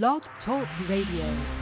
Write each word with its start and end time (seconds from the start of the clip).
Blog 0.00 0.22
Talk 0.46 0.66
Radio. 0.88 1.61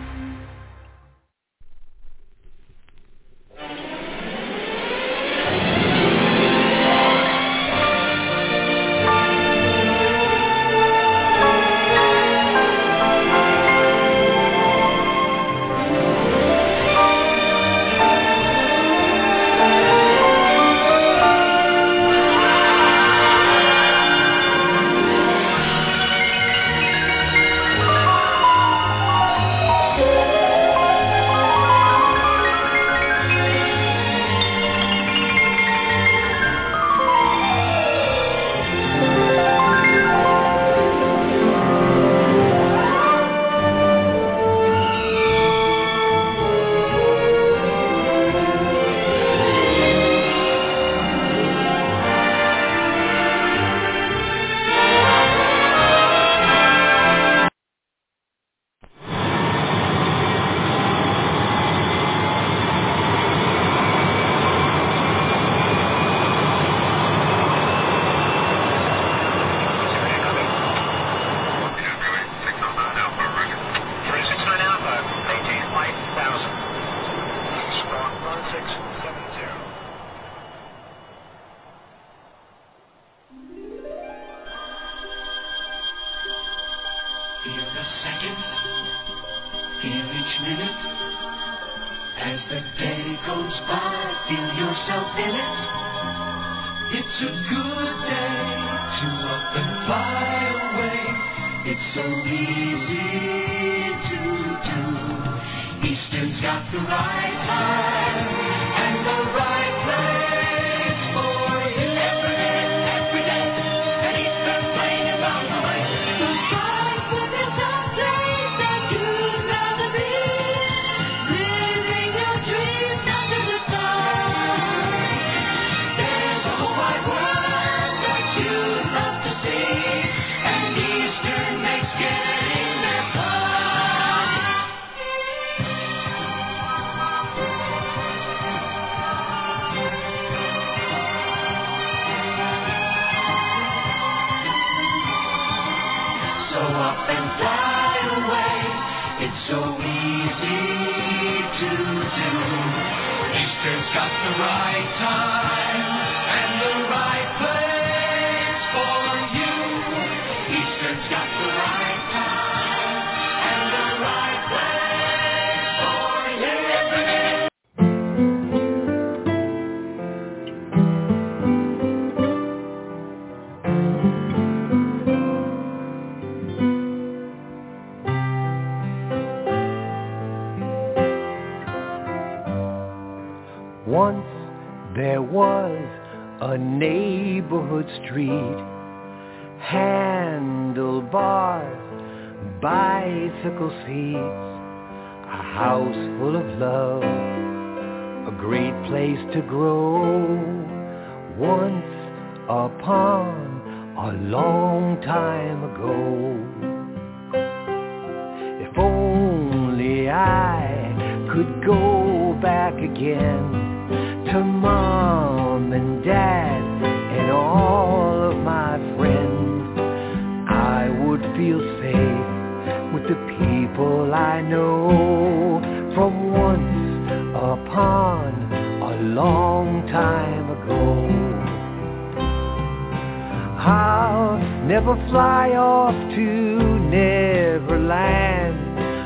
land. 237.90 238.56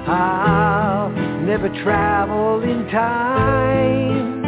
I'll 0.06 1.10
never 1.40 1.70
travel 1.82 2.62
in 2.62 2.86
time. 2.90 4.44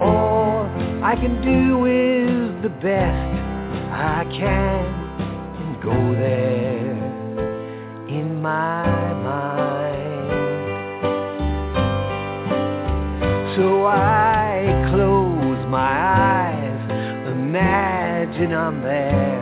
All 0.00 0.66
I 1.04 1.14
can 1.14 1.40
do 1.40 1.86
is 1.86 2.62
the 2.62 2.68
best 2.68 3.34
I 3.92 4.24
can 4.40 4.84
and 5.60 5.82
go 5.82 5.98
there 6.24 6.96
in 8.08 8.42
my 8.42 8.84
mind. 9.28 10.18
So 13.56 13.86
I 13.86 14.88
close 14.90 15.64
my 15.68 15.94
eyes, 16.26 16.80
imagine 17.30 18.52
I'm 18.52 18.82
there. 18.82 19.37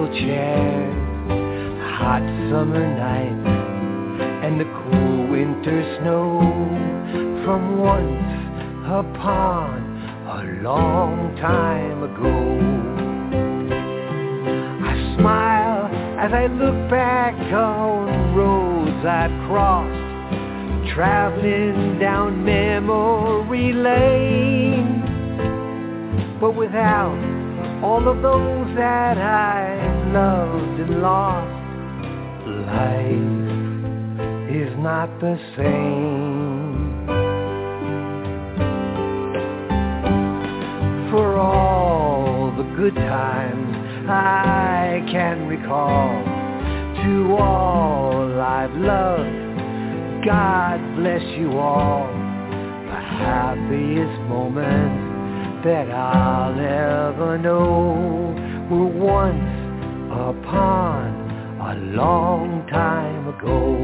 musical 0.00 0.26
chairs, 0.26 0.94
hot 1.98 2.22
summer 2.50 2.86
nights, 2.96 3.48
and 4.44 4.60
the 4.60 4.64
cool 4.64 5.26
winter 5.28 5.98
snow 6.00 6.40
from 7.44 7.78
once 7.78 8.86
upon 8.86 9.80
a 10.28 10.62
long 10.62 11.36
time 11.36 12.02
ago. 12.02 12.60
I 14.86 15.16
smile 15.18 15.86
as 16.18 16.32
I 16.32 16.46
look 16.46 16.90
back 16.90 17.34
on 17.52 18.34
roads 18.34 19.04
I've 19.04 19.48
crossed, 19.48 20.94
traveling 20.94 21.98
down 21.98 22.44
memory 22.44 23.72
lane, 23.72 25.02
but 26.40 26.52
without 26.52 27.18
all 27.82 28.08
of 28.08 28.22
those 28.22 28.76
that 28.76 29.16
I 29.16 29.89
loved 30.12 30.80
and 30.80 31.02
lost. 31.02 31.46
Life 32.66 33.50
is 34.50 34.76
not 34.78 35.08
the 35.20 35.38
same. 35.56 37.06
For 41.10 41.38
all 41.38 42.52
the 42.56 42.64
good 42.76 42.94
times 42.94 44.08
I 44.08 45.06
can 45.12 45.46
recall, 45.46 46.24
to 47.04 47.36
all 47.36 48.40
I've 48.40 48.74
loved, 48.74 50.24
God 50.24 50.96
bless 50.96 51.22
you 51.38 51.58
all. 51.58 52.06
The 52.06 53.00
happiest 53.00 54.20
moments 54.28 55.64
that 55.64 55.90
I'll 55.90 56.58
ever 56.58 57.38
know 57.38 58.34
were 58.70 58.86
once 58.86 59.49
upon 60.10 61.30
a 61.60 61.74
long 61.94 62.66
time 62.68 63.28
ago. 63.28 63.76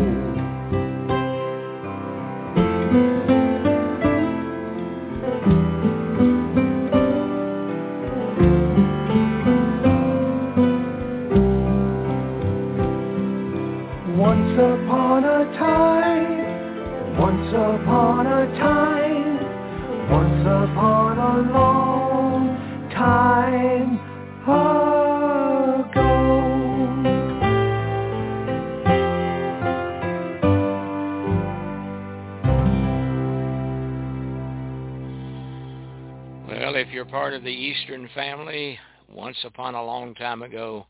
Once 14.19 14.59
upon 14.59 15.25
a 15.25 15.45
time, 15.57 17.19
once 17.19 17.53
upon 17.53 18.27
a 18.27 18.47
time, 18.59 20.11
once 20.11 20.47
upon 20.47 21.19
a 21.19 21.53
long 21.53 21.86
part 37.27 37.35
of 37.35 37.43
the 37.43 37.51
Eastern 37.51 38.09
family, 38.15 38.79
once 39.13 39.39
upon 39.43 39.75
a 39.75 39.85
long 39.85 40.15
time 40.15 40.43
ago, 40.43 40.87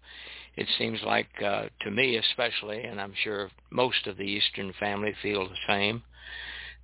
it 0.55 0.67
seems 0.77 1.01
like, 1.03 1.29
uh, 1.43 1.63
to 1.81 1.91
me 1.91 2.19
especially, 2.19 2.83
and 2.83 3.01
I'm 3.01 3.15
sure 3.25 3.49
most 3.71 4.07
of 4.07 4.19
the 4.19 4.25
Eastern 4.25 4.75
family 4.79 5.15
feel 5.23 5.49
the 5.49 5.55
same, 5.67 6.03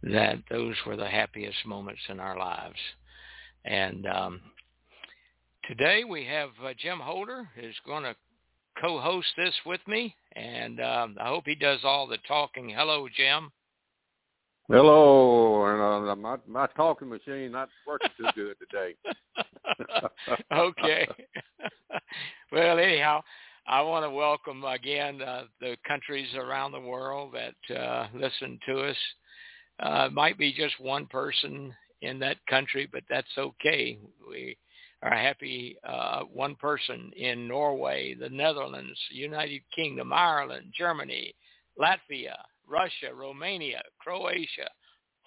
that 0.04 0.38
those 0.50 0.76
were 0.87 0.96
the 0.96 1.06
happiest 1.06 1.66
moments 1.66 2.00
in 2.08 2.19
our 2.19 2.38
lives. 2.38 2.78
And 3.66 4.06
um, 4.06 4.40
today 5.69 6.05
we 6.05 6.25
have 6.25 6.48
uh, 6.64 6.72
Jim 6.78 6.98
Holder 6.98 7.46
who's 7.55 7.76
going 7.84 8.05
to 8.05 8.16
co-host 8.81 9.34
this 9.37 9.55
with 9.66 9.87
me, 9.87 10.14
and 10.34 10.81
um, 10.81 11.19
I 11.20 11.28
hope 11.28 11.44
he 11.44 11.56
does 11.56 11.81
all 11.84 12.06
the 12.06 12.16
talking. 12.26 12.70
Hello, 12.70 13.06
Jim. 13.14 13.52
Hello, 14.72 15.66
and 15.66 16.08
uh, 16.08 16.16
my 16.16 16.36
my 16.48 16.66
talking 16.69 17.10
machine 17.10 17.52
not 17.52 17.69
working 17.86 18.08
too 18.16 18.24
good 18.34 18.56
today. 18.58 18.94
okay. 20.50 21.06
well, 22.50 22.78
anyhow, 22.78 23.20
I 23.66 23.82
want 23.82 24.06
to 24.06 24.10
welcome 24.10 24.64
again 24.64 25.20
uh, 25.20 25.42
the 25.60 25.76
countries 25.86 26.28
around 26.34 26.72
the 26.72 26.80
world 26.80 27.34
that 27.34 27.76
uh, 27.76 28.06
listen 28.14 28.58
to 28.66 28.80
us. 28.80 28.96
Uh, 29.78 30.08
might 30.10 30.38
be 30.38 30.54
just 30.54 30.80
one 30.80 31.04
person 31.04 31.74
in 32.00 32.19
that 32.20 32.38
country, 32.48 32.88
but 32.90 33.02
that's 33.10 33.28
okay. 33.36 33.98
We 34.26 34.56
are 35.02 35.14
happy. 35.14 35.76
Uh, 35.86 36.22
one 36.32 36.54
person 36.54 37.12
in 37.14 37.46
Norway, 37.46 38.14
the 38.14 38.30
Netherlands, 38.30 38.98
United 39.10 39.60
Kingdom, 39.76 40.14
Ireland, 40.14 40.72
Germany, 40.74 41.34
Latvia, 41.78 42.36
Russia, 42.72 43.14
Romania, 43.14 43.82
Croatia, 44.00 44.69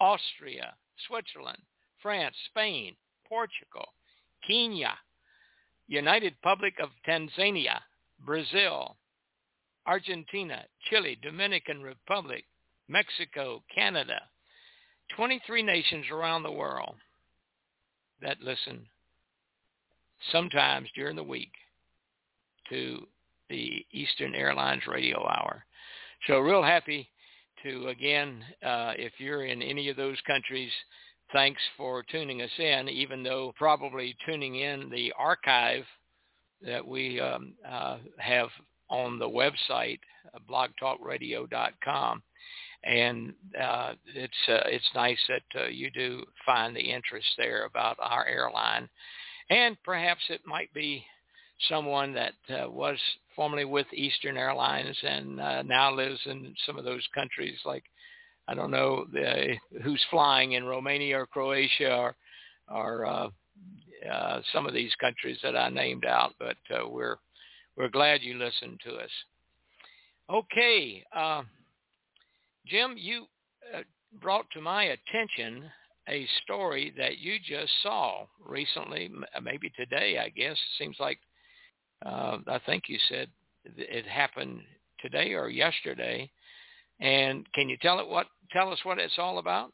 Austria, 0.00 0.74
Switzerland, 1.06 1.62
France, 2.02 2.34
Spain, 2.50 2.96
Portugal, 3.28 3.86
Kenya, 4.46 4.94
United 5.86 6.34
Republic 6.42 6.74
of 6.82 6.90
Tanzania, 7.08 7.78
Brazil, 8.24 8.96
Argentina, 9.86 10.64
Chile, 10.90 11.16
Dominican 11.22 11.82
Republic, 11.82 12.44
Mexico, 12.88 13.62
Canada, 13.72 14.20
23 15.16 15.62
nations 15.62 16.06
around 16.10 16.42
the 16.42 16.50
world 16.50 16.96
that 18.20 18.40
listen 18.40 18.86
sometimes 20.32 20.88
during 20.96 21.14
the 21.14 21.22
week 21.22 21.52
to 22.68 23.06
the 23.48 23.86
Eastern 23.92 24.34
Airlines 24.34 24.82
Radio 24.88 25.18
Hour. 25.20 25.64
So 26.26 26.40
real 26.40 26.62
happy 26.62 27.08
to, 27.66 27.88
again, 27.88 28.44
uh, 28.64 28.92
if 28.96 29.12
you're 29.18 29.44
in 29.44 29.62
any 29.62 29.88
of 29.88 29.96
those 29.96 30.18
countries, 30.26 30.70
thanks 31.32 31.60
for 31.76 32.04
tuning 32.10 32.42
us 32.42 32.50
in, 32.58 32.88
even 32.88 33.22
though 33.22 33.52
probably 33.56 34.16
tuning 34.24 34.56
in 34.56 34.88
the 34.90 35.12
archive 35.18 35.84
that 36.62 36.86
we 36.86 37.20
um, 37.20 37.54
uh, 37.68 37.98
have 38.18 38.48
on 38.88 39.18
the 39.18 39.28
website, 39.28 39.98
uh, 40.34 40.38
blogtalkradio.com. 40.48 42.22
And 42.84 43.34
uh, 43.60 43.94
it's 44.14 44.32
uh, 44.48 44.60
it's 44.66 44.88
nice 44.94 45.18
that 45.28 45.60
uh, 45.60 45.66
you 45.66 45.90
do 45.90 46.22
find 46.44 46.76
the 46.76 46.80
interest 46.80 47.26
there 47.36 47.64
about 47.64 47.96
our 47.98 48.24
airline, 48.26 48.88
and 49.50 49.76
perhaps 49.82 50.20
it 50.28 50.42
might 50.46 50.72
be 50.72 51.04
someone 51.68 52.14
that 52.14 52.34
uh, 52.50 52.70
was 52.70 52.98
formerly 53.34 53.64
with 53.64 53.86
Eastern 53.92 54.36
Airlines 54.36 54.96
and 55.02 55.40
uh, 55.40 55.62
now 55.62 55.92
lives 55.92 56.20
in 56.26 56.54
some 56.66 56.78
of 56.78 56.84
those 56.84 57.06
countries 57.14 57.58
like 57.64 57.84
I 58.48 58.54
don't 58.54 58.70
know 58.70 59.06
the, 59.12 59.56
who's 59.82 60.04
flying 60.10 60.52
in 60.52 60.64
Romania 60.64 61.20
or 61.20 61.26
Croatia 61.26 61.96
or, 61.96 62.16
or 62.68 63.06
uh, 63.06 63.28
uh, 64.10 64.40
some 64.52 64.66
of 64.66 64.74
these 64.74 64.94
countries 65.00 65.38
that 65.42 65.56
I 65.56 65.68
named 65.68 66.04
out, 66.04 66.34
but 66.38 66.56
uh, 66.70 66.88
we're 66.88 67.16
we're 67.76 67.88
glad 67.88 68.22
you 68.22 68.38
listened 68.38 68.80
to 68.84 68.94
us. 68.94 69.10
Okay, 70.30 71.04
uh, 71.14 71.42
Jim, 72.66 72.94
you 72.96 73.26
uh, 73.74 73.82
brought 74.20 74.46
to 74.52 74.60
my 74.60 74.84
attention 74.84 75.64
a 76.08 76.26
story 76.42 76.94
that 76.96 77.18
you 77.18 77.38
just 77.38 77.72
saw 77.82 78.26
recently, 78.44 79.10
maybe 79.42 79.70
today, 79.70 80.18
I 80.18 80.28
guess. 80.28 80.56
Seems 80.78 80.96
like 80.98 81.18
uh, 82.04 82.38
I 82.46 82.58
think 82.66 82.84
you 82.88 82.98
said 83.08 83.28
it 83.64 84.06
happened 84.06 84.60
today 85.00 85.32
or 85.32 85.48
yesterday. 85.48 86.30
And 87.00 87.46
can 87.52 87.68
you 87.68 87.76
tell 87.82 88.00
it 88.00 88.08
what 88.08 88.26
tell 88.52 88.72
us 88.72 88.78
what 88.84 88.98
it's 88.98 89.18
all 89.18 89.38
about? 89.38 89.72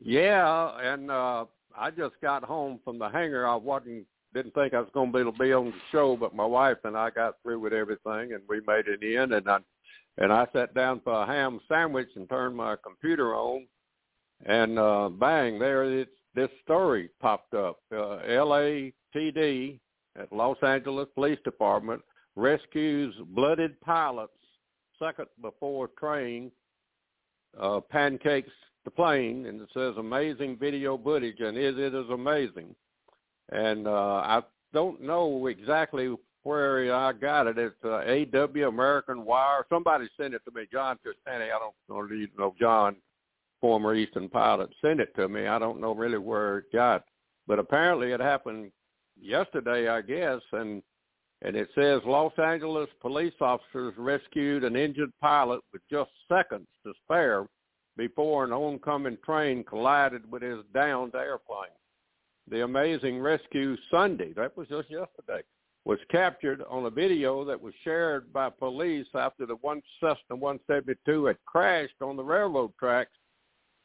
Yeah, 0.00 0.72
and 0.80 1.10
uh 1.10 1.44
I 1.78 1.90
just 1.90 2.14
got 2.20 2.44
home 2.44 2.80
from 2.84 2.98
the 2.98 3.08
hangar. 3.08 3.46
I 3.46 3.54
wasn't 3.54 4.06
didn't 4.34 4.54
think 4.54 4.72
I 4.72 4.80
was 4.80 4.88
going 4.94 5.12
to 5.12 5.32
be 5.32 5.52
on 5.52 5.66
the 5.66 5.72
show, 5.90 6.16
but 6.16 6.34
my 6.34 6.44
wife 6.44 6.78
and 6.84 6.96
I 6.96 7.10
got 7.10 7.36
through 7.42 7.60
with 7.60 7.74
everything, 7.74 8.32
and 8.32 8.40
we 8.48 8.60
made 8.66 8.86
it 8.88 9.02
in. 9.02 9.32
And 9.32 9.48
I 9.48 9.58
and 10.18 10.32
I 10.32 10.46
sat 10.52 10.74
down 10.74 11.00
for 11.04 11.22
a 11.22 11.26
ham 11.26 11.60
sandwich 11.68 12.08
and 12.16 12.28
turned 12.28 12.56
my 12.56 12.76
computer 12.82 13.34
on, 13.34 13.66
and 14.44 14.78
uh, 14.78 15.08
bang, 15.08 15.58
there 15.58 15.84
it, 15.84 16.08
this 16.34 16.50
story 16.64 17.10
popped 17.20 17.54
up. 17.54 17.78
Uh, 17.92 18.18
LAPD 18.26 19.78
at 20.16 20.32
Los 20.32 20.58
Angeles 20.62 21.08
Police 21.14 21.38
Department 21.44 22.02
rescues 22.36 23.14
blooded 23.28 23.80
pilots 23.80 24.32
second 24.98 25.26
before 25.40 25.88
train 25.98 26.50
uh, 27.60 27.80
pancakes 27.80 28.52
the 28.84 28.90
plane, 28.90 29.46
and 29.46 29.60
it 29.60 29.68
says 29.74 29.94
amazing 29.98 30.56
video 30.58 30.98
footage, 30.98 31.40
and 31.40 31.56
it, 31.56 31.78
it 31.78 31.94
is 31.94 32.10
amazing. 32.10 32.74
And 33.50 33.86
uh, 33.86 33.90
I 34.24 34.42
don't 34.72 35.00
know 35.02 35.46
exactly 35.46 36.14
where 36.42 36.94
I 36.94 37.12
got 37.12 37.46
it. 37.46 37.58
It's 37.58 37.76
uh, 37.84 38.38
AW 38.38 38.68
American 38.68 39.24
Wire. 39.24 39.64
Somebody 39.68 40.08
sent 40.16 40.34
it 40.34 40.42
to 40.44 40.50
me. 40.52 40.66
John 40.72 40.98
Castani. 41.06 41.50
I 41.52 41.58
don't 41.58 41.74
know. 41.88 42.14
You 42.14 42.28
know 42.38 42.54
John, 42.60 42.96
former 43.60 43.94
Eastern 43.94 44.28
pilot, 44.28 44.70
sent 44.80 45.00
it 45.00 45.14
to 45.16 45.28
me. 45.28 45.46
I 45.46 45.58
don't 45.58 45.80
know 45.80 45.94
really 45.94 46.18
where 46.18 46.58
it 46.58 46.72
got, 46.72 47.04
but 47.46 47.58
apparently 47.58 48.12
it 48.12 48.20
happened 48.20 48.72
yesterday, 49.20 49.88
I 49.88 50.02
guess, 50.02 50.40
and 50.52 50.82
and 51.44 51.56
it 51.56 51.68
says 51.74 52.00
Los 52.06 52.32
Angeles 52.38 52.88
police 53.00 53.34
officers 53.40 53.94
rescued 53.98 54.62
an 54.62 54.76
injured 54.76 55.12
pilot 55.20 55.60
with 55.72 55.82
just 55.90 56.10
seconds 56.28 56.68
to 56.84 56.92
spare 57.04 57.46
before 57.96 58.44
an 58.44 58.52
oncoming 58.52 59.18
train 59.24 59.64
collided 59.64 60.30
with 60.30 60.42
his 60.42 60.60
downed 60.72 61.14
airplane. 61.16 61.74
The 62.48 62.62
amazing 62.62 63.20
rescue 63.20 63.76
Sunday, 63.90 64.32
that 64.34 64.56
was 64.56 64.68
just 64.68 64.88
yesterday, 64.88 65.42
was 65.84 65.98
captured 66.10 66.62
on 66.70 66.86
a 66.86 66.90
video 66.90 67.44
that 67.44 67.60
was 67.60 67.74
shared 67.82 68.32
by 68.32 68.48
police 68.48 69.08
after 69.14 69.44
the 69.44 69.56
one 69.56 69.82
Cessna 69.98 70.36
172 70.36 71.24
had 71.24 71.44
crashed 71.44 72.00
on 72.00 72.16
the 72.16 72.22
railroad 72.22 72.72
tracks 72.78 73.10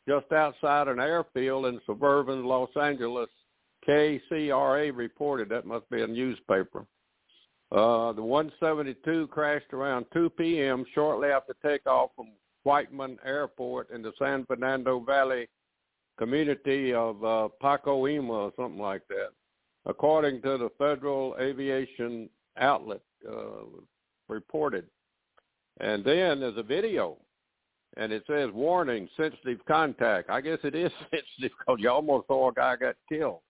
just 0.07 0.31
outside 0.31 0.87
an 0.87 0.99
airfield 0.99 1.65
in 1.65 1.81
suburban 1.85 2.45
Los 2.45 2.69
Angeles 2.79 3.29
KCRA 3.87 4.95
reported. 4.95 5.49
That 5.49 5.65
must 5.65 5.89
be 5.89 6.01
a 6.01 6.07
newspaper. 6.07 6.85
Uh, 7.71 8.13
the 8.13 8.23
172 8.23 9.27
crashed 9.27 9.73
around 9.73 10.05
2 10.13 10.29
p.m. 10.31 10.85
shortly 10.93 11.29
after 11.29 11.53
takeoff 11.63 12.11
from 12.15 12.27
Whiteman 12.63 13.17
Airport 13.25 13.91
in 13.91 14.01
the 14.01 14.13
San 14.19 14.45
Fernando 14.45 14.99
Valley 14.99 15.47
community 16.17 16.93
of 16.93 17.23
uh, 17.23 17.47
Pacoima 17.61 18.29
or 18.29 18.53
something 18.57 18.81
like 18.81 19.07
that, 19.09 19.29
according 19.85 20.41
to 20.41 20.57
the 20.57 20.69
Federal 20.77 21.35
Aviation 21.39 22.29
Outlet 22.57 23.01
uh, 23.29 23.65
reported. 24.27 24.85
And 25.79 26.03
then 26.03 26.39
there's 26.39 26.57
a 26.57 26.63
video, 26.63 27.17
and 27.97 28.11
it 28.11 28.23
says, 28.27 28.49
warning, 28.53 29.07
sensitive 29.15 29.59
contact. 29.67 30.29
I 30.29 30.41
guess 30.41 30.59
it 30.63 30.75
is 30.75 30.91
sensitive 31.11 31.57
because 31.59 31.77
you 31.79 31.89
almost 31.89 32.27
saw 32.27 32.49
a 32.49 32.53
guy 32.53 32.75
got 32.77 32.95
killed, 33.07 33.41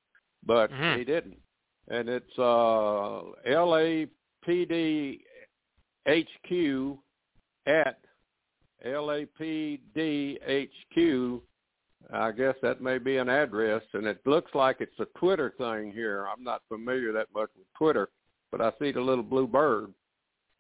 but 0.47 0.71
Mhm. 0.71 0.97
he 0.97 1.03
didn't. 1.03 1.39
And 1.89 2.09
it's 2.09 2.39
uh, 2.39 3.21
LAPD 3.45 5.23
HQ 6.07 6.97
at 7.65 7.99
LAPD 8.83 10.39
HQ. 10.41 11.41
I 12.11 12.31
guess 12.31 12.55
that 12.61 12.81
may 12.81 12.97
be 12.99 13.17
an 13.17 13.27
address, 13.27 13.83
and 13.93 14.05
it 14.07 14.25
looks 14.25 14.53
like 14.55 14.77
it's 14.79 14.99
a 14.99 15.07
Twitter 15.17 15.53
thing 15.57 15.91
here. 15.91 16.25
I'm 16.27 16.43
not 16.43 16.61
familiar 16.69 17.11
that 17.13 17.27
much 17.33 17.49
with 17.57 17.67
Twitter, 17.77 18.09
but 18.51 18.61
I 18.61 18.71
see 18.79 18.91
the 18.91 19.01
little 19.01 19.23
blue 19.23 19.47
bird, 19.47 19.93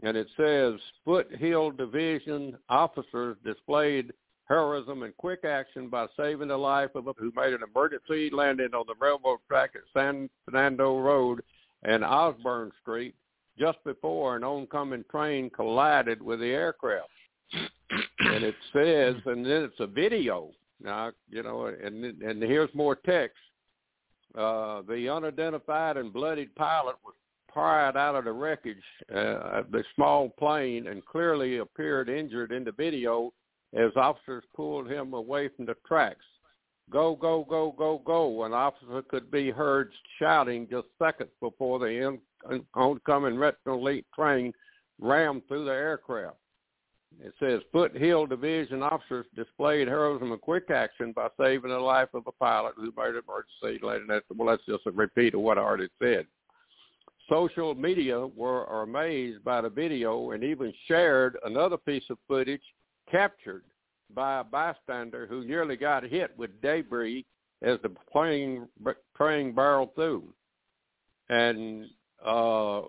and 0.03 0.17
it 0.17 0.27
says 0.35 0.73
Foothill 1.05 1.71
Division 1.71 2.57
officers 2.67 3.37
displayed 3.45 4.13
heroism 4.47 5.03
and 5.03 5.15
quick 5.17 5.43
action 5.43 5.89
by 5.89 6.07
saving 6.17 6.47
the 6.47 6.57
life 6.57 6.91
of 6.95 7.07
a 7.07 7.13
who 7.17 7.31
made 7.35 7.53
an 7.53 7.61
emergency 7.63 8.29
landing 8.31 8.73
on 8.73 8.85
the 8.87 8.95
railroad 8.99 9.39
track 9.47 9.71
at 9.75 9.81
San 9.93 10.29
Fernando 10.45 10.99
Road 10.99 11.41
and 11.83 12.03
Osborne 12.03 12.71
Street 12.81 13.15
just 13.59 13.83
before 13.83 14.35
an 14.35 14.43
oncoming 14.43 15.03
train 15.09 15.49
collided 15.49 16.21
with 16.21 16.39
the 16.39 16.47
aircraft. 16.47 17.09
and 18.19 18.43
it 18.43 18.55
says, 18.71 19.15
and 19.25 19.45
then 19.45 19.63
it's 19.63 19.79
a 19.79 19.87
video. 19.87 20.51
Now, 20.81 21.11
you 21.29 21.43
know, 21.43 21.65
and 21.65 22.05
and 22.21 22.41
here's 22.43 22.73
more 22.75 22.95
text. 22.95 23.37
Uh, 24.37 24.83
the 24.87 25.09
unidentified 25.09 25.97
and 25.97 26.13
bloodied 26.13 26.53
pilot 26.55 26.95
was 27.03 27.15
pried 27.51 27.97
out 27.97 28.13
of 28.13 28.25
the 28.25 28.31
wreckage 28.31 28.83
uh, 29.11 29.59
of 29.59 29.71
the 29.71 29.83
small 29.95 30.29
plane 30.29 30.87
and 30.87 31.03
clearly 31.05 31.57
appeared 31.57 32.09
injured 32.09 32.51
in 32.51 32.63
the 32.63 32.71
video 32.71 33.33
as 33.77 33.91
officers 33.95 34.43
pulled 34.55 34.89
him 34.89 35.13
away 35.13 35.49
from 35.49 35.65
the 35.65 35.75
tracks. 35.87 36.25
Go, 36.89 37.15
go, 37.15 37.45
go, 37.49 37.75
go, 37.77 38.01
go. 38.05 38.43
An 38.43 38.53
officer 38.53 39.01
could 39.09 39.29
be 39.29 39.51
heard 39.51 39.91
shouting 40.19 40.67
just 40.69 40.87
seconds 40.97 41.29
before 41.41 41.79
the 41.79 41.85
in- 42.47 42.65
oncoming 42.73 43.37
Metro 43.37 44.01
train 44.15 44.53
rammed 44.99 45.41
through 45.47 45.65
the 45.65 45.71
aircraft. 45.71 46.37
It 47.21 47.33
says 47.39 47.61
Foothill 47.71 48.25
Division 48.25 48.83
officers 48.83 49.25
displayed 49.35 49.87
heroism 49.87 50.31
and 50.31 50.41
quick 50.41 50.69
action 50.69 51.13
by 51.13 51.29
saving 51.39 51.71
the 51.71 51.79
life 51.79 52.09
of 52.13 52.23
a 52.27 52.31
pilot 52.33 52.73
who 52.75 52.93
made 52.97 53.15
an 53.15 53.21
emergency 53.27 53.85
landing. 53.85 54.07
That 54.07 54.23
well, 54.35 54.49
that's 54.49 54.65
just 54.65 54.85
a 54.85 54.91
repeat 54.91 55.33
of 55.33 55.41
what 55.41 55.57
I 55.57 55.61
already 55.61 55.89
said. 55.99 56.25
Social 57.29 57.75
media 57.75 58.27
were 58.27 58.65
amazed 58.83 59.43
by 59.43 59.61
the 59.61 59.69
video 59.69 60.31
and 60.31 60.43
even 60.43 60.73
shared 60.87 61.37
another 61.43 61.77
piece 61.77 62.03
of 62.09 62.17
footage 62.27 62.61
captured 63.09 63.63
by 64.13 64.39
a 64.39 64.43
bystander 64.43 65.25
who 65.27 65.43
nearly 65.45 65.75
got 65.75 66.03
hit 66.03 66.31
with 66.37 66.61
debris 66.61 67.25
as 67.61 67.77
the 67.83 67.89
plane 68.11 68.67
train 69.15 69.53
barreled 69.53 69.93
through. 69.95 70.33
And 71.29 71.85
uh 72.25 72.81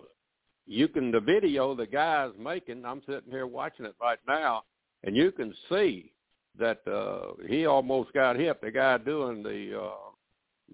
you 0.67 0.89
can 0.89 1.11
the 1.11 1.21
video 1.21 1.75
the 1.75 1.87
guy's 1.87 2.33
making, 2.39 2.85
I'm 2.85 3.03
sitting 3.07 3.31
here 3.31 3.47
watching 3.47 3.87
it 3.87 3.95
right 4.01 4.19
now, 4.29 4.63
and 5.03 5.17
you 5.17 5.33
can 5.33 5.55
see 5.69 6.13
that 6.59 6.87
uh 6.87 7.43
he 7.49 7.67
almost 7.67 8.13
got 8.13 8.37
hit, 8.37 8.61
the 8.61 8.71
guy 8.71 8.99
doing 8.99 9.43
the 9.43 9.81
uh 9.81 10.11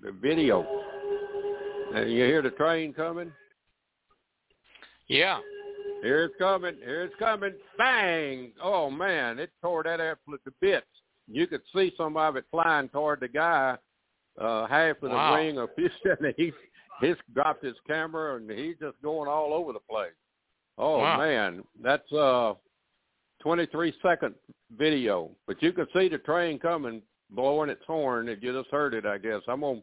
the 0.03 0.13
video. 0.13 0.67
And 1.95 2.11
you 2.11 2.25
hear 2.25 2.43
the 2.43 2.51
train 2.51 2.93
coming? 2.93 3.33
Yeah. 5.07 5.39
Here 6.05 6.25
it's 6.25 6.35
coming. 6.39 6.77
Here 6.85 7.03
it's 7.05 7.15
coming. 7.19 7.55
Bang! 7.79 8.53
Oh 8.63 8.91
man, 8.91 9.39
it 9.39 9.51
tore 9.63 9.83
that 9.85 10.01
airplane 10.01 10.39
to 10.45 10.53
bits. 10.61 10.87
You 11.27 11.47
could 11.47 11.63
see 11.75 11.93
some 11.97 12.17
of 12.19 12.37
it 12.37 12.45
flying 12.51 12.91
toward 12.91 13.21
the 13.21 13.29
guy, 13.29 13.79
uh, 14.39 14.67
half 14.67 14.97
of 14.97 15.09
the 15.11 15.17
Wow. 15.17 15.35
wing 15.35 15.59
or 15.59 15.69
few 15.75 15.89
and 16.21 16.35
he 16.37 16.53
he's 17.01 17.17
dropped 17.35 17.65
his 17.65 17.77
camera 17.87 18.37
and 18.37 18.51
he's 18.51 18.77
just 18.79 19.01
going 19.03 19.29
all 19.31 19.55
over 19.55 19.73
the 19.73 19.81
place. 19.91 20.13
Oh 20.77 20.99
Wow. 20.99 21.17
man, 21.17 21.65
that's 21.83 22.13
uh 22.13 22.53
23 23.41 23.95
second 24.03 24.35
video, 24.77 25.31
but 25.47 25.63
you 25.63 25.73
can 25.73 25.87
see 25.95 26.09
the 26.09 26.19
train 26.19 26.59
coming, 26.59 27.01
blowing 27.31 27.71
its 27.71 27.85
horn. 27.87 28.29
If 28.29 28.43
you 28.43 28.53
just 28.53 28.71
heard 28.71 28.93
it, 28.95 29.07
I 29.07 29.17
guess. 29.19 29.41
I'm 29.49 29.61
gonna. 29.63 29.81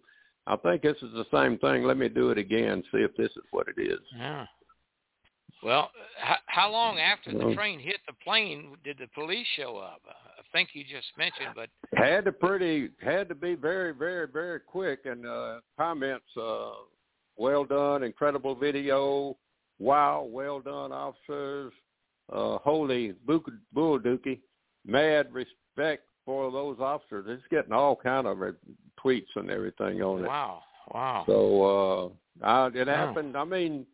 I 0.48 0.56
think 0.58 0.82
this 0.84 0.98
is 0.98 1.12
the 1.13 1.25
same 1.32 1.58
thing. 1.60 1.84
Let 1.84 1.98
me 1.98 2.10
do 2.10 2.30
it 2.32 2.38
again. 2.38 2.84
See 2.92 3.00
if 3.00 3.16
this 3.16 3.32
is 3.32 3.44
what 3.51 3.68
it 3.75 3.82
is. 3.82 4.00
Yeah. 4.18 4.46
Well, 5.63 5.91
how, 6.20 6.38
how 6.48 6.72
long 6.72 6.98
after 6.98 7.32
the 7.32 7.53
train 7.56 7.80
hit 7.80 7.98
the 8.08 8.13
plane 8.24 8.75
did 8.84 8.98
the 8.98 9.08
police 9.13 9.46
show 9.56 9.77
up? 9.77 10.01
I 10.08 10.41
think 10.51 10.70
you 10.74 10.84
just 10.84 11.08
mentioned, 11.18 11.50
but 11.56 11.70
had 11.94 12.25
to 12.25 12.32
pretty 12.32 12.89
had 13.01 13.27
to 13.30 13.36
be 13.36 13.56
very 13.56 13.94
very 13.94 14.27
very 14.27 14.60
quick 14.60 15.01
and 15.06 15.25
uh 15.25 15.60
comments 15.77 16.25
uh 16.38 16.72
well 17.38 17.65
done 17.65 18.03
incredible 18.03 18.56
video 18.56 19.38
wow 19.80 20.27
well 20.30 20.60
done 20.60 20.91
officers 20.91 21.74
uh 22.32 22.58
holy 22.60 23.13
bull 23.25 24.00
dookie 24.00 24.39
mad 24.86 25.27
respect 25.34 26.03
for 26.25 26.51
those 26.51 26.77
officers 26.80 27.25
it's 27.27 27.44
getting 27.51 27.74
all 27.74 27.96
kind 27.96 28.27
of 28.27 28.38
tweets 29.03 29.25
and 29.36 29.50
everything 29.50 30.01
on 30.01 30.24
it 30.24 30.27
wow, 30.27 30.62
wow. 30.94 31.24
so 31.27 32.13
uh 32.44 32.46
I, 32.46 32.68
it 32.68 32.88
Wow. 32.88 32.94
happened 33.08 33.36
i 33.36 33.44
mean 33.44 33.86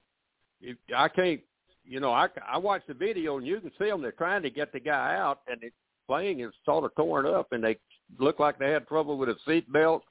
i 0.96 1.08
can't 1.08 1.42
you 1.88 2.00
know 2.00 2.12
i 2.12 2.28
i 2.48 2.58
watched 2.58 2.88
the 2.88 2.94
video 2.94 3.38
and 3.38 3.48
you 3.48 3.60
can 3.60 3.72
see 3.80 3.86
them 3.86 4.02
they're 4.02 4.12
trying 4.12 4.44
to 4.44 4.50
get 4.50 4.72
the 4.72 4.80
guy 4.80 5.16
out 5.16 5.40
and 5.48 5.60
the 5.62 5.70
plane 6.08 6.40
is 6.40 6.52
sort 6.66 6.84
of 6.84 6.94
torn 6.96 7.26
up 7.26 7.48
and 7.52 7.64
they 7.64 7.78
look 8.20 8.40
like 8.40 8.58
they 8.58 8.72
had 8.72 8.88
trouble 8.88 9.18
with 9.18 9.30
a 9.30 9.36
seat 9.46 9.72
belt 9.72 10.04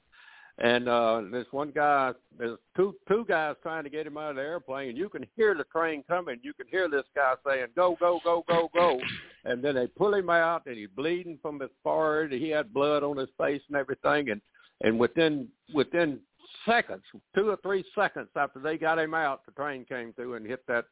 and 0.59 0.89
uh 0.89 1.21
this 1.31 1.45
one 1.51 1.71
guy 1.73 2.11
there's 2.37 2.57
two 2.75 2.95
two 3.07 3.25
guys 3.27 3.55
trying 3.61 3.83
to 3.83 3.89
get 3.89 4.07
him 4.07 4.17
out 4.17 4.31
of 4.31 4.35
the 4.37 4.41
airplane 4.41 4.89
and 4.89 4.97
you 4.97 5.07
can 5.07 5.25
hear 5.35 5.53
the 5.53 5.63
train 5.65 6.03
coming. 6.07 6.39
You 6.41 6.53
can 6.53 6.67
hear 6.67 6.89
this 6.89 7.03
guy 7.15 7.33
saying 7.45 7.67
go 7.75 7.95
go 7.99 8.19
go 8.23 8.43
go 8.47 8.69
go. 8.73 8.99
And 9.45 9.63
then 9.63 9.75
they 9.75 9.87
pull 9.87 10.13
him 10.13 10.29
out 10.29 10.65
and 10.65 10.77
he's 10.77 10.89
bleeding 10.95 11.37
from 11.41 11.59
his 11.59 11.69
forehead 11.83 12.31
he 12.31 12.49
had 12.49 12.73
blood 12.73 13.03
on 13.03 13.17
his 13.17 13.29
face 13.37 13.61
and 13.67 13.77
everything. 13.77 14.31
And 14.31 14.41
and 14.81 14.99
within 14.99 15.47
within 15.75 16.19
seconds 16.65 17.03
two 17.35 17.49
or 17.49 17.57
three 17.61 17.85
seconds 17.93 18.29
after 18.35 18.59
they 18.59 18.77
got 18.77 18.97
him 18.97 19.13
out 19.13 19.45
the 19.45 19.51
train 19.51 19.85
came 19.85 20.11
through 20.13 20.35
and 20.35 20.45
hit 20.47 20.65
that 20.67 20.85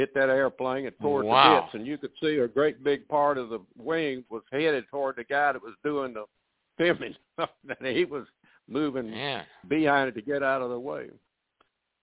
hit 0.00 0.14
that 0.14 0.28
airplane 0.28 0.86
and 0.86 0.94
tore 1.00 1.22
Wow. 1.24 1.54
to 1.56 1.60
bits 1.62 1.74
and 1.74 1.86
you 1.86 1.98
could 1.98 2.10
see 2.22 2.38
a 2.38 2.48
great 2.48 2.82
big 2.82 3.06
part 3.08 3.38
of 3.38 3.50
the 3.50 3.60
wing 3.76 4.24
was 4.30 4.42
headed 4.50 4.84
toward 4.90 5.16
the 5.16 5.24
guy 5.24 5.52
that 5.52 5.62
was 5.62 5.74
doing 5.84 6.14
the 6.14 6.24
filming 6.78 7.14
and 7.38 7.96
he 7.96 8.04
was 8.04 8.24
moving 8.68 9.12
Yeah. 9.12 9.42
behind 9.68 10.08
it 10.08 10.14
to 10.14 10.22
get 10.22 10.42
out 10.42 10.62
of 10.62 10.70
the 10.70 10.78
way. 10.80 11.10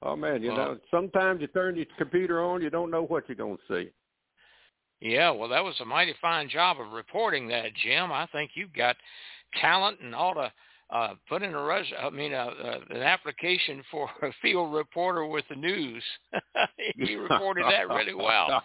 Oh 0.04 0.16
man, 0.16 0.44
you 0.44 0.50
Well- 0.50 0.74
know, 0.75 0.80
sometimes 0.92 1.42
you 1.42 1.48
turn 1.48 1.75
your 1.75 1.86
computer 1.98 2.42
on, 2.44 2.62
you 2.62 2.70
don't 2.70 2.92
know 2.92 3.04
what 3.04 3.27
you're 3.27 3.36
gonna 3.36 3.58
see. 3.68 3.92
Yeah, 5.00 5.30
well, 5.32 5.50
that 5.50 5.63
was 5.63 5.80
a 5.80 5.86
mighty 5.86 6.13
fine 6.22 6.50
job 6.50 6.80
of 6.80 6.92
reporting 6.92 7.48
that, 7.50 7.74
Jim. 7.75 8.12
I 8.12 8.25
think 8.32 8.51
you've 8.56 8.74
got 8.74 8.96
talent 9.62 10.00
and 10.01 10.16
ought 10.16 10.34
to 10.34 10.51
uh, 10.89 11.13
put 11.27 11.44
in 11.44 11.53
a 11.53 11.62
res. 11.63 11.86
I 12.01 12.10
mean, 12.10 12.34
uh, 12.34 12.50
uh, 12.63 12.79
an 12.89 13.01
application 13.01 13.84
for 13.91 14.10
a 14.22 14.32
field 14.41 14.74
reporter 14.74 15.25
with 15.25 15.46
the 15.50 15.56
news. 15.56 16.03
he 16.96 17.15
reported 17.15 17.65
that 17.70 17.88
really 17.89 18.13
well. 18.13 18.63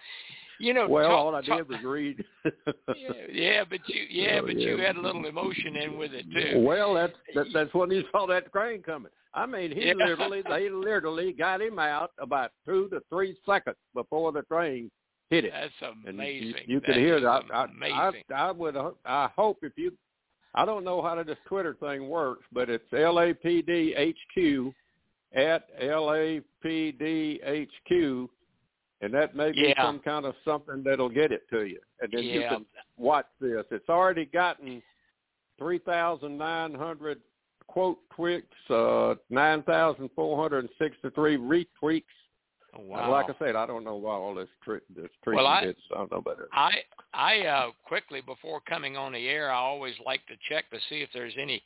You 0.58 0.74
know, 0.74 0.86
well, 0.88 1.08
talk- 1.08 1.18
all 1.18 1.34
I 1.34 1.42
talk- 1.42 1.58
did 1.58 1.68
was 1.68 1.82
read. 1.84 2.24
yeah, 2.44 3.10
yeah, 3.32 3.64
but 3.68 3.80
you, 3.88 4.02
yeah, 4.08 4.38
Oh, 4.40 4.46
but 4.46 4.56
yeah. 4.58 4.68
you 4.68 4.78
had 4.78 4.96
a 4.96 5.00
little 5.00 5.26
emotion 5.26 5.74
in 5.76 5.98
with 5.98 6.12
it 6.12 6.24
too. 6.32 6.60
Well, 6.60 6.94
that's 6.94 7.14
that, 7.34 7.46
that's 7.52 7.74
when 7.74 7.90
he 7.90 8.04
saw 8.12 8.26
that 8.28 8.52
train 8.52 8.82
coming. 8.82 9.10
I 9.34 9.46
mean, 9.46 9.72
he 9.72 9.86
Yeah. 9.88 9.94
literally, 9.96 10.42
they 10.48 10.68
literally 10.68 11.32
got 11.32 11.60
him 11.62 11.78
out 11.78 12.12
about 12.18 12.52
two 12.66 12.88
to 12.90 13.00
three 13.08 13.36
seconds 13.46 13.76
before 13.94 14.30
the 14.30 14.42
train 14.42 14.90
hit 15.30 15.46
it. 15.46 15.52
That's 15.52 15.72
And 16.06 16.14
amazing. 16.14 16.48
You, 16.66 16.74
you 16.74 16.80
could 16.80 16.96
hear 16.96 17.18
that. 17.18 17.26
I, 17.52 17.62
I, 17.62 17.64
Amazing. 17.64 18.22
I, 18.30 18.34
I 18.34 18.52
would. 18.52 18.76
I 19.06 19.30
hope 19.34 19.58
if 19.62 19.72
you. 19.76 19.92
I 20.54 20.64
don't 20.64 20.84
know 20.84 21.00
how 21.02 21.22
this 21.22 21.38
Twitter 21.46 21.74
thing 21.80 22.08
works, 22.08 22.44
but 22.52 22.68
it's 22.68 22.84
LAPD 22.92 23.94
HQ 23.96 24.74
at 25.34 25.68
LAPD 25.80 27.40
HQ, 27.42 28.28
and 29.00 29.14
that 29.14 29.34
may 29.34 29.52
be 29.52 29.60
Yeah. 29.68 29.82
some 29.82 29.98
kind 30.00 30.26
of 30.26 30.36
something 30.44 30.82
that'll 30.82 31.08
get 31.08 31.32
it 31.32 31.48
to 31.50 31.64
you, 31.66 31.80
and 32.00 32.12
then 32.12 32.24
you 32.24 32.42
can 32.42 32.66
watch 32.98 33.26
this. 33.40 33.64
It's 33.70 33.88
already 33.88 34.26
gotten 34.26 34.82
three 35.58 35.78
thousand 35.78 36.36
nine 36.36 36.74
hundred 36.74 37.22
quote 37.68 38.00
tweets, 38.10 38.42
uh, 38.68 39.14
9,463 39.30 41.38
retweets. 41.38 41.54
Oh, 41.54 41.94
And 41.94 42.02
wow. 42.78 43.10
Like 43.10 43.26
I 43.28 43.34
said, 43.38 43.56
I 43.56 43.66
don't 43.66 43.84
know 43.84 43.96
why 43.96 44.14
all 44.14 44.34
this 44.34 44.48
tri- 44.64 44.78
this 44.94 45.10
treatment 45.22 45.36
Well, 45.36 45.46
I- 45.46 45.64
is. 45.64 45.76
I 45.92 45.98
don't 45.98 46.10
know 46.10 46.18
about 46.18 46.38
it. 46.40 46.48
I 46.52 46.72
I 47.14 47.40
uh, 47.46 47.70
quickly 47.84 48.20
before 48.22 48.60
coming 48.60 48.96
on 48.96 49.12
the 49.12 49.28
air, 49.28 49.50
I 49.50 49.56
always 49.56 49.94
like 50.04 50.24
to 50.26 50.34
check 50.48 50.70
to 50.70 50.78
see 50.88 51.02
if 51.02 51.10
there's 51.12 51.34
any 51.38 51.62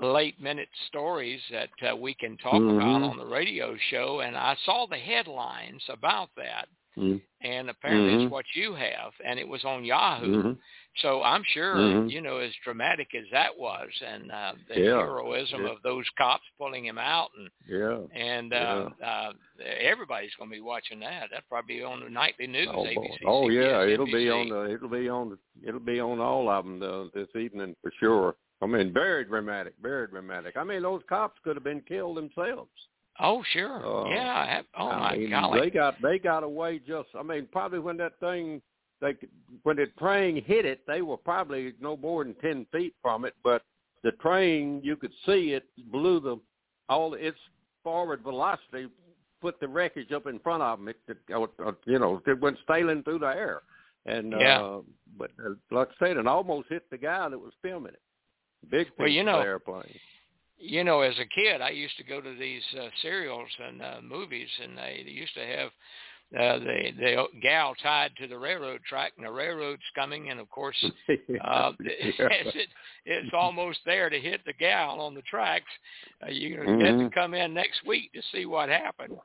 late 0.00 0.40
minute 0.40 0.68
stories 0.88 1.40
that 1.50 1.68
uh, 1.90 1.94
we 1.96 2.14
can 2.14 2.36
talk 2.38 2.54
about 2.54 2.82
Mhm. 2.82 3.10
on 3.10 3.16
the 3.18 3.26
radio 3.26 3.76
show, 3.90 4.20
and 4.20 4.36
I 4.36 4.56
saw 4.64 4.86
the 4.86 4.98
headlines 4.98 5.82
about 5.88 6.30
that, 6.36 6.68
Mm. 6.96 7.22
and 7.40 7.70
apparently 7.70 8.12
Mhm. 8.12 8.24
it's 8.24 8.30
what 8.30 8.44
you 8.54 8.74
have, 8.74 9.12
and 9.24 9.38
it 9.38 9.48
was 9.48 9.64
on 9.64 9.84
Yahoo. 9.84 10.42
Mhm. 10.42 10.58
So 10.96 11.22
I'm 11.22 11.42
sure 11.42 11.74
Mhm. 11.74 12.10
you 12.10 12.20
know 12.20 12.36
as 12.36 12.54
dramatic 12.56 13.14
as 13.14 13.24
that 13.30 13.56
was, 13.56 13.88
and 14.04 14.30
uh, 14.30 14.52
the 14.68 14.78
Yeah. 14.78 14.98
heroism 14.98 15.62
Yeah. 15.64 15.70
of 15.70 15.82
those 15.82 16.06
cops 16.18 16.44
pulling 16.58 16.84
him 16.84 16.98
out, 16.98 17.30
and 17.36 17.50
Yeah. 17.66 18.00
and 18.12 18.52
uh, 18.52 18.90
uh, 19.02 19.32
everybody's 19.64 20.34
going 20.34 20.50
to 20.50 20.56
be 20.56 20.60
watching 20.60 21.00
that. 21.00 21.30
That'll 21.30 21.48
probably 21.48 21.76
be 21.78 21.82
on 21.82 22.00
the 22.00 22.10
nightly 22.10 22.46
news. 22.46 22.68
Oh. 22.70 22.84
ABC, 22.84 23.18
oh 23.24 23.48
yeah, 23.48 23.84
it'll 23.84 24.04
be 24.04 24.28
on 24.28 24.48
the 24.50 24.70
it'll 24.70 24.88
be 24.90 25.08
on 25.08 25.30
the 25.30 25.38
it'll 25.66 25.80
be 25.80 25.98
on 25.98 26.20
all 26.20 26.50
of 26.50 26.64
them 26.66 26.82
uh, 26.82 27.04
this 27.14 27.34
evening 27.34 27.74
for 27.80 27.90
sure. 27.98 28.36
I 28.60 28.66
mean, 28.66 28.92
very 28.92 29.24
dramatic, 29.24 29.74
very 29.80 30.06
dramatic. 30.06 30.56
I 30.56 30.62
mean, 30.62 30.82
those 30.82 31.02
cops 31.08 31.40
could 31.40 31.56
have 31.56 31.64
been 31.64 31.80
killed 31.80 32.16
themselves. 32.18 32.70
Oh 33.20 33.42
sure, 33.52 33.84
Uh, 33.86 34.08
yeah. 34.10 34.34
I 34.34 34.46
have, 34.46 34.64
oh 34.78 34.88
I 34.88 34.98
my 34.98 35.16
mean, 35.16 35.30
golly. 35.30 35.60
they 35.60 35.70
got 35.70 36.00
they 36.02 36.18
got 36.18 36.42
away 36.42 36.78
just. 36.80 37.08
I 37.18 37.22
mean, 37.22 37.46
probably 37.52 37.78
when 37.78 37.96
that 37.98 38.18
thing 38.20 38.62
they 39.00 39.14
when 39.64 39.76
the 39.76 39.86
train 39.98 40.42
hit 40.42 40.64
it, 40.64 40.80
they 40.86 41.02
were 41.02 41.16
probably 41.18 41.74
no 41.80 41.96
more 41.96 42.24
than 42.24 42.34
ten 42.36 42.66
feet 42.72 42.94
from 43.02 43.24
it. 43.24 43.34
But 43.44 43.62
the 44.02 44.12
train, 44.12 44.80
you 44.82 44.96
could 44.96 45.12
see 45.26 45.52
it 45.52 45.64
blew 45.90 46.20
the 46.20 46.38
all 46.88 47.14
its 47.14 47.38
forward 47.84 48.22
velocity, 48.22 48.88
put 49.40 49.60
the 49.60 49.68
wreckage 49.68 50.12
up 50.12 50.26
in 50.26 50.38
front 50.38 50.62
of 50.62 50.78
them. 50.78 50.88
It, 50.88 50.96
it 51.08 51.18
uh, 51.34 51.72
you 51.84 51.98
know, 51.98 52.22
it 52.26 52.40
went 52.40 52.56
sailing 52.68 53.02
through 53.02 53.20
the 53.20 53.26
air. 53.26 53.62
And 54.06 54.32
Yeah. 54.32 54.60
uh, 54.62 54.80
but 55.18 55.30
uh, 55.44 55.50
like 55.70 55.88
I 56.00 56.06
said, 56.06 56.16
it 56.16 56.26
almost 56.26 56.68
hit 56.68 56.88
the 56.90 56.98
guy 56.98 57.28
that 57.28 57.38
was 57.38 57.52
filming 57.62 57.92
it. 57.92 58.00
Big 58.70 58.88
Well, 58.98 59.08
you 59.08 59.20
of 59.20 59.26
know, 59.26 59.40
airplane. 59.40 59.98
You 60.62 60.84
know, 60.84 61.00
as 61.00 61.18
a 61.18 61.26
kid, 61.26 61.60
I 61.60 61.70
used 61.70 61.96
to 61.96 62.04
go 62.04 62.20
to 62.20 62.34
these 62.36 62.62
uh, 62.80 62.88
serials 63.02 63.48
and 63.66 63.82
uh, 63.82 63.96
movies, 64.02 64.48
and 64.62 64.78
they, 64.78 65.02
they 65.04 65.10
used 65.10 65.34
to 65.34 65.44
have 65.46 65.68
uh, 66.38 66.58
the 66.60 66.92
the 66.98 67.24
gal 67.42 67.74
tied 67.82 68.12
to 68.16 68.28
the 68.28 68.38
railroad 68.38 68.80
track, 68.88 69.12
and 69.16 69.26
the 69.26 69.30
railroad's 69.30 69.82
coming, 69.94 70.30
and 70.30 70.38
of 70.40 70.48
course, 70.50 70.76
uh, 71.44 71.72
Yeah. 71.82 72.26
as 72.26 72.54
it 72.54 72.68
it's 73.04 73.34
almost 73.34 73.80
there 73.84 74.08
to 74.08 74.20
hit 74.20 74.40
the 74.46 74.52
gal 74.54 75.00
on 75.00 75.14
the 75.14 75.22
tracks, 75.22 75.70
uh, 76.22 76.26
gonna 76.26 76.78
get 76.78 76.94
Mhm. 76.94 77.08
to 77.08 77.10
come 77.14 77.34
in 77.34 77.52
next 77.52 77.84
week 77.84 78.12
to 78.12 78.22
see 78.32 78.46
what 78.46 78.68
happened. 78.68 79.18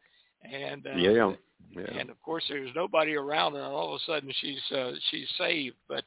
And 0.44 0.88
uh, 0.88 0.98
yeah. 0.98 1.34
Yeah. 1.76 2.00
and 2.00 2.10
of 2.10 2.22
course 2.24 2.46
there's 2.50 2.74
nobody 2.76 3.16
around 3.16 3.56
and 3.56 3.64
all 3.64 3.94
of 3.94 4.02
a 4.02 4.06
sudden 4.06 4.32
she's 4.42 4.72
uh 4.72 4.94
she's 5.10 5.28
saved 5.38 5.76
but 5.88 6.06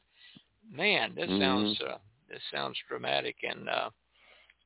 man 0.71 1.13
this 1.15 1.29
Mhm. 1.29 1.39
sounds 1.39 1.81
uh 1.81 1.97
this 2.29 2.41
sounds 2.53 2.77
dramatic 2.87 3.35
and 3.43 3.69
uh 3.69 3.89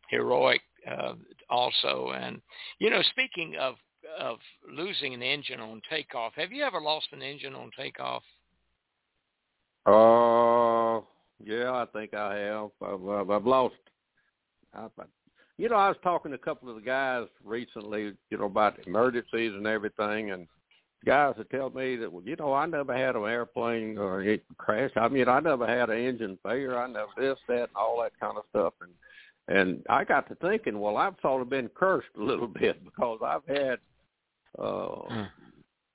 heroic 0.10 0.62
uh 0.90 1.14
also 1.50 2.12
and 2.16 2.42
you 2.80 2.90
know 2.90 3.02
speaking 3.12 3.56
of 3.60 3.76
of 4.20 4.38
losing 4.72 5.14
an 5.14 5.22
engine 5.22 5.60
on 5.60 5.82
takeoff 5.90 6.34
have 6.36 6.52
you 6.52 6.64
ever 6.64 6.80
lost 6.80 7.08
an 7.12 7.22
engine 7.22 7.56
on 7.56 7.72
takeoff 7.78 8.24
Uh, 9.86 11.02
yeah, 11.44 11.72
I 11.72 11.86
think 11.94 12.14
I 12.14 12.36
have. 12.38 12.70
I've, 12.82 13.08
I've, 13.08 13.30
I've 13.30 13.46
lost. 13.46 13.76
I've, 14.74 14.90
you 15.58 15.70
know, 15.70 15.76
I 15.76 15.90
was 15.90 15.98
talking 16.04 16.32
to 16.32 16.36
a 16.36 16.40
couple 16.40 16.70
of 16.70 16.76
the 16.76 16.82
guys 16.82 17.28
recently, 17.44 18.14
you 18.30 18.38
know, 18.38 18.46
about 18.46 18.80
emergencies 18.88 19.54
and 19.54 19.68
everything, 19.68 20.32
and 20.32 20.48
guys 21.06 21.36
had 21.38 21.50
tell 21.50 21.70
me 21.70 21.96
that, 21.98 22.12
well, 22.12 22.24
you 22.26 22.36
know, 22.36 22.54
I 22.54 22.66
never 22.66 22.98
had 22.98 23.16
an 23.16 23.26
airplane 23.26 23.98
or 23.98 24.22
it 24.22 24.44
crash. 24.58 24.92
I 24.96 25.08
mean, 25.08 25.30
I 25.30 25.40
never 25.40 25.68
had 25.68 25.90
an 25.90 26.00
engine 26.00 26.38
failure. 26.44 26.78
I 26.78 26.88
never 26.88 27.12
this, 27.18 27.38
that, 27.48 27.56
and 27.56 27.76
all 27.76 28.02
that 28.02 28.20
kind 28.20 28.38
of 28.38 28.44
stuff. 28.50 28.74
And 28.82 28.92
and 29.48 29.84
I 29.90 30.04
got 30.04 30.28
to 30.30 30.36
thinking, 30.36 30.80
well, 30.80 30.98
I've 30.98 31.16
sort 31.22 31.42
of 31.42 31.50
been 31.50 31.70
cursed 31.70 32.08
a 32.20 32.24
little 32.24 32.48
bit 32.62 32.84
because 32.84 33.20
I've 33.24 33.46
had, 33.48 33.80
uh, 34.58 35.26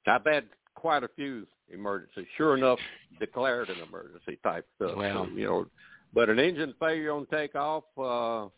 I've 0.06 0.24
had 0.24 0.44
quite 0.74 1.02
a 1.04 1.08
few 1.08 1.46
emergencies. 1.72 2.26
Sure 2.36 2.56
enough, 2.56 2.78
declared 3.18 3.68
an 3.68 3.78
emergency 3.86 4.38
type 4.42 4.66
stuff. 4.76 4.96
Well. 4.96 5.26
So, 5.26 5.30
you 5.36 5.44
know, 5.46 5.66
but 6.12 6.28
an 6.28 6.38
engine 6.38 6.74
failure 6.80 7.12
on 7.12 7.26
takeoff. 7.26 7.84
Uh, 7.96 8.48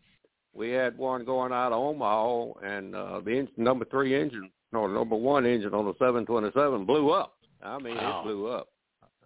we 0.54 0.70
had 0.70 0.96
one 0.98 1.24
going 1.24 1.52
out 1.52 1.72
of 1.72 1.78
Omaha, 1.78 2.52
and 2.62 2.94
uh, 2.94 3.20
the 3.20 3.30
engine, 3.30 3.54
number 3.56 3.84
three 3.86 4.14
engine, 4.20 4.50
no, 4.72 4.86
number 4.86 5.16
one 5.16 5.46
engine 5.46 5.72
on 5.74 5.86
the 5.86 5.94
727 5.94 6.84
blew 6.84 7.10
up. 7.10 7.34
I 7.62 7.78
mean, 7.78 7.96
Wow. 7.96 8.20
it 8.20 8.24
blew 8.24 8.46
up. 8.48 8.68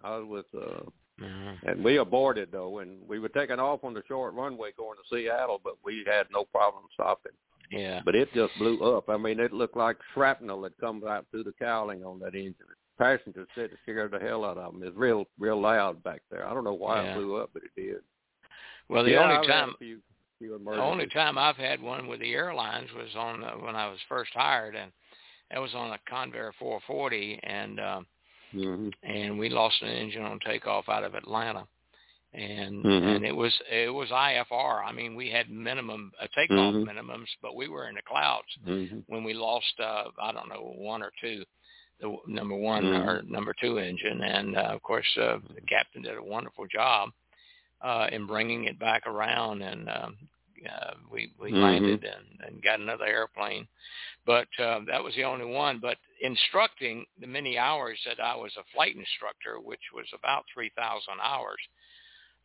I 0.03 0.17
was 0.17 0.45
with, 0.53 0.61
uh, 0.61 0.81
mm-hmm. 1.21 1.67
and 1.67 1.83
we 1.83 1.97
aborted 1.97 2.49
though, 2.51 2.79
and 2.79 2.99
we 3.07 3.19
were 3.19 3.29
taking 3.29 3.59
off 3.59 3.83
on 3.83 3.93
the 3.93 4.03
short 4.07 4.33
runway 4.33 4.71
going 4.77 4.97
to 4.97 5.15
Seattle, 5.15 5.59
but 5.63 5.73
we 5.83 6.03
had 6.05 6.27
no 6.31 6.45
problem 6.45 6.83
stopping. 6.93 7.31
yeah 7.71 8.01
But 8.05 8.15
it 8.15 8.29
just 8.33 8.53
blew 8.57 8.79
up. 8.97 9.09
I 9.09 9.17
mean, 9.17 9.39
it 9.39 9.53
looked 9.53 9.77
like 9.77 9.97
shrapnel 10.13 10.63
had 10.63 10.77
come 10.79 11.03
out 11.07 11.25
through 11.31 11.43
the 11.45 11.53
cowling 11.59 12.03
on 12.03 12.19
that 12.19 12.35
engine. 12.35 12.55
Passengers 12.97 13.47
said 13.53 13.65
it 13.65 13.77
scared 13.83 14.11
the 14.11 14.19
hell 14.19 14.43
out 14.43 14.57
of 14.57 14.73
them. 14.73 14.81
It's 14.83 14.95
real, 14.97 15.25
real 15.39 15.61
loud 15.61 16.01
back 16.03 16.21
there. 16.31 16.47
I 16.47 16.53
don't 16.53 16.63
know 16.63 16.73
why 16.73 17.03
Yeah. 17.03 17.11
it 17.11 17.15
blew 17.15 17.35
up, 17.37 17.51
but 17.53 17.63
it 17.63 17.71
did. 17.75 18.01
well 18.89 19.03
the 19.03 19.11
yeah, 19.11 19.23
only 19.23 19.35
I've 19.35 19.45
time 19.47 19.75
few, 19.77 19.99
few 20.39 20.57
the 20.57 20.71
only 20.81 21.07
time 21.07 21.37
I've 21.37 21.57
had 21.57 21.81
one 21.81 22.07
with 22.07 22.19
the 22.21 22.33
airlines 22.33 22.89
was 22.95 23.15
on 23.15 23.43
uh, 23.43 23.51
when 23.53 23.75
I 23.75 23.87
was 23.87 23.99
first 24.07 24.31
hired 24.33 24.75
and 24.75 24.91
that 25.51 25.61
was 25.61 25.73
on 25.75 25.91
a 25.91 25.99
Convair 26.11 26.51
440 26.59 27.39
and 27.43 27.79
um 27.79 28.07
hmm 28.51 28.89
and 29.03 29.37
we 29.39 29.49
lost 29.49 29.81
an 29.81 29.89
engine 29.89 30.23
on 30.23 30.39
takeoff 30.39 30.89
out 30.89 31.03
of 31.03 31.15
Atlanta, 31.15 31.67
and 32.33 32.83
Mhm. 32.85 33.15
and 33.15 33.25
it 33.25 33.35
was 33.35 33.53
it 33.69 33.93
was 33.93 34.09
IFR. 34.11 34.83
I 34.83 34.91
mean, 34.91 35.15
we 35.15 35.29
had 35.29 35.49
minimum 35.49 36.11
uh, 36.19 36.27
takeoff 36.35 36.73
Mhm. 36.75 36.85
minimums, 36.85 37.29
but 37.41 37.55
we 37.55 37.67
were 37.67 37.87
in 37.89 37.95
the 37.95 38.01
clouds 38.03 38.47
hmm 38.65 38.99
when 39.07 39.23
we 39.23 39.33
lost. 39.33 39.79
uh 39.79 40.09
I 40.21 40.31
don't 40.31 40.49
know 40.49 40.73
one 40.77 41.03
or 41.03 41.11
two, 41.21 41.45
the 41.99 42.17
number 42.27 42.55
one 42.55 42.83
Mhm. 42.85 43.07
or 43.07 43.21
number 43.23 43.53
two 43.53 43.77
engine, 43.79 44.21
and 44.21 44.57
uh, 44.57 44.61
of 44.75 44.81
course 44.83 45.17
uh, 45.17 45.39
the 45.55 45.61
captain 45.61 46.01
did 46.01 46.17
a 46.17 46.23
wonderful 46.23 46.67
job 46.67 47.11
uh 47.81 48.07
in 48.11 48.25
bringing 48.25 48.65
it 48.65 48.79
back 48.79 49.05
around, 49.07 49.61
and 49.61 49.89
um, 49.89 50.17
uh, 50.65 50.95
we 51.11 51.31
we 51.39 51.51
Mhm. 51.51 51.61
landed 51.61 52.03
and, 52.03 52.41
and 52.47 52.63
got 52.63 52.79
another 52.79 53.05
airplane 53.05 53.67
but 54.27 54.47
uh, 54.59 54.81
that 54.87 55.01
was 55.03 55.15
the 55.15 55.23
only 55.23 55.45
one. 55.45 55.79
But 55.79 55.97
instructing 56.21 57.05
the 57.19 57.27
many 57.27 57.57
hours 57.57 57.97
that 58.05 58.19
I 58.19 58.35
was 58.35 58.51
a 58.57 58.63
flight 58.75 58.95
instructor, 58.95 59.59
which 59.61 59.79
was 59.93 60.05
about 60.13 60.43
3,000 60.53 61.13
hours 61.23 61.57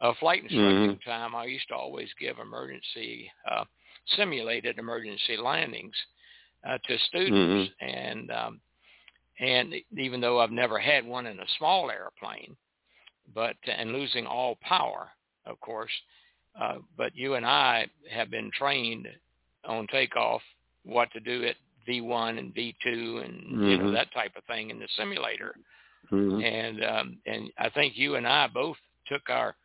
of 0.00 0.16
flight 0.18 0.42
instructing 0.42 0.98
time, 1.04 1.34
I 1.34 1.44
used 1.44 1.68
to 1.68 1.74
always 1.74 2.08
give 2.20 2.38
emergency, 2.38 3.30
uh, 3.50 3.64
simulated 4.16 4.78
emergency 4.78 5.36
landings 5.36 5.94
uh, 6.66 6.78
to 6.86 6.98
students. 7.08 7.70
And 7.80 8.30
um, 8.30 8.60
and 9.40 9.74
even 9.98 10.20
though 10.20 10.38
I've 10.38 10.52
never 10.52 10.78
had 10.78 11.04
one 11.04 11.26
in 11.26 11.40
a 11.40 11.48
small 11.58 11.90
airplane, 11.90 12.56
but 13.34 13.56
and 13.66 13.92
losing 13.92 14.24
all 14.24 14.56
power, 14.60 15.10
of 15.46 15.58
course, 15.58 15.90
uh, 16.60 16.78
but 16.96 17.16
you 17.16 17.34
and 17.34 17.46
I 17.46 17.86
have 18.10 18.30
been 18.30 18.50
trained 18.56 19.08
on 19.64 19.86
takeoff 19.88 20.42
what 20.84 21.10
to 21.12 21.20
do 21.20 21.44
at 21.44 21.56
V1 21.86 22.38
and 22.38 22.54
V2 22.54 23.24
and 23.24 23.68
you 23.68 23.78
know 23.78 23.84
Mhm. 23.84 23.92
that 23.92 24.12
type 24.12 24.36
of 24.36 24.44
thing 24.44 24.70
in 24.70 24.78
the 24.78 24.88
simulator. 24.96 25.54
hmm 26.08 26.40
And 26.40 26.84
um, 26.84 27.18
and 27.26 27.50
I 27.58 27.68
think 27.70 27.96
you 27.96 28.16
and 28.16 28.26
I 28.26 28.46
both 28.48 28.76
took 29.06 29.28
our 29.30 29.56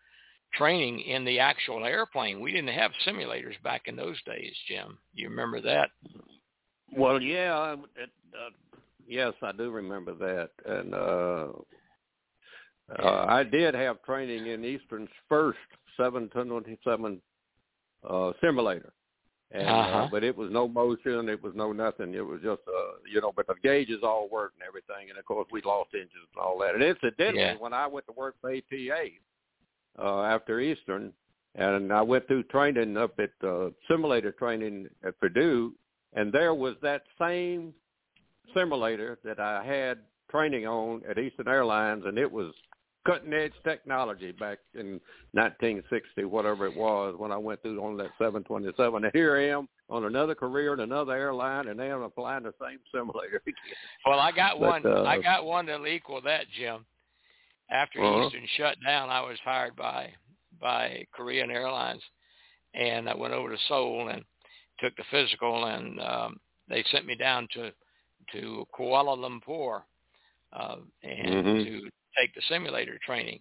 training 0.53 1.01
in 1.01 1.25
the 1.25 1.39
actual 1.39 1.85
airplane. 1.85 2.39
We 2.39 2.51
didn't 2.51 2.73
have 2.73 2.91
simulators 3.05 3.61
back 3.63 3.87
in 3.87 3.95
those 3.95 4.21
days, 4.23 4.55
Jim. 4.67 4.97
You 5.13 5.29
remember 5.29 5.61
that? 5.61 5.91
Well, 6.95 7.21
yeah, 7.21 7.73
it, 7.95 8.09
uh, 8.33 8.49
yes, 9.05 9.33
I 9.41 9.51
do 9.51 9.71
remember 9.71 10.13
that, 10.13 10.51
and 10.65 10.93
uh, 10.93 11.47
uh, 12.97 13.25
I 13.27 13.43
did 13.43 13.75
have 13.75 14.01
training 14.03 14.47
in 14.47 14.63
Eastern's 14.63 15.09
first 15.27 15.59
727 15.97 17.21
uh, 18.07 18.31
simulator, 18.41 18.93
and 19.51 19.67
Uh-huh. 19.67 19.97
uh, 19.97 20.07
but 20.11 20.23
it 20.23 20.35
was 20.35 20.49
no 20.51 20.67
motion, 20.67 21.29
it 21.29 21.41
was 21.41 21.53
no 21.55 21.71
nothing, 21.71 22.13
it 22.13 22.25
was 22.25 22.39
just 22.41 22.61
uh, 22.67 22.93
you 23.11 23.19
know, 23.21 23.31
but 23.35 23.47
the 23.47 23.55
gauges 23.63 23.99
all 24.03 24.29
worked 24.29 24.55
and 24.55 24.63
everything, 24.67 25.09
and 25.09 25.17
of 25.17 25.25
course 25.25 25.47
we 25.51 25.61
lost 25.61 25.89
engines 25.93 26.11
and 26.33 26.41
all 26.41 26.57
that. 26.59 26.75
And 26.75 26.83
incidentally, 26.83 27.39
Yeah. 27.43 27.55
when 27.57 27.73
I 27.73 27.87
went 27.87 28.05
to 28.07 28.13
work 28.13 28.35
for 28.41 28.51
ATA 28.51 29.09
uh, 29.99 30.21
after 30.21 30.59
Eastern, 30.59 31.13
and 31.55 31.91
I 31.91 32.01
went 32.03 32.27
through 32.27 32.43
training 32.43 32.97
up 32.97 33.19
at 33.19 33.31
uh, 33.43 33.69
simulator 33.89 34.31
training 34.31 34.89
at 35.03 35.19
Purdue, 35.19 35.73
and 36.13 36.31
there 36.31 36.53
was 36.53 36.75
that 36.81 37.03
same 37.19 37.73
simulator 38.53 39.17
that 39.23 39.39
I 39.39 39.63
had 39.63 39.99
training 40.29 40.67
on 40.67 41.01
at 41.09 41.17
Eastern 41.17 41.47
Airlines, 41.47 42.03
and 42.05 42.17
it 42.17 42.31
was 42.31 42.53
cutting 43.07 43.33
edge 43.33 43.53
technology 43.63 44.31
back 44.33 44.59
in 44.75 44.99
1960, 45.31 46.25
whatever 46.25 46.65
it 46.65 46.75
was, 46.75 47.15
when 47.17 47.31
I 47.31 47.37
went 47.37 47.61
through 47.61 47.81
on 47.81 47.97
that 47.97 48.11
727. 48.19 49.03
And 49.05 49.13
here 49.13 49.37
I 49.37 49.47
am 49.57 49.67
on 49.89 50.05
another 50.05 50.35
career 50.35 50.73
in 50.73 50.81
another 50.81 51.13
airline, 51.13 51.69
and 51.69 51.81
I'm 51.81 52.01
applying 52.01 52.43
the 52.43 52.53
same 52.61 52.79
simulator. 52.93 53.41
well, 54.05 54.19
I 54.19 54.31
got 54.31 54.59
But, 54.59 54.83
one. 54.83 54.85
uh, 54.85 55.03
I 55.03 55.17
got 55.21 55.45
one 55.45 55.65
that'll 55.65 55.87
equal 55.87 56.21
that, 56.21 56.45
Jim. 56.57 56.85
After 57.69 57.99
Uh-huh. 58.01 58.25
Eastern 58.25 58.45
shut 58.57 58.77
down, 58.85 59.09
I 59.09 59.21
was 59.21 59.39
hired 59.43 59.75
by 59.75 60.13
by 60.59 61.05
Korean 61.13 61.51
Airlines, 61.51 62.01
and 62.73 63.07
I 63.07 63.15
went 63.15 63.33
over 63.33 63.51
to 63.51 63.57
Seoul 63.67 64.07
and 64.09 64.23
took 64.79 64.95
the 64.95 65.03
physical, 65.11 65.65
and 65.65 65.99
um, 66.01 66.39
they 66.67 66.83
sent 66.91 67.05
me 67.05 67.15
down 67.15 67.47
to 67.53 67.71
to 68.33 68.65
Kuala 68.77 69.15
Lumpur 69.15 69.83
uh, 70.53 70.77
and 71.03 71.45
Mhm. 71.45 71.63
to 71.65 71.89
take 72.19 72.33
the 72.33 72.41
simulator 72.49 72.97
training. 73.05 73.39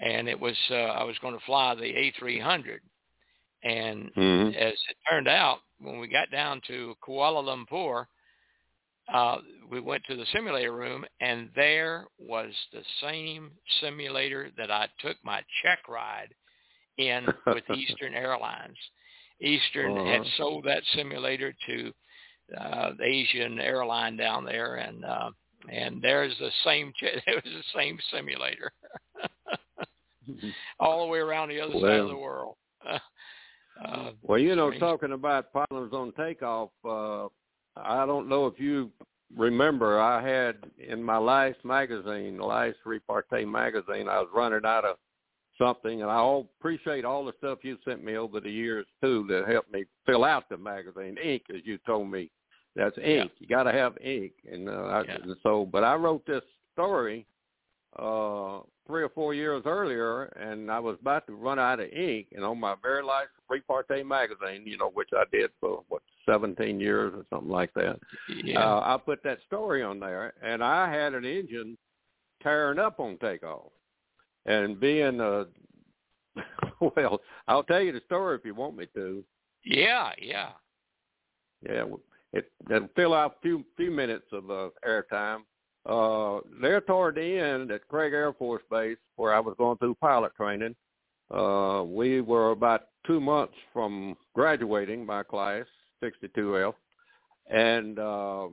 And 0.00 0.28
it 0.28 0.38
was 0.38 0.56
uh, 0.70 0.74
I 0.74 1.04
was 1.04 1.18
going 1.20 1.38
to 1.38 1.44
fly 1.44 1.74
the 1.74 1.82
A300, 1.82 2.80
and 3.62 4.10
Mhm. 4.16 4.56
as 4.56 4.72
it 4.72 4.96
turned 5.08 5.28
out, 5.28 5.60
when 5.78 5.98
we 6.00 6.08
got 6.08 6.30
down 6.30 6.60
to 6.66 6.96
Kuala 7.06 7.42
Lumpur, 7.42 8.06
uh, 9.12 9.38
we 9.70 9.80
went 9.80 10.02
to 10.04 10.16
the 10.16 10.26
simulator 10.26 10.72
room, 10.72 11.04
and 11.20 11.50
there 11.54 12.06
was 12.18 12.52
the 12.72 12.82
same 13.00 13.50
simulator 13.80 14.50
that 14.56 14.70
I 14.70 14.88
took 15.00 15.16
my 15.24 15.42
check 15.62 15.88
ride 15.88 16.34
in 16.98 17.26
with 17.52 17.64
Eastern 17.70 18.14
Airlines. 18.14 18.78
Eastern 19.40 19.96
had 19.96 20.20
Uh-huh. 20.22 20.30
sold 20.36 20.64
that 20.64 20.82
simulator 20.94 21.52
to 21.66 21.92
uh, 22.58 22.92
the 22.98 23.04
Asian 23.04 23.58
airline 23.60 24.16
down 24.16 24.44
there, 24.44 24.76
and 24.76 25.04
uh, 25.04 25.30
and 25.70 26.00
there's 26.02 26.36
the 26.38 26.50
same. 26.64 26.92
It 27.02 27.44
was 27.44 27.44
the 27.44 27.78
same 27.78 27.98
simulator, 28.12 28.72
all 30.80 31.04
the 31.04 31.10
way 31.10 31.18
around 31.18 31.48
the 31.48 31.60
other 31.60 31.72
side 31.72 32.00
of 32.00 32.08
the 32.08 32.16
world. 32.16 32.56
uh, 32.86 34.10
Well, 34.22 34.38
you 34.38 34.54
know, 34.56 34.70
strange. 34.70 34.80
talking 34.80 35.12
about 35.12 35.52
problems 35.52 35.92
on 35.92 36.12
takeoff, 36.12 36.70
uh, 36.84 37.26
I 37.76 38.06
don't 38.06 38.28
know 38.28 38.46
if 38.46 38.58
you 38.58 38.90
remember, 39.36 40.00
I 40.00 40.26
had 40.26 40.56
in 40.78 41.02
my 41.02 41.18
last 41.18 41.64
magazine, 41.64 42.36
the 42.36 42.44
last 42.44 42.76
repartee 42.84 43.44
magazine, 43.44 44.08
I 44.08 44.18
was 44.20 44.28
running 44.34 44.64
out 44.64 44.84
of 44.84 44.96
something, 45.58 46.02
and 46.02 46.10
I 46.10 46.40
appreciate 46.60 47.04
all 47.04 47.24
the 47.24 47.32
stuff 47.38 47.58
you 47.62 47.78
sent 47.84 48.04
me 48.04 48.16
over 48.16 48.40
the 48.40 48.50
years 48.50 48.86
too 49.02 49.26
that 49.28 49.48
helped 49.48 49.72
me 49.72 49.84
fill 50.06 50.24
out 50.24 50.48
the 50.48 50.56
magazine. 50.56 51.16
Ink, 51.22 51.44
as 51.50 51.62
you 51.64 51.78
told 51.86 52.10
me, 52.10 52.30
that's 52.76 52.96
ink. 52.98 53.32
You 53.38 53.46
got 53.46 53.64
to 53.64 53.72
have 53.72 53.96
ink, 54.00 54.32
and 54.50 54.68
uh, 54.68 54.72
I, 54.72 55.02
Yeah. 55.04 55.16
and 55.22 55.36
so. 55.42 55.66
But 55.70 55.84
I 55.84 55.94
wrote 55.94 56.24
this 56.26 56.42
story 56.72 57.26
uh 57.98 58.60
three 58.86 59.02
or 59.02 59.10
four 59.10 59.34
years 59.34 59.62
earlier 59.66 60.24
and 60.40 60.70
I 60.70 60.78
was 60.78 60.96
about 61.00 61.26
to 61.26 61.34
run 61.34 61.58
out 61.58 61.78
of 61.78 61.90
ink 61.92 62.28
and 62.34 62.42
on 62.42 62.58
my 62.58 62.74
very 62.82 63.02
last 63.04 63.28
repartee 63.50 64.02
magazine, 64.02 64.62
you 64.64 64.78
know, 64.78 64.90
which 64.94 65.10
I 65.12 65.24
did 65.30 65.50
for 65.60 65.82
what, 65.90 66.00
seventeen 66.24 66.80
years 66.80 67.12
or 67.14 67.26
something 67.28 67.50
like 67.50 67.72
that. 67.74 67.98
yeah. 68.42 68.58
Uh 68.64 68.80
I 68.80 68.96
put 68.96 69.22
that 69.24 69.40
story 69.46 69.82
on 69.82 70.00
there 70.00 70.32
and 70.42 70.64
I 70.64 70.90
had 70.90 71.12
an 71.12 71.26
engine 71.26 71.76
tearing 72.42 72.78
up 72.78 72.98
on 72.98 73.18
takeoff. 73.18 73.70
And 74.46 74.80
being 74.80 75.20
uh 75.20 75.44
well, 76.80 77.20
I'll 77.46 77.62
tell 77.64 77.82
you 77.82 77.92
the 77.92 78.00
story 78.06 78.36
if 78.38 78.44
you 78.46 78.54
want 78.54 78.74
me 78.78 78.86
to. 78.94 79.22
Yeah, 79.66 80.12
yeah. 80.18 80.48
Yeah, 81.68 81.84
it 82.32 82.50
it'll 82.70 82.88
fill 82.96 83.14
out 83.14 83.36
a 83.38 83.40
few 83.42 83.64
few 83.76 83.90
minutes 83.90 84.26
of 84.32 84.50
uh, 84.50 84.68
airtime. 84.86 85.40
Uh, 85.84 86.40
there 86.60 86.80
toward 86.80 87.16
the 87.16 87.38
end 87.38 87.70
at 87.72 87.86
Craig 87.88 88.12
Air 88.12 88.32
Force 88.32 88.62
Base, 88.70 88.98
where 89.16 89.34
I 89.34 89.40
was 89.40 89.56
going 89.58 89.78
through 89.78 89.96
pilot 89.96 90.32
training, 90.36 90.76
uh, 91.32 91.82
we 91.84 92.20
were 92.20 92.52
about 92.52 92.82
two 93.06 93.20
months 93.20 93.54
from 93.72 94.16
graduating 94.34 95.04
my 95.04 95.24
class, 95.24 95.64
62F, 96.02 96.74
and 97.50 97.98
uh, 97.98 98.46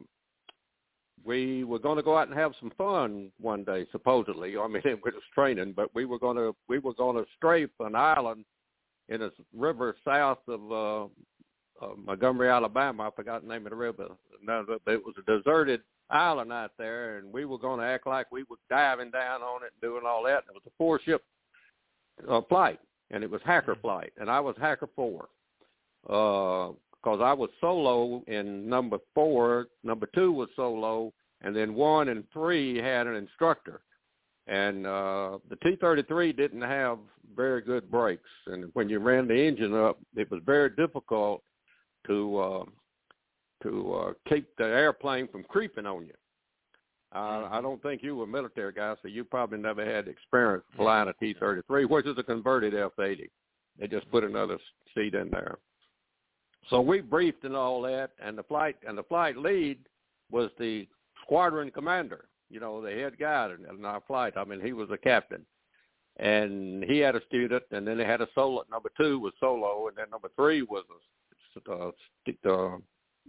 we 1.23 1.63
were 1.63 1.79
going 1.79 1.97
to 1.97 2.03
go 2.03 2.17
out 2.17 2.29
and 2.29 2.37
have 2.37 2.53
some 2.59 2.71
fun 2.77 3.31
one 3.39 3.63
day, 3.63 3.85
supposedly. 3.91 4.57
I 4.57 4.67
mean, 4.67 4.81
it 4.85 4.99
was 5.03 5.13
training, 5.33 5.73
but 5.75 5.93
we 5.93 6.05
were 6.05 6.19
going 6.19 6.37
to 6.37 6.55
we 6.67 6.79
were 6.79 6.93
going 6.93 7.15
to 7.15 7.29
strafe 7.37 7.69
an 7.79 7.95
island 7.95 8.45
in 9.09 9.21
a 9.21 9.29
river 9.55 9.95
south 10.05 10.39
of 10.47 10.71
uh, 10.71 11.09
uh, 11.81 11.89
Montgomery, 11.97 12.49
Alabama. 12.49 13.07
I 13.07 13.11
forgot 13.15 13.41
the 13.41 13.49
name 13.49 13.65
of 13.65 13.71
the 13.71 13.75
river. 13.75 14.07
No, 14.43 14.65
but 14.67 14.93
it 14.93 15.03
was 15.03 15.15
a 15.17 15.39
deserted 15.39 15.81
island 16.09 16.51
out 16.51 16.71
there, 16.77 17.17
and 17.17 17.31
we 17.31 17.45
were 17.45 17.57
going 17.57 17.79
to 17.79 17.85
act 17.85 18.07
like 18.07 18.31
we 18.31 18.43
were 18.49 18.57
diving 18.69 19.11
down 19.11 19.41
on 19.41 19.63
it 19.63 19.71
and 19.73 19.81
doing 19.81 20.03
all 20.05 20.23
that. 20.23 20.43
It 20.47 20.53
was 20.53 20.63
a 20.65 20.71
four-ship 20.77 21.23
uh, 22.29 22.41
flight, 22.49 22.79
and 23.11 23.23
it 23.23 23.29
was 23.29 23.41
hacker 23.45 23.75
flight, 23.75 24.11
and 24.17 24.29
I 24.29 24.39
was 24.39 24.55
hacker 24.59 24.89
four 24.95 25.29
because 26.03 27.21
I 27.21 27.33
was 27.33 27.49
solo 27.61 28.23
in 28.27 28.67
number 28.67 28.97
four. 29.13 29.67
Number 29.83 30.07
two 30.15 30.31
was 30.31 30.49
solo, 30.55 31.13
and 31.41 31.55
then 31.55 31.73
one 31.73 32.09
and 32.09 32.23
three 32.33 32.77
had 32.77 33.07
an 33.07 33.15
instructor. 33.15 33.81
And 34.47 34.87
uh, 34.87 35.37
the 35.49 35.57
T-33 35.57 36.35
didn't 36.35 36.61
have 36.61 36.97
very 37.35 37.61
good 37.61 37.91
brakes, 37.91 38.29
and 38.47 38.71
when 38.73 38.89
you 38.89 38.99
ran 38.99 39.27
the 39.27 39.35
engine 39.35 39.75
up, 39.75 39.99
it 40.15 40.29
was 40.31 40.41
very 40.43 40.71
difficult 40.71 41.43
to 42.09 42.37
uh, 42.37 42.63
to 43.63 43.93
uh, 43.93 44.13
keep 44.27 44.47
the 44.57 44.65
airplane 44.65 45.27
from 45.27 45.43
creeping 45.43 45.85
on 45.85 46.05
you. 46.05 46.13
Uh, 47.13 47.47
I 47.51 47.59
don't 47.61 47.81
think 47.81 48.03
you 48.03 48.15
were 48.15 48.25
a 48.25 48.27
military 48.27 48.71
guy, 48.71 48.95
so 49.01 49.07
you 49.07 49.23
probably 49.23 49.57
never 49.57 49.83
had 49.83 50.07
experience 50.07 50.63
flying 50.75 51.09
a 51.09 51.13
T-33, 51.13 51.89
which 51.89 52.05
is 52.05 52.17
a 52.19 52.23
converted 52.23 52.75
F-80. 52.75 53.29
They 53.79 53.87
just 53.87 54.09
put 54.11 54.23
another 54.23 54.59
seat 54.95 55.15
in 55.15 55.29
there. 55.31 55.57
So 56.69 56.81
we 56.81 57.01
briefed 57.01 57.45
and 57.45 57.55
all 57.55 57.81
that, 57.83 58.11
and 58.23 58.37
the 58.37 58.43
flight 58.43 58.75
and 58.87 58.97
the 58.97 59.03
flight 59.03 59.37
lead 59.37 59.79
was 60.31 60.51
the 60.59 60.87
squadron 61.23 61.71
commander. 61.71 62.25
You 62.49 62.59
know, 62.59 62.81
the 62.81 62.91
head 62.91 63.17
guy 63.19 63.49
in 63.53 63.85
our 63.85 64.01
flight. 64.07 64.33
I 64.37 64.43
mean, 64.43 64.61
he 64.61 64.73
was 64.73 64.89
a 64.91 64.97
captain, 64.97 65.45
and 66.17 66.83
he 66.83 66.99
had 66.99 67.15
a 67.15 67.25
student, 67.25 67.63
and 67.71 67.87
then 67.87 67.97
they 67.97 68.05
had 68.05 68.21
a 68.21 68.27
solo. 68.35 68.63
Number 68.69 68.91
two 68.97 69.19
was 69.19 69.33
solo, 69.39 69.87
and 69.87 69.97
then 69.97 70.09
number 70.11 70.29
three 70.35 70.61
was 70.61 70.83
a 70.89 70.99
uh, 71.69 71.91
st- 72.23 72.45
uh, 72.45 72.77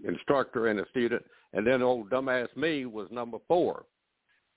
instructor 0.07 0.69
and 0.69 0.81
a 0.81 0.88
student, 0.90 1.23
and 1.53 1.66
then 1.66 1.83
old 1.83 2.11
dumbass 2.11 2.55
me 2.57 2.87
was 2.87 3.09
number 3.11 3.38
four. 3.49 3.85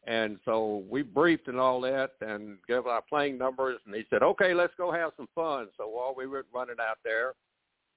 And 0.05 0.37
so 0.43 0.83
we 0.89 1.01
briefed 1.01 1.47
and 1.47 1.59
all 1.59 1.79
that 1.81 2.11
and 2.21 2.57
gave 2.67 2.87
our 2.87 3.01
playing 3.01 3.37
numbers 3.37 3.79
and 3.85 3.95
he 3.95 4.03
said, 4.09 4.21
Okay, 4.21 4.53
let's 4.53 4.73
go 4.77 4.91
have 4.91 5.11
some 5.15 5.29
fun. 5.33 5.67
So 5.77 5.87
while 5.87 6.13
we 6.15 6.27
were 6.27 6.45
running 6.53 6.75
out 6.79 6.97
there 7.03 7.33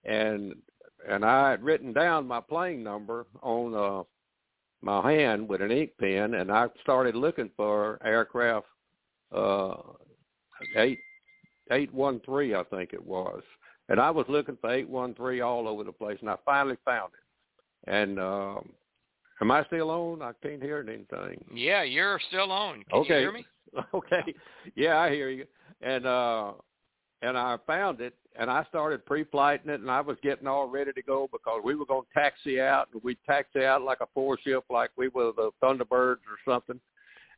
and 0.05 0.55
and 1.09 1.25
I 1.25 1.51
had 1.51 1.65
written 1.65 1.93
down 1.93 2.27
my 2.27 2.41
playing 2.41 2.83
number 2.83 3.27
on 3.43 3.75
uh 3.75 4.03
my 4.83 5.11
hand 5.13 5.49
with 5.49 5.63
an 5.63 5.73
ink 5.73 5.91
pen 5.99 6.35
and 6.35 6.51
I 6.53 6.67
started 6.83 7.17
looking 7.17 7.51
for 7.57 7.99
aircraft 8.05 8.67
uh 9.35 9.75
eight 10.77 11.01
eight 11.73 11.93
one 11.93 12.21
three 12.25 12.55
I 12.55 12.63
think 12.65 12.93
it 12.93 13.05
was. 13.05 13.43
And 13.89 14.01
I 14.01 14.11
was 14.11 14.27
looking 14.29 14.59
for 14.61 14.71
eight 14.73 14.89
one 14.89 15.15
three 15.15 15.41
all 15.41 15.69
over 15.69 15.85
the 15.85 15.93
place 15.93 16.19
and 16.21 16.31
I 16.31 16.37
finally 16.45 16.77
found 16.85 17.13
it. 17.15 17.91
And 17.91 18.19
um 18.19 18.69
am 19.41 19.51
I 19.51 19.65
still 19.65 19.91
on? 19.91 20.23
I 20.23 20.33
can't 20.43 20.63
hear 20.63 20.85
anything. 20.87 21.45
Yeah, 21.55 21.83
you're 21.83 22.21
still 22.29 22.51
on. 22.51 22.83
Can 22.91 23.01
Okay. 23.01 23.15
you 23.15 23.21
hear 23.21 23.33
me? 23.33 23.47
okay. 23.95 24.35
Yeah, 24.75 24.99
I 24.99 25.11
hear 25.11 25.31
you. 25.31 25.47
And 25.83 26.07
uh 26.07 26.53
and 27.23 27.37
I 27.39 27.57
found 27.67 28.01
it 28.01 28.15
and 28.39 28.51
I 28.51 28.65
started 28.65 29.07
pre-flighting 29.07 29.71
it 29.71 29.81
and 29.81 29.91
I 29.91 30.01
was 30.01 30.17
getting 30.23 30.47
all 30.47 30.69
ready 30.69 30.93
to 30.93 31.03
go 31.03 31.29
because 31.33 31.63
we 31.65 31.75
were 31.75 31.87
going 31.87 32.03
to 32.03 32.21
taxi 32.21 32.61
out 32.61 32.89
and 32.93 33.03
we'd 33.03 33.19
taxi 33.27 33.65
out 33.65 33.83
like 33.83 33.99
a 34.03 34.07
four 34.13 34.39
ship 34.45 34.65
like 34.69 34.91
we 34.97 35.09
were 35.09 35.33
the 35.35 35.51
Thunderbirds 35.63 36.19
or 36.29 36.39
something. 36.47 36.81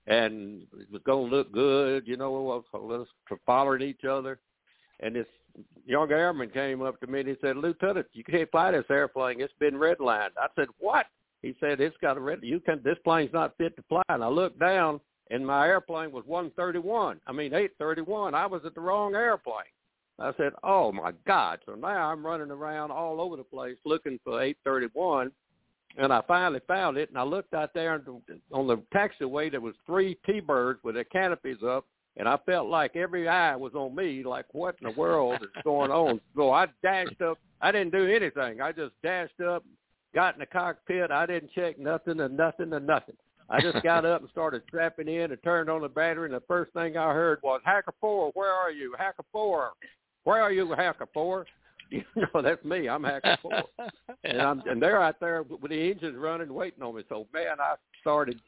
And 0.07 0.63
it 0.81 0.91
was 0.91 1.03
going 1.05 1.31
to 1.31 1.37
look 1.37 1.53
good, 1.53 2.07
you 2.07 2.17
know, 2.17 2.65
so 2.73 2.91
us 2.91 3.39
following 3.47 3.83
each 3.83 4.05
other. 4.05 4.41
And 5.01 5.15
this 5.15 5.27
young 5.87 6.11
airman 6.11 6.51
came 6.51 6.83
up 6.83 7.01
to 7.01 7.07
me 7.07 7.21
and 7.21 7.29
he 7.29 7.37
said, 7.41 7.57
Lieutenant, 7.57 8.07
you 8.13 8.25
can't 8.25 8.51
fly 8.51 8.71
this 8.73 8.85
airplane. 8.91 9.41
It's 9.41 9.53
been 9.59 9.75
redlined. 9.75 10.31
I 10.39 10.49
said, 10.57 10.69
what? 10.79 11.07
He 11.43 11.55
said, 11.61 11.81
it's 11.81 11.97
got 12.03 12.17
a 12.17 12.21
red, 12.21 12.41
you 12.43 12.61
can, 12.61 12.81
this 12.83 12.99
plane's 13.05 13.33
not 13.33 13.57
fit 13.59 13.77
to 13.77 13.83
fly. 13.89 14.03
And 14.09 14.25
I 14.25 14.29
looked 14.29 14.59
down 14.59 15.01
and 15.31 15.47
my 15.47 15.67
airplane 15.69 16.11
was 16.11 16.25
131. 16.27 17.21
I 17.27 17.33
mean, 17.33 17.53
831. 17.53 18.35
I 18.35 18.47
was 18.47 18.63
at 18.65 18.75
the 18.75 18.81
wrong 18.81 19.15
airplane. 19.15 19.57
I 20.19 20.33
said, 20.37 20.53
oh 20.65 20.91
my 20.91 21.13
God. 21.27 21.61
So 21.65 21.75
now 21.75 22.11
I'm 22.11 22.27
running 22.27 22.51
around 22.51 22.91
all 22.91 23.21
over 23.21 23.37
the 23.37 23.45
place 23.45 23.77
looking 23.85 24.19
for 24.25 24.43
831. 24.43 25.31
And 25.97 26.13
I 26.13 26.23
finally 26.27 26.61
found 26.67 26.97
it. 26.97 27.09
And 27.09 27.19
I 27.19 27.23
looked 27.23 27.55
out 27.55 27.71
there 27.73 28.03
on 28.53 28.67
the 28.67 28.83
taxiway, 28.95 29.51
there 29.51 29.61
was 29.61 29.75
three 29.87 30.19
T-birds 30.27 30.81
with 30.83 30.97
their 30.97 31.05
canopies 31.05 31.59
up. 31.67 31.85
And 32.19 32.29
I 32.29 32.37
felt 32.45 32.69
like 32.69 32.97
every 32.97 33.29
eye 33.29 33.55
was 33.55 33.75
on 33.75 33.95
me, 33.95 34.25
like 34.25 34.47
what 34.53 34.77
in 34.83 34.89
the 34.89 34.99
world 34.99 35.41
is 35.41 35.63
going 35.63 35.91
on? 35.91 36.21
So 36.37 36.51
I 36.51 36.67
dashed 36.83 37.21
up. 37.23 37.39
I 37.61 37.73
didn't 37.73 37.93
do 37.93 38.07
anything. 38.07 38.61
I 38.61 38.73
just 38.73 38.93
dashed 39.03 39.41
up, 39.41 39.65
got 40.15 40.35
in 40.35 40.41
the 40.41 40.47
cockpit. 40.47 41.11
I 41.11 41.27
didn't 41.27 41.53
check 41.53 41.79
nothing 41.79 42.21
and 42.21 42.37
nothing 42.37 42.73
and 42.73 42.87
nothing. 42.87 43.17
I 43.51 43.61
just 43.61 43.83
got 43.83 44.05
up 44.05 44.21
and 44.21 44.31
started 44.31 44.63
strapping 44.69 45.09
in 45.09 45.33
and 45.33 45.43
turned 45.43 45.71
on 45.71 45.81
the 45.81 45.89
battery, 45.89 46.27
and 46.27 46.35
the 46.35 46.43
first 46.47 46.73
thing 46.75 46.97
I 46.97 47.15
heard 47.15 47.39
was, 47.43 47.61
Hacker 47.65 47.95
4, 48.01 48.33
where 48.35 48.53
are 48.53 48.71
you? 48.71 48.95
Hacker 48.99 49.25
4, 49.33 49.73
where 50.25 50.43
are 50.43 50.53
you, 50.53 50.73
Hacker 50.73 51.09
4? 51.13 51.47
You 51.91 52.03
know, 52.17 52.43
that's 52.43 52.63
me. 52.67 52.87
I'm 52.87 53.03
Hacker 53.03 53.39
4. 53.41 53.63
and, 54.25 54.43
I'm, 54.43 54.63
and 54.67 54.83
they're 54.83 55.03
out 55.03 55.19
there 55.21 55.43
with 55.43 55.71
the 55.71 55.91
engines 55.91 56.19
running, 56.19 56.53
waiting 56.53 56.83
on 56.83 56.95
me. 56.95 57.03
So, 57.09 57.27
man, 57.33 57.59
I 57.59 57.77
started, 58.03 58.39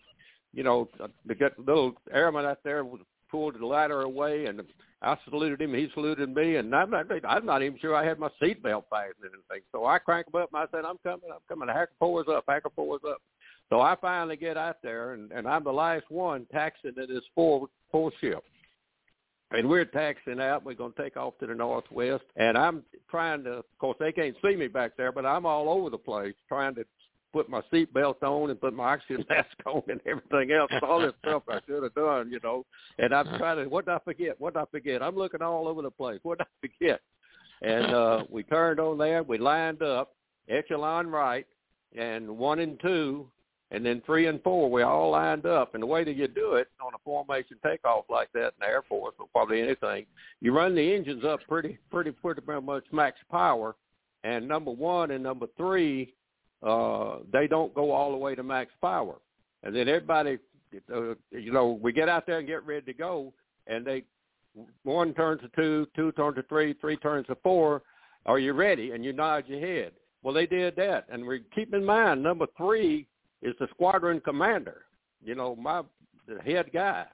you 0.52 0.62
know, 0.62 0.90
to 0.98 1.34
get 1.34 1.56
the 1.56 1.62
little 1.62 1.94
airman 2.12 2.44
out 2.44 2.58
there 2.64 2.84
pulled 3.30 3.58
the 3.58 3.66
ladder 3.66 4.02
away, 4.02 4.46
and 4.46 4.62
I 5.02 5.16
saluted 5.24 5.60
him. 5.60 5.74
He 5.74 5.88
saluted 5.94 6.34
me, 6.34 6.56
and 6.56 6.74
I'm 6.74 6.90
not, 6.90 7.06
I'm 7.26 7.46
not 7.46 7.62
even 7.62 7.78
sure 7.78 7.94
I 7.94 8.04
had 8.04 8.18
my 8.18 8.28
seatbelt 8.40 8.84
fastened 8.90 9.24
and 9.24 9.32
anything. 9.34 9.64
So 9.72 9.86
I 9.86 9.98
crank 9.98 10.26
him 10.28 10.40
up, 10.40 10.50
and 10.52 10.62
I 10.62 10.66
said, 10.70 10.84
"I'm 10.84 10.98
coming, 10.98 11.30
I'm 11.32 11.40
coming." 11.48 11.68
Hacker 11.68 11.92
four's 11.98 12.26
up, 12.28 12.44
Hacker 12.48 12.70
four's 12.74 13.00
up. 13.08 13.22
So 13.70 13.80
I 13.80 13.96
finally 14.00 14.36
get 14.36 14.56
out 14.56 14.82
there, 14.82 15.12
and, 15.12 15.30
and 15.30 15.46
I'm 15.46 15.64
the 15.64 15.72
last 15.72 16.04
one 16.08 16.46
taxiing 16.52 16.94
in 16.96 17.14
this 17.14 17.24
four 17.34 17.68
four 17.90 18.12
ship. 18.20 18.42
And 19.52 19.68
we're 19.68 19.84
taxiing 19.84 20.40
out. 20.40 20.64
We're 20.64 20.74
going 20.74 20.92
to 20.92 21.02
take 21.02 21.16
off 21.16 21.38
to 21.38 21.46
the 21.46 21.54
northwest. 21.54 22.22
And 22.36 22.56
I'm 22.56 22.84
trying 23.10 23.42
to, 23.44 23.50
of 23.50 23.64
course, 23.80 23.96
they 23.98 24.12
can't 24.12 24.36
see 24.44 24.54
me 24.54 24.68
back 24.68 24.96
there, 24.96 25.10
but 25.10 25.26
I'm 25.26 25.44
all 25.44 25.68
over 25.68 25.90
the 25.90 25.98
place 25.98 26.34
trying 26.48 26.76
to 26.76 26.84
put 27.32 27.48
my 27.48 27.60
seatbelt 27.72 28.22
on 28.22 28.50
and 28.50 28.60
put 28.60 28.74
my 28.74 28.94
oxygen 28.94 29.24
mask 29.30 29.48
on 29.66 29.82
and 29.88 30.00
everything 30.06 30.52
else. 30.52 30.70
All 30.82 31.00
this 31.00 31.12
stuff 31.22 31.42
I 31.48 31.60
should 31.66 31.82
have 31.82 31.94
done, 31.94 32.30
you 32.30 32.40
know. 32.42 32.64
And 32.98 33.14
I'm 33.14 33.26
trying 33.38 33.58
to, 33.58 33.68
what 33.68 33.86
did 33.86 33.92
I 33.92 33.98
forget? 34.04 34.40
What 34.40 34.54
did 34.54 34.60
I 34.60 34.64
forget? 34.70 35.02
I'm 35.02 35.16
looking 35.16 35.42
all 35.42 35.68
over 35.68 35.82
the 35.82 35.90
place. 35.90 36.20
What 36.22 36.38
did 36.38 36.46
I 36.46 36.66
forget? 36.66 37.00
And 37.62 37.94
uh 37.94 38.24
we 38.30 38.42
turned 38.44 38.80
on 38.80 38.98
there. 38.98 39.22
We 39.22 39.38
lined 39.38 39.82
up, 39.82 40.14
echelon 40.48 41.08
right, 41.08 41.46
and 41.96 42.28
one 42.28 42.58
and 42.60 42.80
two, 42.80 43.26
and 43.70 43.84
then 43.84 44.02
three 44.04 44.26
and 44.26 44.42
four. 44.42 44.70
We 44.70 44.82
all 44.82 45.10
lined 45.10 45.46
up. 45.46 45.74
And 45.74 45.82
the 45.82 45.86
way 45.86 46.04
that 46.04 46.16
you 46.16 46.28
do 46.28 46.54
it 46.54 46.68
on 46.84 46.94
a 46.94 46.98
formation 47.04 47.56
takeoff 47.64 48.04
like 48.08 48.30
that 48.32 48.46
in 48.46 48.60
the 48.60 48.66
Air 48.66 48.82
Force, 48.88 49.14
or 49.18 49.26
probably 49.32 49.60
anything, 49.60 50.06
you 50.40 50.52
run 50.52 50.74
the 50.74 50.94
engines 50.94 51.24
up 51.24 51.40
pretty, 51.48 51.78
pretty, 51.90 52.10
pretty 52.10 52.42
much 52.62 52.84
max 52.92 53.18
power. 53.30 53.76
And 54.22 54.46
number 54.46 54.70
one 54.70 55.12
and 55.12 55.22
number 55.22 55.46
three 55.56 56.14
uh, 56.62 57.18
they 57.32 57.46
don't 57.46 57.74
go 57.74 57.90
all 57.90 58.10
the 58.10 58.16
way 58.16 58.34
to 58.34 58.42
max 58.42 58.70
power. 58.80 59.16
And 59.62 59.74
then 59.74 59.88
everybody, 59.88 60.38
uh, 60.94 61.14
you 61.30 61.52
know, 61.52 61.78
we 61.82 61.92
get 61.92 62.08
out 62.08 62.26
there 62.26 62.38
and 62.38 62.46
get 62.46 62.64
ready 62.66 62.86
to 62.86 62.94
go, 62.94 63.32
and 63.66 63.86
they 63.86 64.04
one 64.82 65.14
turns 65.14 65.40
to 65.42 65.48
two, 65.54 65.86
two 65.94 66.12
turns 66.12 66.36
to 66.36 66.42
three, 66.44 66.74
three 66.74 66.96
turns 66.96 67.26
to 67.28 67.36
four. 67.36 67.82
Are 68.26 68.38
you 68.38 68.52
ready? 68.52 68.92
And 68.92 69.04
you 69.04 69.12
nod 69.12 69.44
your 69.46 69.60
head. 69.60 69.92
Well, 70.22 70.34
they 70.34 70.46
did 70.46 70.76
that, 70.76 71.06
and 71.10 71.24
we 71.26 71.42
keep 71.54 71.72
in 71.72 71.84
mind 71.84 72.22
number 72.22 72.46
three 72.56 73.06
is 73.42 73.54
the 73.58 73.68
squadron 73.70 74.20
commander. 74.20 74.82
You 75.24 75.34
know, 75.34 75.56
my 75.56 75.82
the 76.26 76.40
head 76.42 76.70
guy. 76.72 77.06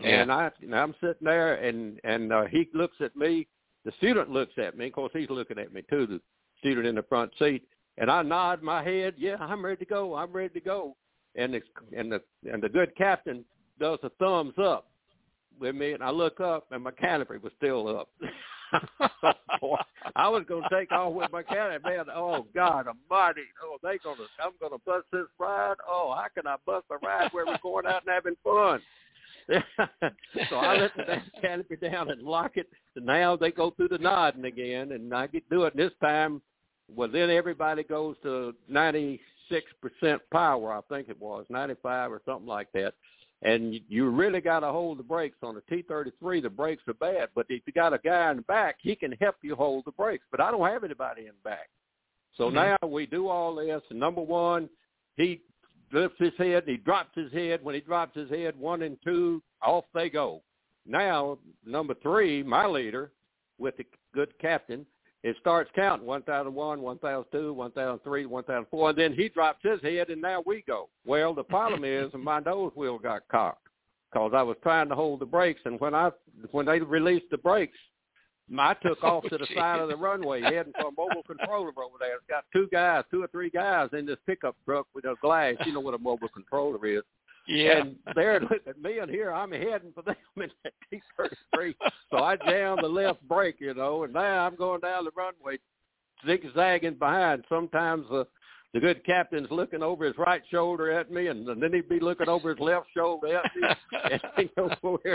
Yeah. 0.00 0.22
And 0.22 0.32
I, 0.32 0.50
and 0.62 0.74
I'm 0.74 0.94
sitting 1.00 1.26
there, 1.26 1.56
and 1.56 2.00
and 2.04 2.32
uh, 2.32 2.44
he 2.46 2.68
looks 2.74 2.96
at 3.00 3.14
me. 3.16 3.46
The 3.84 3.92
student 3.98 4.30
looks 4.30 4.54
at 4.58 4.76
me. 4.76 4.86
Of 4.86 4.92
course, 4.92 5.12
he's 5.14 5.30
looking 5.30 5.58
at 5.58 5.72
me 5.72 5.82
too. 5.88 6.06
The 6.06 6.20
student 6.58 6.86
in 6.86 6.94
the 6.94 7.02
front 7.02 7.32
seat, 7.38 7.66
and 8.00 8.10
I 8.10 8.22
nod 8.22 8.62
my 8.62 8.82
head, 8.82 9.14
yeah, 9.18 9.36
I'm 9.38 9.64
ready 9.64 9.84
to 9.84 9.84
go. 9.84 10.16
I'm 10.16 10.32
ready 10.32 10.54
to 10.54 10.60
go. 10.60 10.96
And 11.36 11.54
the 11.54 11.60
and 11.96 12.10
the 12.10 12.20
and 12.50 12.60
the 12.60 12.68
good 12.68 12.96
captain 12.96 13.44
does 13.78 13.98
a 14.02 14.10
thumbs 14.18 14.54
up 14.60 14.88
with 15.60 15.76
me, 15.76 15.92
and 15.92 16.02
I 16.02 16.10
look 16.10 16.40
up, 16.40 16.66
and 16.72 16.82
my 16.82 16.90
canopy 16.90 17.36
was 17.36 17.52
still 17.58 17.86
up. 17.98 18.08
Boy, 19.60 19.76
I 20.16 20.28
was 20.28 20.44
going 20.48 20.62
to 20.62 20.76
take 20.76 20.90
off 20.92 21.12
with 21.12 21.30
my 21.30 21.42
canopy, 21.42 21.84
man. 21.84 22.06
Oh 22.12 22.46
God 22.54 22.86
Almighty! 22.88 23.42
Oh, 23.62 23.76
they 23.82 23.98
gonna 24.02 24.22
I'm 24.42 24.52
gonna 24.60 24.80
bust 24.84 25.06
this 25.12 25.26
ride. 25.38 25.76
Oh, 25.88 26.14
how 26.16 26.26
can 26.34 26.46
I 26.46 26.56
bust 26.66 26.86
a 26.90 26.96
ride 27.06 27.28
where 27.32 27.46
we're 27.46 27.58
going 27.62 27.86
out 27.86 28.02
and 28.06 28.14
having 28.14 28.36
fun? 28.42 28.80
so 30.48 30.56
I 30.56 30.76
let 30.76 30.96
the 30.96 31.16
canopy 31.40 31.76
down 31.76 32.10
and 32.10 32.22
lock 32.22 32.52
it. 32.54 32.68
And 32.96 33.04
now 33.04 33.36
they 33.36 33.50
go 33.50 33.70
through 33.70 33.88
the 33.88 33.98
nodding 33.98 34.44
again, 34.46 34.92
and 34.92 35.12
I 35.12 35.26
get 35.26 35.48
do 35.50 35.64
it. 35.64 35.74
And 35.74 35.82
this 35.82 35.92
time 36.00 36.40
well, 36.94 37.08
then 37.08 37.30
everybody 37.30 37.82
goes 37.82 38.16
to 38.22 38.54
96% 38.70 39.18
power, 40.32 40.72
I 40.72 40.80
think 40.88 41.08
it 41.08 41.20
was, 41.20 41.44
95 41.48 42.12
or 42.12 42.22
something 42.24 42.46
like 42.46 42.68
that. 42.74 42.94
And 43.42 43.80
you 43.88 44.08
really 44.10 44.40
got 44.40 44.60
to 44.60 44.66
hold 44.66 44.98
the 44.98 45.02
brakes 45.02 45.38
on 45.42 45.54
the 45.54 45.62
T-33. 45.62 46.42
The 46.42 46.50
brakes 46.50 46.82
are 46.88 46.94
bad, 46.94 47.30
but 47.34 47.46
if 47.48 47.62
you 47.66 47.72
got 47.72 47.94
a 47.94 47.98
guy 47.98 48.30
in 48.30 48.36
the 48.36 48.42
back, 48.42 48.76
he 48.80 48.94
can 48.94 49.12
help 49.12 49.36
you 49.42 49.56
hold 49.56 49.84
the 49.86 49.92
brakes. 49.92 50.24
But 50.30 50.40
I 50.40 50.50
don't 50.50 50.66
have 50.66 50.84
anybody 50.84 51.22
in 51.22 51.32
the 51.42 51.48
back. 51.48 51.70
So 52.36 52.44
mm-hmm. 52.44 52.56
now 52.56 52.88
we 52.88 53.06
do 53.06 53.28
all 53.28 53.54
this. 53.54 53.82
And 53.88 53.98
number 53.98 54.20
one, 54.20 54.68
he 55.16 55.40
lifts 55.92 56.18
his 56.18 56.32
head. 56.36 56.64
He 56.66 56.76
drops 56.76 57.14
his 57.14 57.32
head. 57.32 57.60
When 57.62 57.74
he 57.74 57.80
drops 57.80 58.14
his 58.14 58.28
head, 58.28 58.58
one 58.58 58.82
and 58.82 58.98
two, 59.02 59.42
off 59.62 59.84
they 59.94 60.10
go. 60.10 60.42
Now, 60.86 61.38
number 61.64 61.94
three, 62.02 62.42
my 62.42 62.66
leader, 62.66 63.10
with 63.58 63.76
the 63.76 63.86
good 64.14 64.38
captain, 64.38 64.84
it 65.22 65.36
starts 65.40 65.70
counting 65.74 66.06
1001, 66.06 66.80
1002, 66.80 67.52
1003, 67.52 68.26
1004, 68.26 68.90
and 68.90 68.98
then 68.98 69.12
he 69.12 69.28
drops 69.28 69.58
his 69.62 69.80
head, 69.82 70.08
and 70.08 70.22
now 70.22 70.42
we 70.46 70.64
go. 70.66 70.88
Well, 71.04 71.34
the 71.34 71.44
problem 71.44 71.84
is 71.84 72.10
my 72.18 72.40
nose 72.40 72.72
wheel 72.74 72.98
got 72.98 73.22
cocked 73.30 73.66
because 74.10 74.32
I 74.34 74.42
was 74.42 74.56
trying 74.62 74.88
to 74.88 74.94
hold 74.94 75.20
the 75.20 75.26
brakes, 75.26 75.60
and 75.64 75.78
when 75.78 75.94
I 75.94 76.10
when 76.52 76.66
they 76.66 76.80
released 76.80 77.26
the 77.30 77.38
brakes, 77.38 77.76
I 78.58 78.74
took 78.82 79.04
off 79.04 79.24
to 79.24 79.38
the 79.38 79.46
oh, 79.50 79.54
side 79.54 79.80
of 79.80 79.88
the 79.88 79.96
runway 79.96 80.40
heading 80.40 80.72
for 80.80 80.88
a 80.88 80.90
mobile 80.90 81.22
controller 81.26 81.68
over 81.68 81.96
there. 82.00 82.16
It's 82.16 82.24
got 82.28 82.44
two 82.52 82.68
guys, 82.72 83.04
two 83.10 83.22
or 83.22 83.28
three 83.28 83.50
guys 83.50 83.90
in 83.92 84.06
this 84.06 84.18
pickup 84.26 84.56
truck 84.64 84.86
with 84.94 85.04
a 85.04 85.14
glass. 85.20 85.54
You 85.64 85.72
know 85.72 85.80
what 85.80 85.94
a 85.94 85.98
mobile 85.98 86.28
controller 86.28 86.84
is. 86.86 87.02
Yeah. 87.50 87.80
And 87.80 87.96
they're 88.14 88.40
looking 88.40 88.58
at 88.68 88.80
me, 88.80 88.98
and 88.98 89.10
here 89.10 89.32
I'm 89.32 89.50
heading 89.50 89.92
for 89.92 90.02
them 90.02 90.14
in 90.36 90.50
that 90.62 90.72
T-33. 90.88 91.74
so 92.10 92.18
I 92.18 92.36
jammed 92.36 92.80
the 92.82 92.88
left 92.88 93.26
brake, 93.28 93.56
you 93.58 93.74
know, 93.74 94.04
and 94.04 94.12
now 94.12 94.46
I'm 94.46 94.54
going 94.54 94.80
down 94.80 95.04
the 95.04 95.10
runway, 95.16 95.58
zigzagging 96.24 96.94
behind. 96.94 97.44
Sometimes 97.48 98.06
uh, 98.12 98.22
the 98.72 98.78
good 98.78 99.04
captain's 99.04 99.50
looking 99.50 99.82
over 99.82 100.04
his 100.04 100.16
right 100.16 100.42
shoulder 100.48 100.92
at 100.92 101.10
me, 101.10 101.26
and, 101.26 101.48
and 101.48 101.60
then 101.60 101.72
he'd 101.72 101.88
be 101.88 101.98
looking 101.98 102.28
over 102.28 102.50
his 102.50 102.60
left 102.60 102.86
shoulder 102.96 103.38
at 103.38 103.50
me. 103.56 103.68
and, 104.12 104.20
you 104.38 104.48
know, 104.56 105.06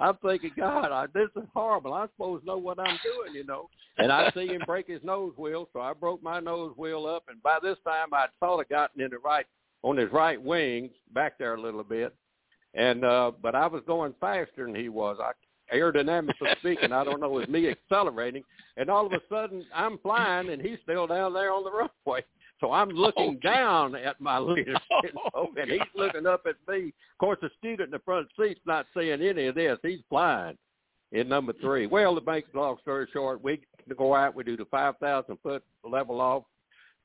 I'm 0.00 0.16
thinking, 0.16 0.50
God, 0.56 0.90
I, 0.90 1.06
this 1.14 1.28
is 1.36 1.48
horrible. 1.54 1.94
I'm 1.94 2.08
supposed 2.16 2.42
to 2.42 2.46
know 2.48 2.58
what 2.58 2.80
I'm 2.80 2.98
doing, 3.04 3.32
you 3.32 3.44
know. 3.44 3.68
And 3.98 4.10
I 4.10 4.32
see 4.32 4.48
him 4.48 4.62
break 4.66 4.88
his 4.88 5.04
nose 5.04 5.34
wheel, 5.38 5.68
so 5.72 5.80
I 5.80 5.92
broke 5.92 6.20
my 6.20 6.40
nose 6.40 6.74
wheel 6.76 7.06
up, 7.06 7.22
and 7.28 7.40
by 7.44 7.58
this 7.62 7.78
time 7.86 8.08
I'd 8.12 8.30
sort 8.40 8.66
of 8.66 8.68
gotten 8.68 9.00
in 9.00 9.10
the 9.10 9.18
right 9.18 9.46
on 9.86 9.96
his 9.96 10.10
right 10.10 10.42
wing 10.42 10.90
back 11.14 11.38
there 11.38 11.54
a 11.54 11.60
little 11.60 11.84
bit. 11.84 12.12
And 12.74 13.04
uh 13.04 13.30
but 13.40 13.54
I 13.54 13.68
was 13.68 13.82
going 13.86 14.14
faster 14.20 14.66
than 14.66 14.74
he 14.74 14.88
was. 14.88 15.18
I 15.20 15.32
aerodynamically 15.74 16.58
speaking, 16.58 16.92
I 16.92 17.04
don't 17.04 17.20
know, 17.20 17.38
it 17.38 17.40
was 17.40 17.48
me 17.48 17.68
accelerating 17.70 18.42
and 18.76 18.90
all 18.90 19.06
of 19.06 19.12
a 19.12 19.20
sudden 19.30 19.64
I'm 19.74 19.98
flying 19.98 20.50
and 20.50 20.60
he's 20.60 20.78
still 20.82 21.06
down 21.06 21.32
there 21.34 21.52
on 21.52 21.62
the 21.62 21.70
runway. 21.70 22.24
So 22.60 22.72
I'm 22.72 22.88
looking 22.88 23.38
oh, 23.44 23.48
down 23.48 23.94
at 23.94 24.20
my 24.20 24.38
leader, 24.38 24.74
know, 25.14 25.50
and 25.60 25.70
he's 25.70 25.80
looking 25.94 26.26
up 26.26 26.46
at 26.48 26.56
me. 26.66 26.88
Of 26.88 27.18
course, 27.18 27.38
the 27.42 27.50
student 27.58 27.88
in 27.88 27.90
the 27.90 27.98
front 27.98 28.28
seat's 28.38 28.60
not 28.64 28.86
seeing 28.96 29.20
any 29.22 29.46
of 29.46 29.54
this. 29.54 29.78
He's 29.82 30.00
flying 30.08 30.56
in 31.12 31.28
number 31.28 31.52
three. 31.60 31.86
Well, 31.86 32.14
to 32.18 32.24
make 32.24 32.50
the 32.50 32.58
long 32.58 32.78
story 32.80 33.06
short, 33.12 33.44
we 33.44 33.60
go 33.96 34.14
out, 34.14 34.34
we 34.34 34.42
do 34.42 34.56
the 34.56 34.64
5,000 34.64 35.36
foot 35.42 35.62
level 35.84 36.20
off 36.22 36.44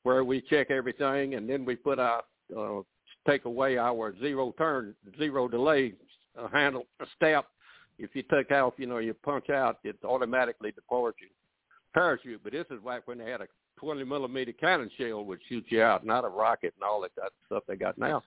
where 0.04 0.24
we 0.24 0.40
check 0.40 0.70
everything, 0.70 1.34
and 1.34 1.48
then 1.48 1.66
we 1.66 1.76
put 1.76 1.98
our 1.98 2.22
uh, 2.56 2.82
take 3.26 3.44
away 3.44 3.78
our 3.78 4.14
zero 4.18 4.54
turn, 4.58 4.94
zero 5.18 5.48
delay 5.48 5.94
uh, 6.38 6.48
handle 6.48 6.86
step. 7.16 7.46
If 7.98 8.10
you 8.14 8.22
take 8.32 8.50
off, 8.50 8.74
you 8.78 8.86
know, 8.86 8.98
you 8.98 9.14
punch 9.14 9.50
out, 9.50 9.78
it 9.84 9.96
automatically 10.04 10.72
deports 10.72 11.18
you. 11.20 11.28
Parachute, 11.94 12.40
but 12.42 12.52
this 12.52 12.64
is 12.70 12.80
back 12.84 13.02
when 13.06 13.18
they 13.18 13.30
had 13.30 13.42
a 13.42 13.46
20 13.78 14.04
millimeter 14.04 14.52
cannon 14.52 14.90
shell 14.96 15.24
would 15.24 15.40
shoot 15.48 15.64
you 15.68 15.82
out, 15.82 16.06
not 16.06 16.24
a 16.24 16.28
rocket 16.28 16.72
and 16.76 16.84
all 16.84 17.02
that, 17.02 17.10
stuff 17.46 17.64
they 17.68 17.76
got 17.76 17.98
now. 17.98 18.22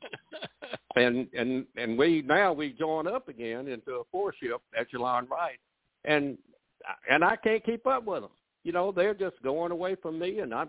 and 0.95 1.28
and 1.34 1.65
and 1.75 1.97
we 1.97 2.21
now 2.21 2.54
we 2.54 2.73
join 2.73 3.08
up 3.08 3.28
again 3.28 3.67
into 3.67 3.93
a 3.93 4.04
four 4.12 4.34
ship 4.39 4.62
echelon 4.78 5.28
right, 5.32 5.58
and 6.04 6.38
and 7.10 7.23
I 7.23 7.36
can't 7.38 7.65
keep 7.65 7.88
up 7.88 8.06
with 8.06 8.21
them. 8.21 8.32
You 8.63 8.71
know, 8.71 8.91
they're 8.91 9.13
just 9.13 9.41
going 9.43 9.71
away 9.71 9.95
from 9.95 10.19
me, 10.19 10.39
and 10.39 10.54
I 10.54 10.65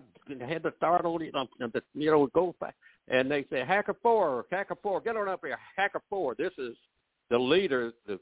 had 0.47 0.63
to 0.63 0.73
start 0.77 1.05
on 1.05 1.21
you 1.21 1.31
know, 1.31 1.47
you 1.93 2.11
know 2.11 2.27
go 2.33 2.55
back 2.59 2.75
and 3.07 3.29
they 3.29 3.45
say 3.49 3.63
Hacker 3.65 3.95
Four, 4.01 4.45
Hacker 4.51 4.75
Four, 4.81 5.01
get 5.01 5.15
on 5.15 5.27
up 5.27 5.41
here, 5.43 5.57
Hacker 5.75 6.01
Four. 6.09 6.35
This 6.35 6.51
is 6.57 6.75
the 7.29 7.37
leader, 7.37 7.93
the 8.05 8.19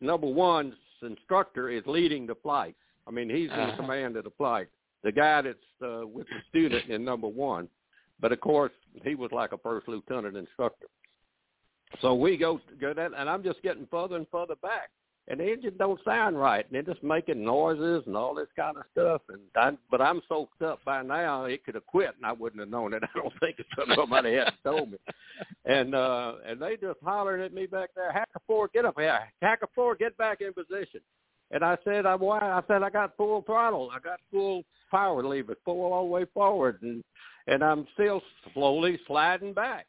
number 0.00 0.26
one 0.26 0.74
instructor 1.02 1.68
is 1.68 1.82
leading 1.86 2.26
the 2.26 2.34
flight. 2.36 2.74
I 3.06 3.10
mean, 3.10 3.30
he's 3.30 3.50
in 3.50 3.58
uh-huh. 3.58 3.76
command 3.76 4.16
of 4.16 4.24
the 4.24 4.32
flight. 4.36 4.68
The 5.02 5.12
guy 5.12 5.42
that's 5.42 5.58
uh, 5.82 6.06
with 6.06 6.26
the 6.26 6.40
student 6.48 6.90
in 6.90 7.04
number 7.04 7.28
one, 7.28 7.68
but 8.20 8.32
of 8.32 8.40
course 8.40 8.72
he 9.04 9.14
was 9.14 9.30
like 9.32 9.52
a 9.52 9.58
first 9.58 9.88
lieutenant 9.88 10.36
instructor. 10.36 10.86
So 12.00 12.14
we 12.14 12.36
go 12.36 12.60
go 12.80 12.92
that, 12.92 13.12
and 13.16 13.30
I'm 13.30 13.42
just 13.42 13.62
getting 13.62 13.86
further 13.90 14.16
and 14.16 14.26
further 14.30 14.56
back. 14.56 14.90
And 15.28 15.38
the 15.38 15.52
engine 15.52 15.74
don't 15.78 16.00
sound 16.06 16.38
right, 16.38 16.64
and 16.64 16.74
they're 16.74 16.94
just 16.94 17.04
making 17.04 17.44
noises 17.44 18.02
and 18.06 18.16
all 18.16 18.34
this 18.34 18.48
kind 18.56 18.78
of 18.78 18.84
stuff. 18.92 19.20
And 19.28 19.40
I, 19.54 19.72
but 19.90 20.00
I'm 20.00 20.22
soaked 20.26 20.62
up 20.62 20.80
by 20.86 21.02
now; 21.02 21.44
it 21.44 21.64
could 21.64 21.74
have 21.74 21.86
quit, 21.86 22.14
and 22.16 22.24
I 22.24 22.32
wouldn't 22.32 22.60
have 22.60 22.70
known 22.70 22.94
it. 22.94 23.02
I 23.14 23.18
don't 23.18 23.32
think 23.38 23.56
if 23.58 23.66
somebody 23.96 24.34
had 24.34 24.52
told 24.64 24.92
me. 24.92 24.98
And 25.64 25.94
uh, 25.94 26.32
and 26.46 26.60
they 26.60 26.76
just 26.76 26.98
hollering 27.04 27.42
at 27.42 27.52
me 27.52 27.66
back 27.66 27.90
there, 27.94 28.10
Hacker 28.10 28.40
Four, 28.46 28.70
get 28.72 28.86
up 28.86 28.94
here, 28.98 29.20
Hacker 29.42 29.68
Four, 29.74 29.96
get 29.96 30.16
back 30.16 30.40
in 30.40 30.54
position. 30.54 31.00
And 31.50 31.62
I 31.62 31.76
said, 31.84 32.06
I 32.06 32.14
why? 32.14 32.38
I 32.38 32.62
said 32.66 32.82
I 32.82 32.88
got 32.88 33.16
full 33.18 33.42
throttle, 33.42 33.90
I 33.94 33.98
got 34.00 34.18
full 34.32 34.64
power 34.90 35.22
lever, 35.22 35.56
full 35.66 35.92
all 35.92 36.04
the 36.04 36.10
way 36.10 36.24
forward, 36.32 36.78
and 36.82 37.04
and 37.46 37.62
I'm 37.62 37.86
still 37.94 38.22
slowly 38.54 38.98
sliding 39.06 39.52
back. 39.52 39.86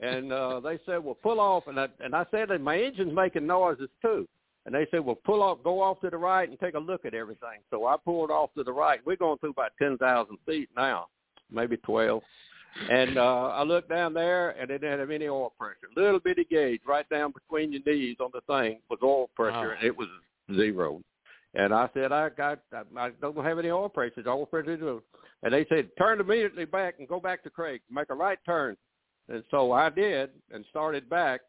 And 0.00 0.30
uh, 0.32 0.60
they 0.60 0.78
said, 0.84 1.02
well, 1.02 1.16
pull 1.22 1.40
off, 1.40 1.64
and 1.68 1.80
I 1.80 1.88
and 2.00 2.14
I 2.14 2.26
said, 2.30 2.48
that 2.50 2.60
my 2.60 2.78
engine's 2.78 3.14
making 3.14 3.46
noises 3.46 3.88
too. 4.02 4.28
And 4.66 4.74
they 4.74 4.86
said, 4.90 5.00
well, 5.04 5.18
pull 5.26 5.42
off, 5.42 5.58
go 5.62 5.82
off 5.82 6.00
to 6.00 6.10
the 6.10 6.16
right 6.16 6.48
and 6.48 6.58
take 6.58 6.74
a 6.74 6.78
look 6.78 7.04
at 7.04 7.12
everything. 7.14 7.60
So 7.70 7.86
I 7.86 7.96
pulled 8.02 8.30
off 8.30 8.50
to 8.56 8.64
the 8.64 8.72
right. 8.72 9.00
We're 9.04 9.16
going 9.16 9.38
through 9.38 9.50
about 9.50 9.72
10,000 9.80 10.36
feet 10.46 10.70
now, 10.74 11.06
maybe 11.50 11.76
12. 11.78 12.22
And 12.90 13.18
uh, 13.18 13.48
I 13.50 13.62
looked 13.62 13.88
down 13.90 14.14
there, 14.14 14.50
and 14.50 14.70
it 14.70 14.78
didn't 14.80 14.98
have 14.98 15.10
any 15.10 15.28
oil 15.28 15.52
pressure. 15.58 15.88
Little 15.96 16.18
bitty 16.18 16.44
gauge 16.50 16.80
right 16.88 17.08
down 17.08 17.32
between 17.32 17.72
your 17.72 17.82
knees 17.86 18.16
on 18.20 18.30
the 18.32 18.40
thing 18.52 18.80
was 18.90 18.98
oil 19.02 19.28
pressure, 19.36 19.68
Wow. 19.68 19.74
and 19.78 19.84
it 19.86 19.96
was 19.96 20.08
zero. 20.56 21.00
And 21.54 21.72
I 21.72 21.88
said, 21.94 22.10
I 22.10 22.30
got, 22.30 22.60
I, 22.72 22.82
I 22.98 23.10
don't 23.20 23.36
have 23.44 23.58
any 23.60 23.70
oil 23.70 23.88
pressure. 23.88 24.24
Oil 24.26 24.46
pressure. 24.46 24.76
zero. 24.76 25.02
And 25.44 25.52
they 25.52 25.66
said, 25.68 25.88
turn 25.98 26.20
immediately 26.20 26.64
back 26.64 26.94
and 26.98 27.06
go 27.06 27.20
back 27.20 27.44
to 27.44 27.50
Craig. 27.50 27.80
Make 27.90 28.10
a 28.10 28.14
right 28.14 28.38
turn. 28.44 28.76
And 29.28 29.44
so 29.50 29.70
I 29.72 29.88
did 29.90 30.30
and 30.50 30.64
started 30.70 31.08
back 31.08 31.42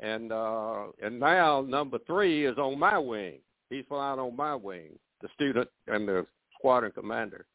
and 0.00 0.32
uh 0.32 0.84
and 1.02 1.18
now 1.18 1.60
number 1.60 1.98
three 2.06 2.46
is 2.46 2.58
on 2.58 2.78
my 2.78 2.98
wing. 2.98 3.38
He's 3.70 3.84
flying 3.88 4.20
on 4.20 4.36
my 4.36 4.54
wing, 4.54 4.98
the 5.20 5.28
student 5.34 5.68
and 5.86 6.08
the 6.08 6.26
squadron 6.56 6.92
commander. 6.92 7.46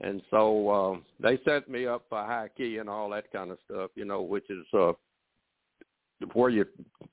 And 0.00 0.22
so 0.30 0.70
um 0.70 1.04
they 1.20 1.38
set 1.44 1.68
me 1.68 1.86
up 1.86 2.04
for 2.08 2.18
high 2.18 2.48
key 2.56 2.78
and 2.78 2.88
all 2.88 3.10
that 3.10 3.32
kind 3.32 3.50
of 3.50 3.58
stuff, 3.64 3.90
you 3.94 4.04
know, 4.04 4.22
which 4.22 4.48
is 4.50 4.66
uh 4.74 4.92
where 6.34 6.50
you 6.50 6.66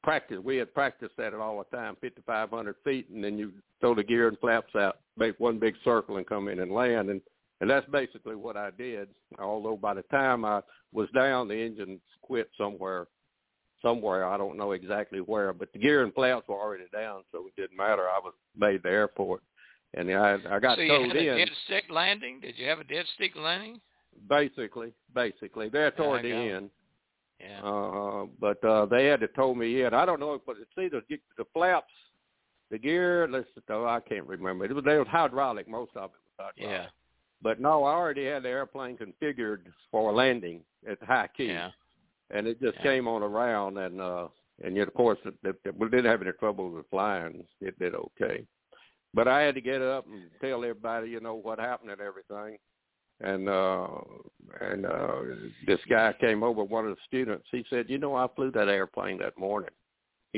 practice. 0.03 0.39
We 0.43 0.57
had 0.57 0.73
practiced 0.73 1.17
at 1.17 1.33
all 1.33 1.59
the 1.59 1.77
time, 1.77 1.95
5,500 2.01 2.75
feet, 2.83 3.09
and 3.09 3.23
then 3.23 3.37
you 3.37 3.53
throw 3.79 3.95
the 3.95 4.03
gear 4.03 4.27
and 4.27 4.37
flaps 4.39 4.75
out, 4.75 4.97
make 5.15 5.39
one 5.39 5.59
big 5.59 5.75
circle, 5.85 6.17
and 6.17 6.27
come 6.27 6.49
in 6.49 6.59
and 6.59 6.71
land. 6.71 7.09
And 7.09 7.21
and 7.59 7.69
that's 7.69 7.89
basically 7.89 8.35
what 8.35 8.55
I 8.55 8.69
did. 8.71 9.09
Although 9.39 9.77
by 9.77 9.95
the 9.95 10.03
time 10.03 10.45
I 10.45 10.61
was 10.93 11.09
down, 11.15 11.47
the 11.47 11.55
engine 11.55 11.99
quit 12.21 12.49
somewhere 12.57 13.07
somewhere. 13.81 14.25
I 14.25 14.37
don't 14.37 14.57
know 14.57 14.71
exactly 14.71 15.19
where, 15.19 15.53
but 15.53 15.71
the 15.73 15.79
gear 15.79 16.03
and 16.03 16.13
flaps 16.13 16.47
were 16.47 16.55
already 16.55 16.85
down, 16.93 17.23
so 17.31 17.47
it 17.47 17.55
didn't 17.59 17.77
matter. 17.77 18.03
I 18.03 18.19
was 18.23 18.33
made 18.57 18.83
the 18.83 18.89
airport, 18.89 19.41
and 19.93 20.09
I 20.11 20.37
I 20.49 20.59
got 20.59 20.77
so 20.77 20.81
you 20.81 20.89
towed 20.89 21.07
had 21.07 21.15
a 21.15 21.31
in. 21.31 21.37
dead 21.37 21.49
stick 21.65 21.85
landing? 21.89 22.39
Did 22.39 22.57
you 22.57 22.67
have 22.67 22.79
a 22.79 22.83
dead 22.83 23.05
stick 23.15 23.33
landing? 23.35 23.79
Basically, 24.29 24.93
basically, 25.13 25.69
they're 25.69 25.91
toward 25.91 26.23
the 26.23 26.31
end. 26.31 26.69
Yeah. 27.39 27.61
Uh, 27.61 28.25
but 28.39 28.63
uh, 28.63 28.85
they 28.87 29.05
had 29.05 29.19
to 29.19 29.27
tow 29.27 29.53
me 29.53 29.83
in. 29.83 29.93
I 29.93 30.05
don't 30.05 30.19
know, 30.19 30.33
if 30.33 30.41
but 30.45 30.55
it's 30.59 30.71
either 30.77 31.03
the, 31.07 31.19
the 31.37 31.45
flaps, 31.53 31.93
the 32.71 32.79
gear. 32.79 33.27
Let's. 33.29 33.47
Oh, 33.69 33.85
I 33.85 33.99
can't 33.99 34.25
remember. 34.25 34.65
It 34.65 34.73
was 34.73 34.83
they 34.83 34.97
was 34.97 35.07
hydraulic. 35.07 35.67
Most 35.67 35.91
of 35.95 36.11
it 36.11 36.39
was 36.39 36.51
hydraulic. 36.55 36.81
yeah. 36.81 36.87
But 37.41 37.59
no, 37.59 37.83
I 37.83 37.93
already 37.93 38.25
had 38.25 38.43
the 38.43 38.49
airplane 38.49 38.97
configured 38.97 39.59
for 39.91 40.11
landing 40.11 40.61
at 40.89 41.01
high 41.03 41.29
key. 41.37 41.47
Yeah. 41.47 41.69
And 42.31 42.47
it 42.47 42.59
just 42.61 42.75
Yeah. 42.77 42.83
came 42.83 43.07
on 43.07 43.23
around 43.23 43.77
and 43.77 44.01
uh 44.01 44.27
and 44.63 44.75
yet 44.75 44.87
of 44.87 44.93
course 44.93 45.19
it, 45.25 45.35
it, 45.43 45.55
it, 45.65 45.77
we 45.77 45.87
didn't 45.89 46.11
have 46.11 46.21
any 46.21 46.31
trouble 46.33 46.69
with 46.69 46.89
flying. 46.89 47.45
It 47.61 47.77
did 47.79 47.93
okay. 47.95 48.45
But 49.13 49.27
i 49.27 49.41
had 49.41 49.55
to 49.55 49.61
get 49.61 49.81
up 49.81 50.05
and 50.07 50.29
tell 50.41 50.63
everybody 50.63 51.09
you 51.09 51.19
know 51.19 51.35
what 51.35 51.59
happened 51.59 51.91
and 51.91 52.01
everything. 52.01 52.57
And 53.21 53.47
uh 53.49 53.87
and 54.61 54.85
uh 54.85 55.21
this 55.65 55.79
guy 55.89 56.13
came 56.19 56.43
over 56.43 56.63
one 56.63 56.85
of 56.87 56.95
the 56.95 57.01
students 57.07 57.47
he 57.51 57.65
said 57.69 57.89
you 57.89 57.97
know 57.97 58.15
i 58.15 58.27
flew 58.35 58.51
that 58.51 58.67
airplane 58.69 59.17
that 59.19 59.37
morning 59.37 59.71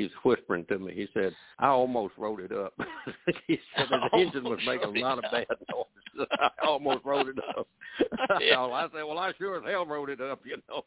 he's 0.02 0.12
whispering 0.24 0.66
to 0.66 0.80
me 0.80 0.94
he 0.94 1.08
said 1.14 1.34
i 1.60 1.68
almost 1.68 2.14
wrote 2.18 2.40
it 2.40 2.52
up 2.52 2.74
he 3.48 3.60
said 3.76 3.88
the 3.90 4.18
engine 4.18 4.44
was 4.44 4.60
making 4.66 4.96
a 4.98 5.00
lot 5.00 5.18
of 5.18 5.24
bad 5.32 5.46
noises 5.72 6.28
i 6.40 6.50
almost 6.66 7.04
wrote 7.06 7.28
it 7.28 7.38
up 7.58 7.68
Yeah. 8.42 8.60
i 8.60 8.88
said 8.94 9.04
well 9.04 9.20
i 9.20 9.32
sure 9.38 9.58
as 9.58 9.64
hell 9.70 9.86
wrote 9.86 10.10
it 10.10 10.22
up 10.22 10.42
you 10.46 10.58
know 10.70 10.84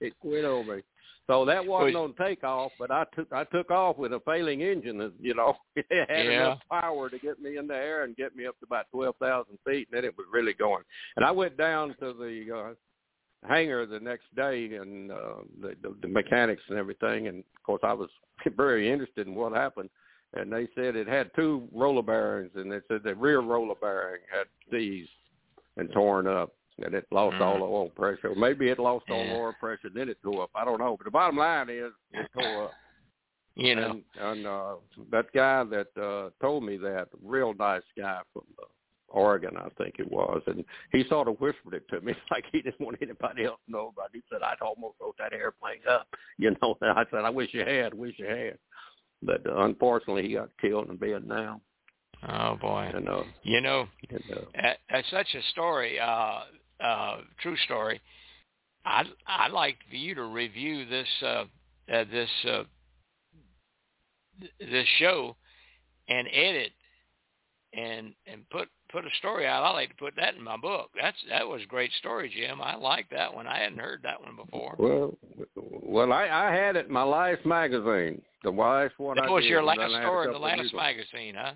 it 0.00 0.14
quit 0.20 0.44
on 0.44 0.66
me. 0.68 0.82
So 1.28 1.44
that 1.44 1.64
wasn't 1.66 1.94
Well, 1.94 2.04
on 2.04 2.14
takeoff, 2.14 2.72
but 2.78 2.92
I 2.92 3.04
took 3.16 3.32
I 3.32 3.42
took 3.44 3.70
off 3.72 3.98
with 3.98 4.12
a 4.12 4.20
failing 4.20 4.60
engine. 4.60 5.12
You 5.20 5.34
know, 5.34 5.56
it 5.74 5.86
had 6.08 6.26
Yeah. 6.26 6.32
enough 6.32 6.60
power 6.70 7.10
to 7.10 7.18
get 7.18 7.40
me 7.40 7.56
in 7.56 7.66
the 7.66 7.74
air 7.74 8.04
and 8.04 8.14
get 8.16 8.36
me 8.36 8.46
up 8.46 8.56
to 8.60 8.64
about 8.64 8.86
twelve 8.92 9.16
thousand 9.16 9.58
feet, 9.66 9.88
and 9.90 9.96
then 9.98 10.04
it 10.04 10.16
was 10.16 10.26
really 10.32 10.52
going. 10.52 10.84
And 11.16 11.24
I 11.24 11.32
went 11.32 11.56
down 11.56 11.96
to 11.98 12.12
the 12.12 12.56
uh, 12.56 12.74
hangar 13.44 13.86
the 13.86 14.00
next 14.00 14.34
day, 14.34 14.74
and 14.74 15.10
uh, 15.10 15.42
the, 15.60 15.74
the 15.82 15.96
the 16.02 16.08
mechanics 16.08 16.62
and 16.68 16.78
everything. 16.78 17.28
And 17.28 17.40
of 17.40 17.62
course, 17.62 17.82
I 17.82 17.92
was 17.92 18.10
very 18.56 18.90
interested 18.90 19.26
in 19.26 19.34
what 19.34 19.52
happened. 19.52 19.90
And 20.34 20.52
they 20.52 20.68
said 20.74 20.96
it 20.96 21.08
had 21.08 21.30
two 21.34 21.68
roller 21.72 22.02
bearings, 22.02 22.50
and 22.56 22.70
they 22.70 22.80
said 22.88 23.02
the 23.04 23.14
rear 23.14 23.40
roller 23.40 23.76
bearing 23.80 24.20
had 24.30 24.46
seized 24.70 25.08
and 25.76 25.90
torn 25.92 26.26
up 26.26 26.52
and 26.82 26.94
it 26.94 27.06
lost 27.10 27.36
Mm. 27.36 27.40
all 27.40 27.58
the 27.58 27.64
oil 27.64 27.88
pressure. 27.90 28.34
Maybe 28.34 28.68
it 28.68 28.78
lost 28.78 29.08
all 29.10 29.24
the 29.24 29.32
oil 29.32 29.54
pressure, 29.58 29.88
then 29.88 30.08
it 30.08 30.18
tore 30.22 30.42
up. 30.42 30.50
I 30.54 30.64
don't 30.64 30.78
know. 30.78 30.96
But 30.96 31.04
the 31.04 31.10
bottom 31.10 31.36
line 31.36 31.70
is 31.70 31.92
it 32.12 32.28
tore 32.34 32.64
up. 32.64 32.74
you 33.54 33.74
know. 33.74 33.90
And, 33.92 34.04
and 34.18 34.46
uh, 34.46 34.74
that 35.10 35.32
guy 35.32 35.64
that 35.64 35.96
uh, 35.96 36.30
told 36.44 36.64
me 36.64 36.76
that, 36.78 37.08
real 37.22 37.54
nice 37.54 37.82
guy 37.96 38.20
from 38.32 38.44
uh, 38.62 38.66
Oregon, 39.08 39.56
I 39.56 39.68
think 39.78 39.96
it 39.98 40.10
was, 40.10 40.42
and 40.46 40.64
he 40.92 41.04
sort 41.08 41.28
of 41.28 41.40
whispered 41.40 41.74
it 41.74 41.88
to 41.90 42.00
me 42.00 42.12
like 42.30 42.44
he 42.52 42.62
didn't 42.62 42.80
want 42.80 42.98
anybody 43.00 43.44
else 43.44 43.60
to 43.66 43.72
know 43.72 43.92
about 43.94 44.10
it. 44.12 44.16
He 44.16 44.22
said, 44.30 44.42
I'd 44.42 44.60
almost 44.60 44.96
wrote 45.00 45.16
that 45.18 45.32
airplane 45.32 45.80
up. 45.88 46.06
You 46.38 46.54
know, 46.60 46.76
and 46.82 46.90
I 46.90 47.04
said, 47.10 47.24
I 47.24 47.30
wish 47.30 47.48
you 47.52 47.64
had, 47.64 47.94
wish 47.94 48.16
you 48.18 48.26
had. 48.26 48.58
But 49.22 49.46
uh, 49.46 49.64
unfortunately, 49.64 50.28
he 50.28 50.34
got 50.34 50.50
killed 50.60 50.90
in 50.90 50.98
Vietnam. 50.98 51.62
Oh 52.28 52.56
boy. 52.60 52.90
And, 52.94 53.08
uh, 53.08 53.22
You 53.42 53.62
know, 53.62 53.88
and, 54.10 54.22
uh, 54.32 54.40
that, 54.60 54.78
that's 54.90 55.10
such 55.10 55.34
a 55.34 55.42
story, 55.52 55.98
uh, 55.98 56.40
uh, 56.78 57.16
true 57.40 57.56
story. 57.64 58.02
I'd 58.84 59.06
I'd 59.26 59.52
like 59.52 59.76
for 59.90 59.96
you 59.96 60.14
to 60.14 60.24
review 60.24 60.86
this 60.86 61.08
uh, 61.22 61.44
uh, 61.92 62.04
this 62.10 62.30
uh, 62.48 62.62
th- 64.40 64.52
this 64.60 64.86
show 64.98 65.36
and 66.08 66.28
edit 66.32 66.72
and 67.72 68.14
and 68.26 68.48
put 68.50 68.68
put 68.96 69.04
a 69.04 69.14
story 69.18 69.46
out. 69.46 69.62
I 69.62 69.70
like 69.72 69.90
to 69.90 69.94
put 69.96 70.16
that 70.16 70.36
in 70.36 70.42
my 70.42 70.56
book. 70.56 70.90
That's 71.00 71.16
that 71.28 71.46
was 71.46 71.60
a 71.62 71.66
great 71.66 71.90
story, 71.98 72.32
Jim. 72.34 72.62
I 72.62 72.76
like 72.76 73.10
that 73.10 73.32
one. 73.32 73.46
I 73.46 73.58
hadn't 73.58 73.78
heard 73.78 74.00
that 74.04 74.20
one 74.20 74.36
before. 74.36 74.74
Well, 74.78 75.18
well, 75.54 76.12
I, 76.12 76.28
I 76.28 76.54
had 76.54 76.76
it 76.76 76.86
in 76.86 76.92
my 76.92 77.02
last 77.02 77.44
magazine. 77.44 78.22
The 78.42 78.50
last 78.50 78.94
one. 78.96 79.16
That 79.16 79.24
I 79.24 79.30
was 79.30 79.42
did, 79.42 79.50
your 79.50 79.62
last 79.62 79.78
then 79.78 79.90
I 79.90 79.98
had 79.98 80.02
a 80.02 80.06
story 80.06 80.26
in 80.28 80.32
the 80.32 80.38
last 80.38 80.74
magazine, 80.74 81.34
huh? 81.36 81.52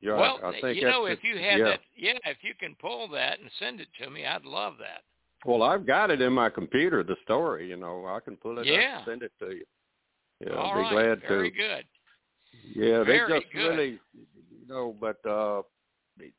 Yeah, 0.00 0.14
well, 0.14 0.38
I 0.44 0.60
think 0.60 0.76
you 0.80 0.86
know, 0.86 1.06
if 1.06 1.18
you 1.24 1.34
had 1.38 1.58
yeah. 1.58 1.64
that, 1.64 1.80
yeah, 1.96 2.12
if 2.26 2.36
you 2.42 2.54
can 2.54 2.76
pull 2.80 3.08
that 3.08 3.40
and 3.40 3.50
send 3.58 3.80
it 3.80 3.88
to 4.00 4.08
me, 4.08 4.24
I'd 4.24 4.44
love 4.44 4.74
that. 4.78 5.02
Well, 5.44 5.64
I've 5.64 5.86
got 5.86 6.12
it 6.12 6.20
in 6.20 6.32
my 6.32 6.50
computer. 6.50 7.02
The 7.02 7.16
story, 7.24 7.68
you 7.68 7.76
know, 7.76 8.06
I 8.06 8.20
can 8.20 8.36
pull 8.36 8.60
it 8.60 8.66
Yeah. 8.66 8.74
up 8.74 9.08
and 9.08 9.12
send 9.12 9.22
it 9.24 9.32
to 9.40 9.56
you. 9.56 9.64
Yeah, 10.38 10.54
All 10.54 10.70
I'll 10.70 10.74
be 10.74 10.80
right, 10.82 10.92
glad 10.92 11.04
very 11.04 11.20
to. 11.20 11.26
Very 11.28 11.50
good. 11.50 11.84
Yeah, 12.76 12.98
they 12.98 13.04
Very 13.04 13.40
just 13.40 13.52
good. 13.52 13.58
really, 13.58 13.98
you 14.14 14.68
know, 14.68 14.94
but 15.00 15.18
uh, 15.28 15.62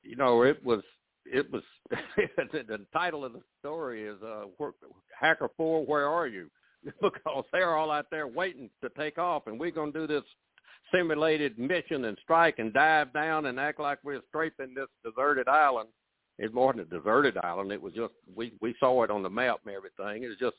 you 0.04 0.16
know, 0.16 0.44
it 0.44 0.64
was 0.64 0.82
it 1.26 1.52
was 1.52 1.64
the, 1.90 2.86
title 2.94 3.26
of 3.26 3.34
the 3.34 3.42
story 3.60 4.06
is 4.06 4.18
uh, 4.24 4.46
Hacker 5.20 5.50
Four, 5.58 5.86
where 5.86 6.08
are 6.08 6.28
you? 6.28 6.50
because 7.02 7.44
they're 7.52 7.76
all 7.76 7.92
out 7.92 8.06
there 8.10 8.28
waiting 8.28 8.70
to 8.82 8.90
take 8.98 9.18
off, 9.18 9.48
and 9.48 9.60
we're 9.60 9.72
gonna 9.72 9.92
do 9.92 10.08
this 10.08 10.24
simulated 10.94 11.60
mission 11.60 12.06
and 12.06 12.18
strike 12.24 12.56
and 12.58 12.74
dive 12.74 13.14
down 13.14 13.46
and 13.48 13.60
act 13.60 13.80
like 13.80 14.00
we're 14.04 14.22
strafing 14.30 14.74
this 14.74 14.88
deserted 15.04 15.48
island. 15.48 15.90
It 16.38 16.54
wasn't 16.54 16.82
a 16.82 16.98
deserted 16.98 17.38
island. 17.44 17.72
It 17.72 17.82
was 17.82 17.94
just 17.94 18.14
we 18.34 18.54
we 18.62 18.74
saw 18.80 19.04
it 19.04 19.12
on 19.12 19.24
the 19.24 19.30
map 19.30 19.60
and 19.66 19.76
everything. 19.76 20.24
It 20.24 20.30
was 20.30 20.38
just 20.40 20.56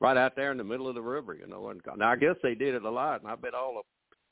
right 0.00 0.16
out 0.16 0.34
there 0.34 0.50
in 0.50 0.58
the 0.58 0.64
middle 0.64 0.88
of 0.88 0.96
the 0.96 1.02
river, 1.02 1.34
you 1.34 1.46
know. 1.46 1.68
And 1.68 1.80
now 1.96 2.10
I 2.10 2.16
guess 2.16 2.36
they 2.42 2.54
did 2.54 2.74
it 2.74 2.82
a 2.82 2.90
lot, 2.90 3.22
and 3.22 3.30
I 3.30 3.36
bet 3.36 3.54
all 3.54 3.78
of 3.78 3.84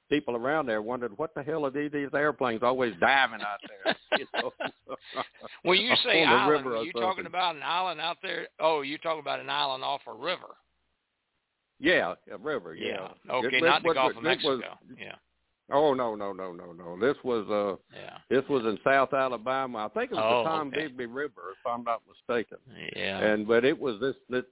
people 0.08 0.36
around 0.36 0.66
there 0.66 0.82
wondered 0.82 1.16
what 1.18 1.34
the 1.34 1.42
hell 1.42 1.66
are 1.66 1.70
these, 1.70 1.90
these 1.92 2.08
airplanes 2.14 2.62
always 2.62 2.94
diving 3.00 3.40
out 3.40 3.58
there? 3.66 3.94
You 4.18 4.26
know? 4.34 4.52
When 5.62 5.78
you 5.78 5.94
say 6.04 6.24
island, 6.24 6.66
are 6.66 6.82
you 6.82 6.92
talking 6.92 7.26
about 7.26 7.56
an 7.56 7.62
island 7.62 8.00
out 8.00 8.18
there? 8.22 8.48
Oh, 8.60 8.82
you're 8.82 8.98
talking 8.98 9.20
about 9.20 9.40
an 9.40 9.50
island 9.50 9.84
off 9.84 10.00
a 10.06 10.12
river? 10.12 10.56
Yeah, 11.78 12.14
a 12.32 12.38
river. 12.38 12.74
Yeah. 12.74 13.08
Okay, 13.30 13.58
It- 13.58 13.64
not 13.64 13.82
the 13.82 13.94
Gulf 13.94 14.10
of 14.16 14.24
it 14.24 14.42
was- 14.44 14.60
Mexico. 14.60 14.78
yeah. 14.98 15.14
Oh 15.70 15.92
no 15.92 16.14
no 16.14 16.32
no 16.32 16.52
no 16.52 16.72
no! 16.72 16.98
This 16.98 17.16
was 17.24 17.46
uh 17.50 17.76
Yeah. 17.94 18.18
this 18.30 18.48
was 18.48 18.64
in 18.64 18.78
South 18.82 19.12
Alabama. 19.12 19.86
I 19.86 19.88
think 19.88 20.12
it 20.12 20.14
was 20.14 20.24
Oh, 20.24 20.42
the 20.42 20.48
Tom 20.48 20.68
okay. 20.68 20.82
Digby 20.88 21.06
River, 21.06 21.52
if 21.52 21.70
I'm 21.70 21.84
not 21.84 22.00
mistaken. 22.08 22.58
Yeah. 22.96 23.18
And 23.18 23.46
but 23.46 23.64
it 23.64 23.78
was 23.78 24.00
this, 24.00 24.14
this. 24.30 24.44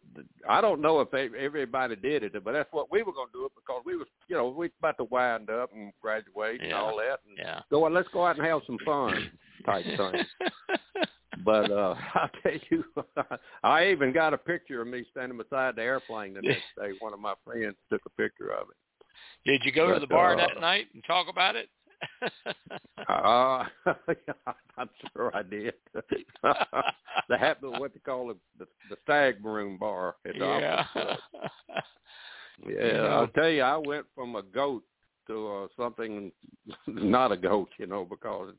I 0.48 0.60
don't 0.60 0.82
know 0.82 1.00
if 1.00 1.10
they, 1.10 1.28
everybody 1.38 1.96
did 1.96 2.22
it, 2.22 2.44
but 2.44 2.52
that's 2.52 2.72
what 2.72 2.90
we 2.92 3.02
were 3.02 3.12
going 3.12 3.28
to 3.28 3.32
do 3.32 3.46
it 3.46 3.52
because 3.56 3.82
we 3.86 3.96
was 3.96 4.06
you 4.28 4.36
know 4.36 4.48
we 4.48 4.70
about 4.78 4.98
to 4.98 5.04
wind 5.04 5.48
up 5.48 5.70
and 5.74 5.92
graduate 6.02 6.60
and 6.62 6.72
all 6.72 6.96
that. 6.96 7.20
And 7.28 7.38
yeah. 7.38 7.60
go 7.70 7.84
on, 7.84 7.94
let's 7.94 8.08
go 8.12 8.26
out 8.26 8.36
and 8.36 8.46
have 8.46 8.60
some 8.66 8.78
fun 8.84 9.30
type 9.64 9.84
thing. 9.84 10.24
But 11.44 11.70
uh 11.70 11.94
I 12.14 12.28
tell 12.42 12.52
you, 12.70 12.84
I 13.62 13.88
even 13.88 14.12
got 14.12 14.34
a 14.34 14.38
picture 14.38 14.82
of 14.82 14.88
me 14.88 15.04
standing 15.12 15.38
beside 15.38 15.76
the 15.76 15.82
airplane 15.82 16.34
the 16.34 16.42
next 16.42 16.64
day. 16.76 16.90
One 16.98 17.12
of 17.12 17.20
my 17.20 17.34
friends 17.44 17.76
took 17.88 18.02
a 18.04 18.10
picture 18.10 18.50
of 18.50 18.68
it. 18.68 18.76
Did 19.44 19.62
you 19.64 19.72
go 19.72 19.92
to 19.92 20.00
the 20.00 20.06
bar 20.06 20.34
uh, 20.34 20.36
that 20.36 20.60
night 20.60 20.86
and 20.94 21.02
talk 21.04 21.28
about 21.28 21.56
it? 21.56 21.68
Uh, 23.08 23.64
I'm 24.76 24.90
sure 25.12 25.30
I 25.34 25.42
did. 25.42 25.74
the 26.42 27.38
happy 27.38 27.66
what 27.66 27.94
they 27.94 28.00
call 28.00 28.30
it, 28.30 28.36
the, 28.58 28.66
the 28.90 28.96
stag 29.04 29.44
room 29.44 29.78
bar 29.78 30.16
at 30.26 30.34
the 30.34 30.38
yeah. 30.38 30.84
Club. 30.92 31.18
Yeah, 32.66 32.86
You. 32.86 33.00
I'll 33.02 33.28
tell 33.28 33.50
you, 33.50 33.60
I 33.60 33.76
went 33.76 34.06
from 34.14 34.34
a 34.34 34.42
goat 34.42 34.82
to 35.26 35.48
uh, 35.48 35.66
something 35.76 36.32
not 36.86 37.32
a 37.32 37.36
goat, 37.36 37.68
you 37.78 37.86
know, 37.86 38.06
because, 38.08 38.54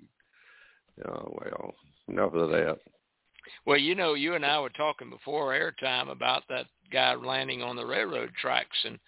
uh, 1.03 1.24
well, 1.26 1.74
enough 2.08 2.34
of 2.34 2.49
that. 2.49 2.78
Well, 3.66 3.78
you 3.78 3.95
know, 3.95 4.14
you 4.14 4.36
and 4.36 4.45
I 4.45 4.60
were 4.60 4.70
talking 4.70 5.10
before 5.10 5.53
airtime 5.53 6.12
about 6.12 6.43
that 6.49 6.68
guy 6.91 7.16
landing 7.16 7.64
on 7.64 7.76
the 7.76 7.86
railroad 7.86 8.32
tracks 8.39 8.78
and 8.86 8.99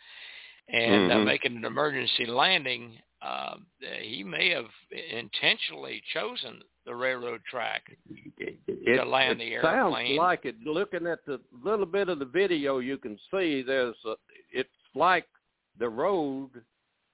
and 0.72 1.12
uh, 1.12 1.16
Mhm. 1.16 1.26
making 1.26 1.58
an 1.58 1.66
emergency 1.66 2.26
landing. 2.26 2.98
Uh, 3.22 3.58
he 4.02 4.24
may 4.24 4.50
have 4.50 4.70
intentionally 5.12 6.02
chosen 6.14 6.62
the 6.86 6.96
railroad 6.96 7.42
track. 7.50 7.84
It, 8.38 8.58
it, 8.68 9.08
land 9.08 9.42
it 9.42 9.50
the 9.56 9.62
sounds 9.62 9.96
like 10.18 10.46
it. 10.46 10.56
Looking 10.66 11.06
at 11.06 11.26
the 11.26 11.42
little 11.64 11.86
bit 11.86 12.08
of 12.10 12.20
the 12.20 12.26
video, 12.26 12.80
you 12.80 12.98
can 12.98 13.18
see 13.32 13.62
there's 13.62 13.96
a, 14.06 14.14
it's 14.54 14.70
like 14.96 15.26
the 15.78 15.90
road, 15.90 16.50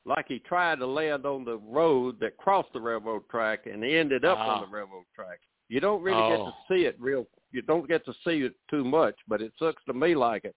like 0.06 0.28
he 0.28 0.40
tried 0.40 0.78
to 0.80 0.86
land 0.86 1.26
on 1.26 1.44
the 1.44 1.58
road 1.58 2.20
that 2.20 2.38
crossed 2.38 2.72
the 2.74 2.80
railroad 2.80 3.28
track 3.30 3.66
and 3.66 3.84
ended 3.84 4.26
up 4.26 4.38
Ah. 4.38 4.56
on 4.62 4.70
the 4.70 4.76
railroad 4.76 5.06
track. 5.16 5.40
You 5.70 5.80
don't 5.80 6.04
really 6.04 6.30
get 6.30 6.40
Oh. 6.40 6.52
to 6.52 6.56
see 6.70 6.86
it 6.86 6.96
real. 7.00 7.26
You 7.52 7.64
don't 7.64 7.88
get 7.88 8.06
to 8.06 8.14
see 8.24 8.42
it 8.44 8.54
too 8.70 8.84
much, 8.84 9.16
but 9.28 9.42
it 9.42 9.54
looks 9.60 9.84
to 9.86 9.94
me 9.94 10.14
like 10.14 10.46
it. 10.46 10.56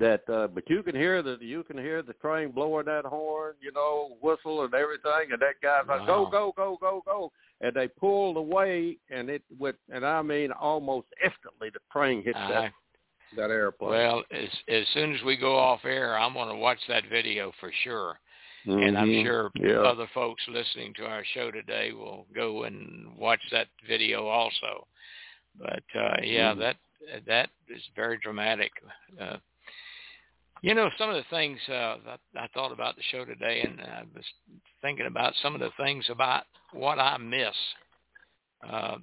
That, 0.00 0.22
uh, 0.30 0.46
but 0.46 0.68
you 0.70 0.82
can 0.82 0.94
hear 0.96 1.22
the 1.22 1.36
you 1.40 1.62
can 1.62 1.76
hear 1.76 2.00
the 2.02 2.14
train 2.14 2.52
blowing 2.52 2.86
that 2.86 3.04
horn, 3.04 3.54
you 3.60 3.70
know, 3.70 4.16
whistle 4.22 4.64
and 4.64 4.72
everything, 4.72 5.30
and 5.30 5.40
that 5.42 5.60
guy's 5.62 5.86
like, 5.86 6.06
go, 6.06 6.22
Wow. 6.22 6.30
go, 6.30 6.52
go, 6.56 6.78
go, 6.80 7.02
go, 7.04 7.32
and 7.60 7.74
they 7.74 7.86
pulled 7.86 8.38
away, 8.38 8.96
and 9.10 9.28
it 9.28 9.42
went, 9.58 9.76
and 9.92 10.04
I 10.06 10.22
mean, 10.22 10.52
almost 10.52 11.08
instantly 11.22 11.68
the 11.68 11.80
train 11.92 12.22
hit 12.24 12.34
I, 12.34 12.48
that 12.48 12.72
that 13.36 13.50
airplane. 13.50 13.90
well, 13.90 14.22
as 14.30 14.48
as 14.68 14.84
soon 14.94 15.14
as 15.14 15.22
we 15.22 15.36
go 15.36 15.54
off 15.54 15.84
air, 15.84 16.18
I'm 16.18 16.32
going 16.32 16.48
to 16.48 16.56
watch 16.56 16.80
that 16.88 17.04
video 17.10 17.52
for 17.60 17.70
sure. 17.84 18.18
and 18.66 18.96
I'm 18.96 19.08
Mhm. 19.08 19.22
sure 19.22 19.50
yeah. 19.56 19.82
other 19.82 20.06
folks 20.14 20.42
listening 20.48 20.94
to 20.94 21.06
our 21.06 21.24
show 21.34 21.50
today 21.50 21.92
will 21.92 22.26
go 22.34 22.64
and 22.64 23.14
watch 23.16 23.40
that 23.50 23.68
video 23.86 24.26
also. 24.28 24.86
But 25.56 25.82
uh, 25.94 26.16
yeah, 26.22 26.54
Mhm. 26.54 26.58
that 26.58 26.76
that 27.26 27.50
is 27.68 27.86
very 27.94 28.16
dramatic. 28.18 28.72
Uh, 29.18 29.38
you 30.62 30.74
know, 30.74 30.90
some 30.98 31.10
of 31.10 31.16
the 31.16 31.24
things 31.30 31.58
uh, 31.68 31.96
that 32.04 32.20
I 32.36 32.46
thought 32.54 32.72
about 32.72 32.96
the 32.96 33.02
show 33.10 33.24
today, 33.24 33.62
and 33.62 33.80
I 33.80 34.02
was 34.14 34.24
thinking 34.82 35.06
about 35.06 35.34
some 35.42 35.54
of 35.54 35.60
the 35.60 35.70
things 35.82 36.06
about 36.10 36.44
what 36.72 36.98
I 36.98 37.16
miss, 37.18 37.54
uh, 38.68 38.96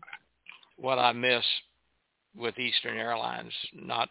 what 0.78 1.00
I 1.00 1.14
miss 1.14 1.44
with 2.36 2.60
Eastern 2.60 2.98
Airlines 2.98 3.54
not, 3.74 4.10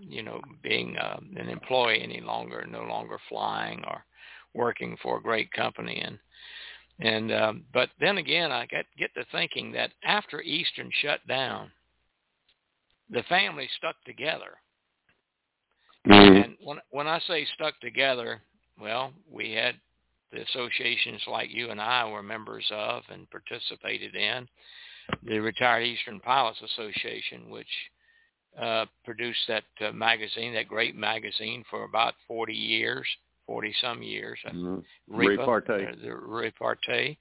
you 0.00 0.22
know, 0.22 0.40
being 0.62 0.96
uh, 0.96 1.18
an 1.36 1.48
employee 1.48 2.02
any 2.02 2.20
longer, 2.20 2.66
no 2.68 2.82
longer 2.82 3.18
flying 3.28 3.84
or 3.86 4.04
working 4.54 4.96
for 5.02 5.18
a 5.18 5.22
great 5.22 5.52
company 5.52 6.00
and 6.00 6.18
and 6.98 7.30
um, 7.30 7.64
but 7.74 7.90
then 8.00 8.16
again 8.16 8.50
I 8.50 8.64
get 8.66 8.86
get 8.96 9.12
to 9.14 9.24
thinking 9.30 9.72
that 9.72 9.92
after 10.02 10.40
Eastern 10.40 10.90
shut 11.02 11.20
down, 11.28 11.70
the 13.10 13.22
family 13.24 13.68
stuck 13.76 13.96
together. 14.04 14.56
Mhm. 16.06 16.44
And 16.44 16.56
when 16.62 16.80
when 16.90 17.06
I 17.06 17.18
say 17.20 17.44
stuck 17.54 17.78
together, 17.80 18.40
well, 18.78 19.12
we 19.30 19.52
had 19.52 19.74
the 20.32 20.42
associations 20.42 21.22
like 21.26 21.50
you 21.50 21.70
and 21.70 21.80
I 21.80 22.08
were 22.08 22.22
members 22.22 22.66
of 22.70 23.02
and 23.08 23.28
participated 23.30 24.14
in, 24.14 24.48
the 25.22 25.38
Retired 25.38 25.84
Eastern 25.84 26.20
Pilots 26.20 26.60
Association, 26.62 27.48
which 27.48 27.68
uh, 28.58 28.86
produced 29.04 29.40
that 29.48 29.64
uh, 29.80 29.92
magazine, 29.92 30.54
that 30.54 30.68
great 30.68 30.96
magazine, 30.96 31.64
for 31.70 31.84
about 31.84 32.14
40 32.26 32.52
years, 32.54 33.06
40 33.46 33.74
some 33.80 34.02
years. 34.02 34.38
uh, 34.46 34.50
Mhm. 34.50 34.84
Repa, 35.10 35.38
Repartee. 35.38 35.86
uh, 35.86 35.94
the 36.02 36.14
repartee, 36.14 37.18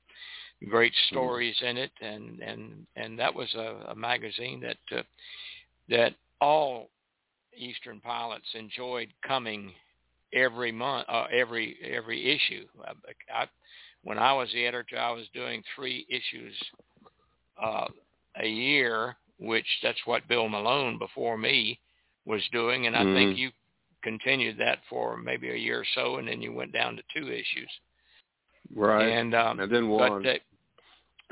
great 0.70 0.94
stories 1.10 1.62
in 1.62 1.78
it, 1.78 1.92
and 2.02 2.40
and 2.40 2.88
and 2.96 3.20
that 3.20 3.34
was 3.34 3.54
a, 3.56 3.86
a 3.90 3.96
magazine 3.96 4.60
that 4.62 4.78
uh, 4.92 5.04
that 5.90 6.16
all 6.42 6.90
Eastern 7.58 8.00
pilots 8.00 8.46
enjoyed 8.54 9.10
coming 9.28 9.74
every 10.34 10.72
month, 10.72 11.06
uh, 11.10 11.26
every 11.32 11.78
every 11.84 12.32
issue. 12.32 12.66
I, 12.86 13.42
I, 13.42 13.48
when 14.04 14.18
I 14.18 14.34
was 14.34 14.50
the 14.54 14.66
editor, 14.66 14.98
I 14.98 15.12
was 15.12 15.26
doing 15.34 15.64
three 15.76 16.06
issues 16.10 16.54
uh, 17.62 17.88
a 18.42 18.48
year, 18.48 19.16
which 19.40 19.66
that's 19.82 20.00
what 20.06 20.28
Bill 20.28 20.48
Malone 20.50 20.98
before 21.00 21.38
me 21.38 21.80
was 22.26 22.42
doing, 22.52 22.88
and 22.88 22.96
I 22.96 23.04
think 23.04 23.32
Mhm. 23.32 23.38
you 23.38 23.52
continued 24.04 24.58
that 24.58 24.80
for 24.90 25.18
maybe 25.18 25.50
a 25.50 25.56
year 25.56 25.80
or 25.82 25.86
so, 25.96 26.18
and 26.18 26.28
then 26.28 26.42
you 26.42 26.54
went 26.54 26.72
down 26.72 26.96
to 26.96 27.04
two 27.16 27.32
issues. 27.32 27.70
Right. 28.74 29.08
And 29.08 29.34
um, 29.34 29.60
and 29.60 29.72
then 29.72 29.88
one. 29.88 30.24
but 30.24 30.30
uh, 30.30 30.38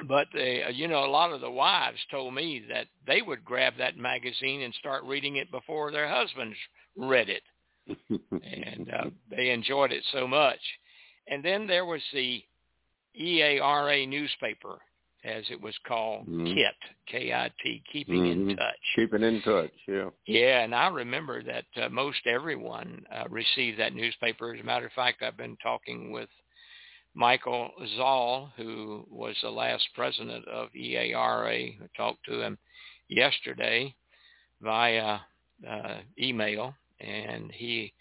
but 0.07 0.27
uh, 0.35 0.69
you 0.69 0.87
know, 0.87 1.05
a 1.05 1.07
lot 1.09 1.31
of 1.31 1.41
the 1.41 1.51
wives 1.51 1.99
told 2.11 2.33
me 2.33 2.63
that 2.69 2.87
they 3.05 3.21
would 3.21 3.45
grab 3.45 3.73
that 3.77 3.97
magazine 3.97 4.61
and 4.61 4.73
start 4.75 5.03
reading 5.03 5.37
it 5.37 5.51
before 5.51 5.91
their 5.91 6.09
husbands 6.09 6.57
read 6.97 7.29
it, 7.29 7.43
and 8.43 8.89
uh, 8.89 9.09
they 9.29 9.51
enjoyed 9.51 9.91
it 9.91 10.03
so 10.11 10.27
much. 10.27 10.59
And 11.27 11.43
then 11.43 11.67
there 11.67 11.85
was 11.85 12.01
the 12.13 12.43
EARA 13.19 14.07
newspaper, 14.07 14.79
as 15.23 15.43
it 15.49 15.61
was 15.61 15.77
called, 15.87 16.27
Mhm. 16.27 16.53
KIT, 16.53 16.75
K-I-T, 17.07 17.83
Keeping 17.91 18.25
in 18.25 18.47
Mhm. 18.47 18.57
Touch. 18.57 18.93
Keeping 18.95 19.23
in 19.23 19.41
touch. 19.41 19.71
Yeah. 19.87 20.09
Yeah, 20.25 20.63
and 20.63 20.73
I 20.73 20.87
remember 20.87 21.43
that 21.43 21.65
uh, 21.75 21.89
most 21.89 22.25
everyone 22.25 23.05
uh, 23.11 23.25
received 23.29 23.77
that 23.79 23.93
newspaper. 23.93 24.53
As 24.53 24.59
a 24.59 24.63
matter 24.63 24.85
of 24.85 24.93
fact, 24.93 25.21
I've 25.21 25.37
been 25.37 25.57
talking 25.57 26.11
with 26.11 26.29
Michael 27.15 27.71
Zoll, 27.95 28.49
who 28.57 29.05
was 29.09 29.35
the 29.41 29.49
last 29.49 29.87
president 29.95 30.47
of 30.47 30.69
EARA. 30.75 31.47
I 31.47 31.77
talked 31.95 32.25
to 32.25 32.41
him 32.41 32.57
yesterday 33.07 33.93
via 34.61 35.19
uh, 35.69 35.97
email, 36.19 36.73
and 36.99 37.51
he 37.51 37.93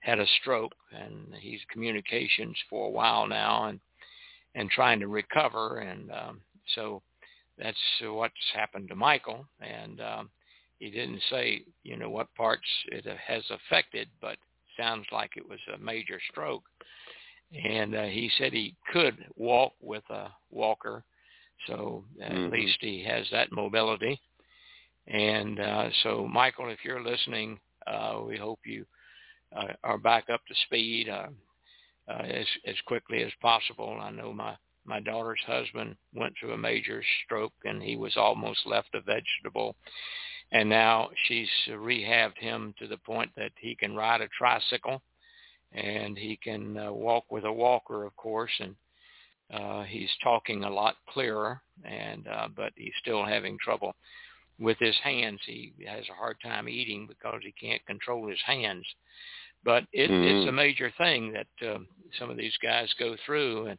had 0.00 0.18
a 0.18 0.26
stroke, 0.40 0.74
and 0.92 1.34
he's 1.40 1.60
communications 1.70 2.56
for 2.68 2.86
a 2.86 2.90
while 2.90 3.26
now, 3.26 3.66
and 3.66 3.80
and 4.54 4.70
trying 4.70 4.98
to 5.00 5.08
recover, 5.08 5.80
and 5.80 6.10
um, 6.10 6.40
so 6.74 7.02
that's 7.58 7.76
what's 8.00 8.34
happened 8.54 8.88
to 8.88 8.94
Michael, 8.94 9.46
and 9.60 10.00
um, 10.00 10.30
he 10.78 10.90
didn't 10.90 11.20
say, 11.30 11.62
you 11.82 11.96
know, 11.96 12.08
what 12.08 12.34
parts 12.34 12.66
it 12.86 13.04
has 13.26 13.42
affected, 13.50 14.08
but 14.20 14.38
sounds 14.78 15.06
like 15.12 15.32
it 15.36 15.46
was 15.46 15.58
a 15.74 15.78
major 15.78 16.18
stroke. 16.30 16.64
And 17.52 17.94
uh, 17.94 18.04
he 18.04 18.30
said 18.36 18.52
he 18.52 18.74
could 18.92 19.16
walk 19.36 19.72
with 19.80 20.02
a 20.10 20.30
walker, 20.50 21.04
so 21.66 22.04
at 22.20 22.32
Mhm. 22.32 22.50
least 22.50 22.78
he 22.80 23.02
has 23.04 23.28
that 23.30 23.52
mobility. 23.52 24.20
And 25.06 25.60
uh, 25.60 25.90
so, 26.02 26.26
Michael, 26.26 26.68
if 26.68 26.84
you're 26.84 27.02
listening, 27.02 27.60
uh, 27.86 28.20
we 28.26 28.36
hope 28.36 28.66
you 28.66 28.84
uh, 29.52 29.72
are 29.84 29.98
back 29.98 30.28
up 30.28 30.44
to 30.46 30.54
speed 30.66 31.08
uh, 31.08 31.28
uh, 32.08 32.22
as 32.22 32.46
as 32.66 32.80
quickly 32.82 33.22
as 33.22 33.32
possible. 33.40 33.96
I 34.00 34.10
know 34.10 34.32
my 34.32 34.56
my 34.84 35.00
daughter's 35.00 35.42
husband 35.46 35.96
went 36.14 36.36
through 36.38 36.52
a 36.52 36.58
major 36.58 37.02
stroke, 37.24 37.54
and 37.64 37.82
he 37.82 37.96
was 37.96 38.16
almost 38.16 38.66
left 38.66 38.94
a 38.94 39.00
vegetable 39.00 39.76
and 40.52 40.68
now 40.68 41.10
she's 41.26 41.48
rehabbed 41.68 42.38
him 42.38 42.74
to 42.78 42.86
the 42.86 42.98
point 42.98 43.30
that 43.36 43.52
he 43.58 43.74
can 43.74 43.96
ride 43.96 44.20
a 44.20 44.28
tricycle 44.28 45.02
and 45.72 46.16
he 46.16 46.36
can 46.42 46.76
uh, 46.78 46.92
walk 46.92 47.24
with 47.30 47.44
a 47.44 47.52
walker 47.52 48.04
of 48.04 48.14
course 48.16 48.52
and 48.60 48.74
uh 49.52 49.82
he's 49.84 50.10
talking 50.22 50.64
a 50.64 50.70
lot 50.70 50.96
clearer 51.08 51.60
and 51.84 52.26
uh 52.28 52.48
but 52.56 52.72
he's 52.76 52.92
still 53.00 53.24
having 53.24 53.56
trouble 53.62 53.94
with 54.58 54.78
his 54.78 54.96
hands. 55.02 55.40
He 55.44 55.72
has 55.86 56.04
a 56.08 56.14
hard 56.14 56.36
time 56.42 56.68
eating 56.68 57.06
because 57.06 57.40
he 57.42 57.52
can't 57.52 57.84
control 57.86 58.26
his 58.28 58.40
hands. 58.44 58.86
But 59.64 59.84
it, 59.92 60.10
it's 60.10 60.44
Mhm. 60.44 60.48
a 60.48 60.52
major 60.52 60.90
thing 60.92 61.32
that 61.32 61.48
uh, 61.62 61.78
some 62.18 62.30
of 62.30 62.36
these 62.36 62.56
guys 62.58 62.92
go 62.94 63.16
through. 63.16 63.66
And 63.66 63.78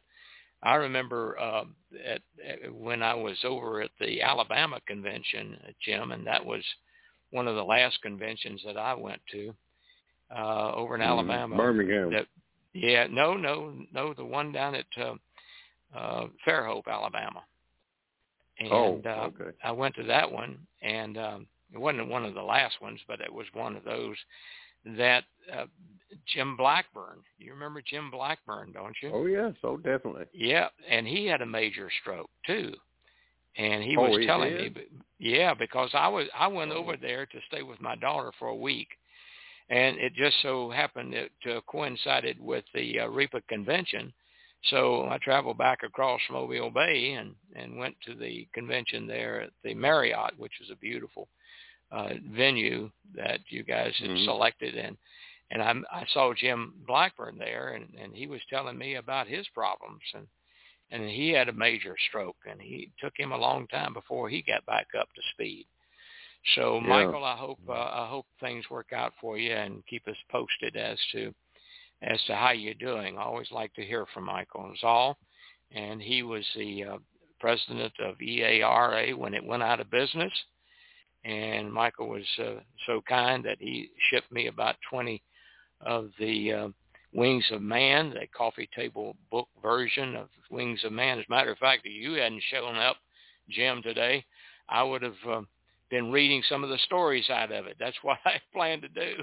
I 0.62 0.74
remember 0.74 1.38
uh, 1.38 1.64
at, 2.04 2.22
at 2.44 2.72
when 2.72 3.02
I 3.02 3.14
was 3.14 3.44
over 3.44 3.80
at 3.80 3.90
the 3.98 4.22
Alabama 4.22 4.80
convention, 4.86 5.74
Jim, 5.80 6.12
and 6.12 6.26
that 6.26 6.44
was 6.44 6.64
one 7.30 7.48
of 7.48 7.56
the 7.56 7.64
last 7.64 8.00
conventions 8.02 8.62
that 8.64 8.76
I 8.76 8.94
went 8.94 9.20
to 9.32 9.54
uh, 10.36 10.72
over 10.74 10.94
in 10.94 11.00
mm, 11.00 11.06
Alabama. 11.06 11.56
Birmingham. 11.56 12.12
That, 12.12 12.26
yeah, 12.72 13.06
no, 13.10 13.34
no, 13.34 13.74
no, 13.92 14.14
the 14.14 14.24
one 14.24 14.52
down 14.52 14.74
at 14.74 14.86
uh, 15.00 15.14
uh, 15.96 16.26
Fairhope, 16.46 16.86
Alabama. 16.86 17.42
And 18.60 18.72
oh, 18.72 19.00
uh, 19.04 19.26
okay. 19.26 19.56
I 19.62 19.72
went 19.72 19.94
to 19.96 20.02
that 20.04 20.30
one, 20.30 20.58
and 20.82 21.16
um, 21.16 21.46
it 21.72 21.78
wasn't 21.78 22.08
one 22.08 22.24
of 22.24 22.34
the 22.34 22.42
last 22.42 22.80
ones, 22.80 23.00
but 23.06 23.20
it 23.20 23.32
was 23.32 23.46
one 23.52 23.76
of 23.76 23.84
those 23.84 24.16
that 24.96 25.24
uh, 25.52 25.66
Jim 26.34 26.56
Blackburn. 26.56 27.18
You 27.38 27.52
remember 27.52 27.82
Jim 27.82 28.10
Blackburn, 28.10 28.72
don't 28.72 28.96
you? 29.02 29.10
Oh 29.12 29.26
yes, 29.26 29.54
oh 29.62 29.76
definitely. 29.76 30.24
Yeah, 30.32 30.68
and 30.88 31.06
he 31.06 31.26
had 31.26 31.42
a 31.42 31.46
major 31.46 31.88
stroke 32.00 32.30
too, 32.46 32.72
and 33.56 33.82
he 33.82 33.96
oh, 33.96 34.08
was 34.08 34.18
he 34.18 34.26
telling 34.26 34.50
did? 34.50 34.76
me, 34.76 34.82
yeah, 35.18 35.54
because 35.54 35.90
I 35.94 36.08
was 36.08 36.26
I 36.36 36.46
went 36.48 36.72
over 36.72 36.96
there 36.96 37.26
to 37.26 37.38
stay 37.48 37.62
with 37.62 37.80
my 37.80 37.96
daughter 37.96 38.32
for 38.38 38.48
a 38.48 38.56
week, 38.56 38.88
and 39.70 39.98
it 39.98 40.14
just 40.14 40.36
so 40.42 40.70
happened 40.70 41.14
it, 41.14 41.30
to 41.42 41.60
coincided 41.66 42.40
with 42.40 42.64
the 42.74 43.00
uh, 43.00 43.08
REPA 43.08 43.42
convention. 43.48 44.12
So 44.70 45.06
I 45.08 45.18
traveled 45.18 45.58
back 45.58 45.82
across 45.84 46.20
Mobile 46.30 46.70
Bay 46.70 47.12
and 47.12 47.34
and 47.54 47.78
went 47.78 47.94
to 48.06 48.14
the 48.14 48.48
convention 48.52 49.06
there 49.06 49.42
at 49.42 49.50
the 49.62 49.74
Marriott, 49.74 50.38
which 50.38 50.52
was 50.60 50.70
a 50.70 50.76
beautiful 50.76 51.28
uh, 51.92 52.14
venue 52.32 52.90
that 53.14 53.40
you 53.48 53.62
guys 53.62 53.94
had 53.98 54.10
mm-hmm. 54.10 54.24
selected, 54.24 54.74
and 54.74 54.96
and 55.50 55.62
I, 55.62 55.74
I 55.90 56.04
saw 56.12 56.34
Jim 56.34 56.74
Blackburn 56.86 57.38
there, 57.38 57.74
and 57.74 57.88
and 58.00 58.14
he 58.14 58.26
was 58.26 58.40
telling 58.50 58.76
me 58.76 58.96
about 58.96 59.28
his 59.28 59.46
problems, 59.54 60.02
and 60.14 60.26
and 60.90 61.08
he 61.08 61.30
had 61.30 61.48
a 61.48 61.52
major 61.52 61.94
stroke, 62.08 62.36
and 62.50 62.60
he 62.60 62.90
took 63.00 63.12
him 63.16 63.32
a 63.32 63.38
long 63.38 63.66
time 63.68 63.92
before 63.92 64.28
he 64.28 64.42
got 64.42 64.64
back 64.66 64.88
up 64.98 65.08
to 65.14 65.22
speed. 65.34 65.66
So, 66.54 66.80
Yeah. 66.80 66.88
Michael, 66.88 67.24
I 67.24 67.36
hope 67.36 67.58
uh, 67.68 67.72
I 67.72 68.06
hope 68.08 68.26
things 68.40 68.70
work 68.70 68.92
out 68.92 69.12
for 69.20 69.36
you, 69.38 69.52
and 69.52 69.84
keep 69.86 70.06
us 70.08 70.16
posted 70.30 70.76
as 70.76 70.98
to 71.12 71.34
as 72.02 72.22
to 72.24 72.34
how 72.34 72.52
you're 72.52 72.74
doing. 72.74 73.18
I 73.18 73.22
always 73.22 73.50
like 73.50 73.74
to 73.74 73.84
hear 73.84 74.06
from 74.06 74.24
Michael 74.24 74.72
Zoll, 74.80 75.18
and 75.72 76.00
he 76.00 76.22
was 76.22 76.46
the 76.56 76.84
uh, 76.84 76.98
president 77.40 77.92
of 78.00 78.16
EARA 78.20 79.16
when 79.16 79.34
it 79.34 79.44
went 79.44 79.62
out 79.62 79.80
of 79.80 79.90
business. 79.90 80.32
And 81.24 81.72
Michael 81.72 82.08
was 82.08 82.26
uh, 82.38 82.60
so 82.86 83.02
kind 83.08 83.44
that 83.44 83.58
he 83.60 83.90
shipped 84.08 84.30
me 84.30 84.46
about 84.46 84.76
20 84.88 85.20
of 85.80 86.10
the 86.18 86.52
uh, 86.52 86.68
Wings 87.12 87.44
of 87.50 87.60
Man, 87.60 88.10
the 88.10 88.26
coffee 88.28 88.68
table 88.74 89.16
book 89.30 89.48
version 89.60 90.14
of 90.14 90.28
Wings 90.50 90.84
of 90.84 90.92
Man. 90.92 91.18
As 91.18 91.24
a 91.28 91.32
matter 91.32 91.52
of 91.52 91.58
fact, 91.58 91.82
if 91.84 91.92
you 91.92 92.14
hadn't 92.14 92.42
shown 92.50 92.76
up, 92.76 92.96
Jim, 93.48 93.82
today, 93.82 94.24
I 94.68 94.82
would 94.82 95.02
have 95.02 95.14
uh, 95.28 95.40
been 95.90 96.12
reading 96.12 96.42
some 96.48 96.64
of 96.64 96.70
the 96.70 96.78
stories 96.84 97.28
out 97.30 97.52
of 97.52 97.66
it. 97.66 97.76
That's 97.78 97.96
what 98.02 98.18
I 98.24 98.40
plan 98.52 98.80
to 98.80 98.88
do. 98.88 99.14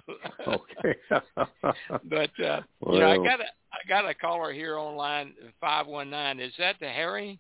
okay. 0.47 0.95
but 2.03 2.43
uh, 2.43 2.61
well, 2.81 2.95
you 2.95 2.99
know, 2.99 3.11
I 3.11 3.17
got 3.17 3.39
a 3.39 3.45
I 3.71 3.87
got 3.87 4.09
a 4.09 4.13
caller 4.13 4.53
here 4.53 4.77
on 4.77 4.95
line 4.95 5.33
five 5.59 5.87
one 5.87 6.09
nine. 6.09 6.39
Is 6.39 6.53
that 6.57 6.75
the 6.79 6.87
Harry? 6.87 7.39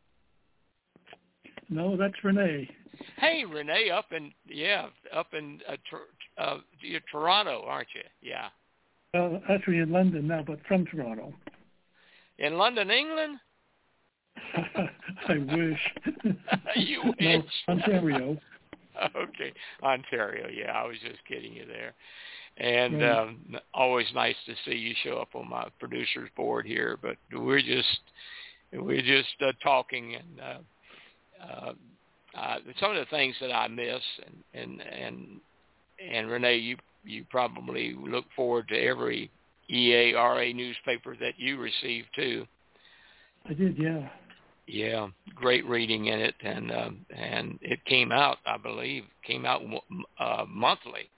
No, 1.69 1.97
that's 1.97 2.13
Renee. 2.23 2.69
Hey, 3.17 3.43
Renee, 3.43 3.89
up 3.89 4.11
in 4.11 4.31
yeah, 4.47 4.87
up 5.13 5.33
in 5.33 5.59
uh, 5.67 5.75
Tor- 5.89 5.99
uh, 6.37 6.57
you're 6.81 7.01
Toronto, 7.11 7.63
aren't 7.67 7.87
you? 7.95 8.01
Yeah. 8.21 8.47
Well, 9.13 9.41
actually 9.49 9.79
in 9.79 9.91
London 9.91 10.27
now, 10.27 10.43
but 10.45 10.59
from 10.67 10.85
Toronto. 10.85 11.33
In 12.37 12.57
London, 12.57 12.91
England. 12.91 13.39
I 15.27 15.37
wish. 15.37 15.79
you 16.75 17.01
wish. 17.05 17.17
no, 17.21 17.43
Ontario. 17.69 18.37
okay, 19.15 19.53
Ontario. 19.83 20.47
Yeah, 20.47 20.71
I 20.71 20.85
was 20.85 20.97
just 21.07 21.25
kidding 21.27 21.53
you 21.53 21.65
there. 21.65 21.93
And 22.57 23.01
Right. 23.01 23.19
um, 23.19 23.57
always 23.73 24.07
nice 24.13 24.35
to 24.45 24.55
see 24.65 24.77
you 24.77 24.93
show 25.03 25.17
up 25.17 25.35
on 25.35 25.49
my 25.49 25.67
producers 25.79 26.29
board 26.37 26.65
here. 26.65 26.97
But 27.01 27.17
we're 27.33 27.61
just 27.61 27.99
we're 28.71 29.01
just 29.01 29.35
uh, 29.41 29.51
talking 29.61 30.15
and 30.15 30.39
uh, 30.39 31.45
uh, 31.45 31.73
uh, 32.37 32.57
some 32.79 32.91
of 32.91 32.97
the 32.97 33.09
things 33.09 33.35
that 33.41 33.51
I 33.51 33.67
miss 33.67 34.01
and 34.25 34.43
and 34.53 34.81
and 34.81 35.41
and 35.99 36.29
Renee, 36.29 36.57
you 36.57 36.77
you 37.03 37.25
probably 37.29 37.93
look 37.93 38.25
forward 38.35 38.67
to 38.69 38.79
every 38.79 39.29
EARA 39.69 40.53
newspaper 40.53 41.15
that 41.19 41.33
you 41.37 41.57
receive 41.57 42.05
too. 42.15 42.45
I 43.47 43.53
did, 43.53 43.77
yeah. 43.77 44.09
Yeah, 44.67 45.09
great 45.35 45.65
reading 45.67 46.07
in 46.07 46.19
it, 46.19 46.35
and 46.41 46.71
um, 46.71 47.05
and 47.15 47.59
it 47.61 47.83
came 47.85 48.11
out, 48.11 48.37
I 48.47 48.57
believe, 48.57 49.03
came 49.23 49.45
out 49.45 49.61
uh, 50.19 50.45
monthly, 50.47 51.09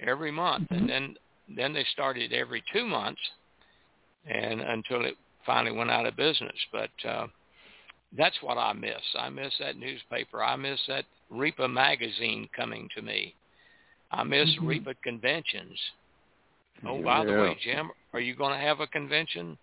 every 0.00 0.30
month, 0.30 0.68
and 0.70 0.88
then 0.88 1.16
then 1.54 1.72
they 1.72 1.84
started 1.92 2.32
every 2.32 2.62
two 2.72 2.86
months, 2.86 3.20
and 4.26 4.60
until 4.60 5.04
it 5.04 5.16
finally 5.44 5.76
went 5.76 5.90
out 5.90 6.06
of 6.06 6.16
business. 6.16 6.56
But 6.72 7.08
uh, 7.08 7.26
that's 8.16 8.36
what 8.40 8.56
I 8.56 8.72
miss. 8.72 9.02
I 9.18 9.28
miss 9.28 9.52
that 9.60 9.76
newspaper. 9.76 10.42
I 10.42 10.56
miss 10.56 10.80
that 10.88 11.04
REPA 11.30 11.70
magazine 11.70 12.48
coming 12.56 12.88
to 12.96 13.02
me. 13.02 13.34
I 14.10 14.22
miss 14.22 14.48
Mhm. 14.56 14.66
REPA 14.66 14.94
conventions. 15.02 15.78
Oh, 16.84 17.02
by 17.02 17.24
the 17.24 17.32
way, 17.32 17.54
Jim, 17.60 17.90
are 18.12 18.20
you 18.20 18.34
going 18.34 18.52
to 18.52 18.64
have 18.64 18.80
a 18.80 18.86
convention 18.86 19.58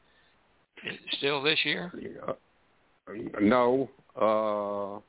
still 1.13 1.41
this 1.41 1.63
year? 1.63 1.91
Yeah. 1.97 2.33
No, 3.41 3.89
uh, 4.19 4.99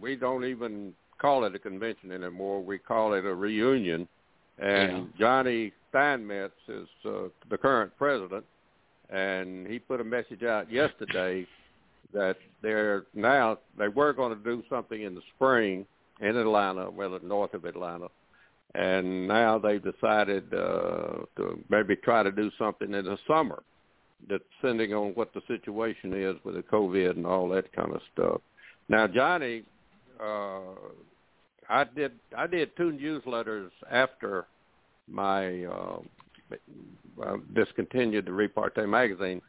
we 0.00 0.16
don't 0.16 0.44
even 0.44 0.92
call 1.18 1.44
it 1.44 1.54
a 1.54 1.58
convention 1.58 2.12
anymore. 2.12 2.62
We 2.62 2.78
call 2.78 3.14
it 3.14 3.24
a 3.24 3.34
reunion. 3.34 4.08
And 4.58 5.12
Johnny 5.18 5.72
Steinmetz 5.90 6.52
is 6.68 6.88
uh, 7.04 7.28
the 7.48 7.56
current 7.56 7.92
president, 7.96 8.44
and 9.10 9.66
he 9.66 9.78
put 9.78 10.00
a 10.00 10.04
message 10.04 10.42
out 10.42 10.70
yesterday 10.70 11.46
that 12.12 12.36
they're 12.62 13.04
now 13.14 13.58
they 13.78 13.88
were 13.88 14.12
going 14.12 14.36
to 14.36 14.42
do 14.42 14.62
something 14.68 15.02
in 15.02 15.14
the 15.14 15.20
spring 15.36 15.86
in 16.20 16.36
Atlanta, 16.36 16.90
well, 16.90 17.18
north 17.22 17.54
of 17.54 17.64
Atlanta, 17.64 18.08
and 18.74 19.28
now 19.28 19.58
they've 19.58 19.82
decided 19.82 20.52
uh, 20.52 21.20
to 21.36 21.62
maybe 21.68 21.94
try 21.94 22.24
to 22.24 22.32
do 22.32 22.50
something 22.58 22.92
in 22.92 23.04
the 23.04 23.18
summer 23.28 23.62
depending 24.28 24.94
on 24.94 25.12
what 25.12 25.32
the 25.34 25.40
situation 25.46 26.12
is 26.12 26.34
with 26.44 26.54
the 26.56 26.62
COVID 26.62 27.10
and 27.10 27.26
all 27.26 27.48
that 27.50 27.72
kind 27.72 27.92
of 27.92 28.00
stuff. 28.12 28.40
Now, 28.88 29.06
Johnny, 29.06 29.62
uh, 30.20 30.60
I 31.68 31.84
did 31.84 32.12
I 32.36 32.46
did 32.46 32.76
two 32.76 32.90
newsletters 32.92 33.70
after 33.90 34.46
my 35.06 35.64
uh, 35.64 35.98
uh, 37.22 37.36
discontinued 37.54 38.26
the 38.26 38.32
Repartee 38.32 38.86
magazine, 38.86 39.40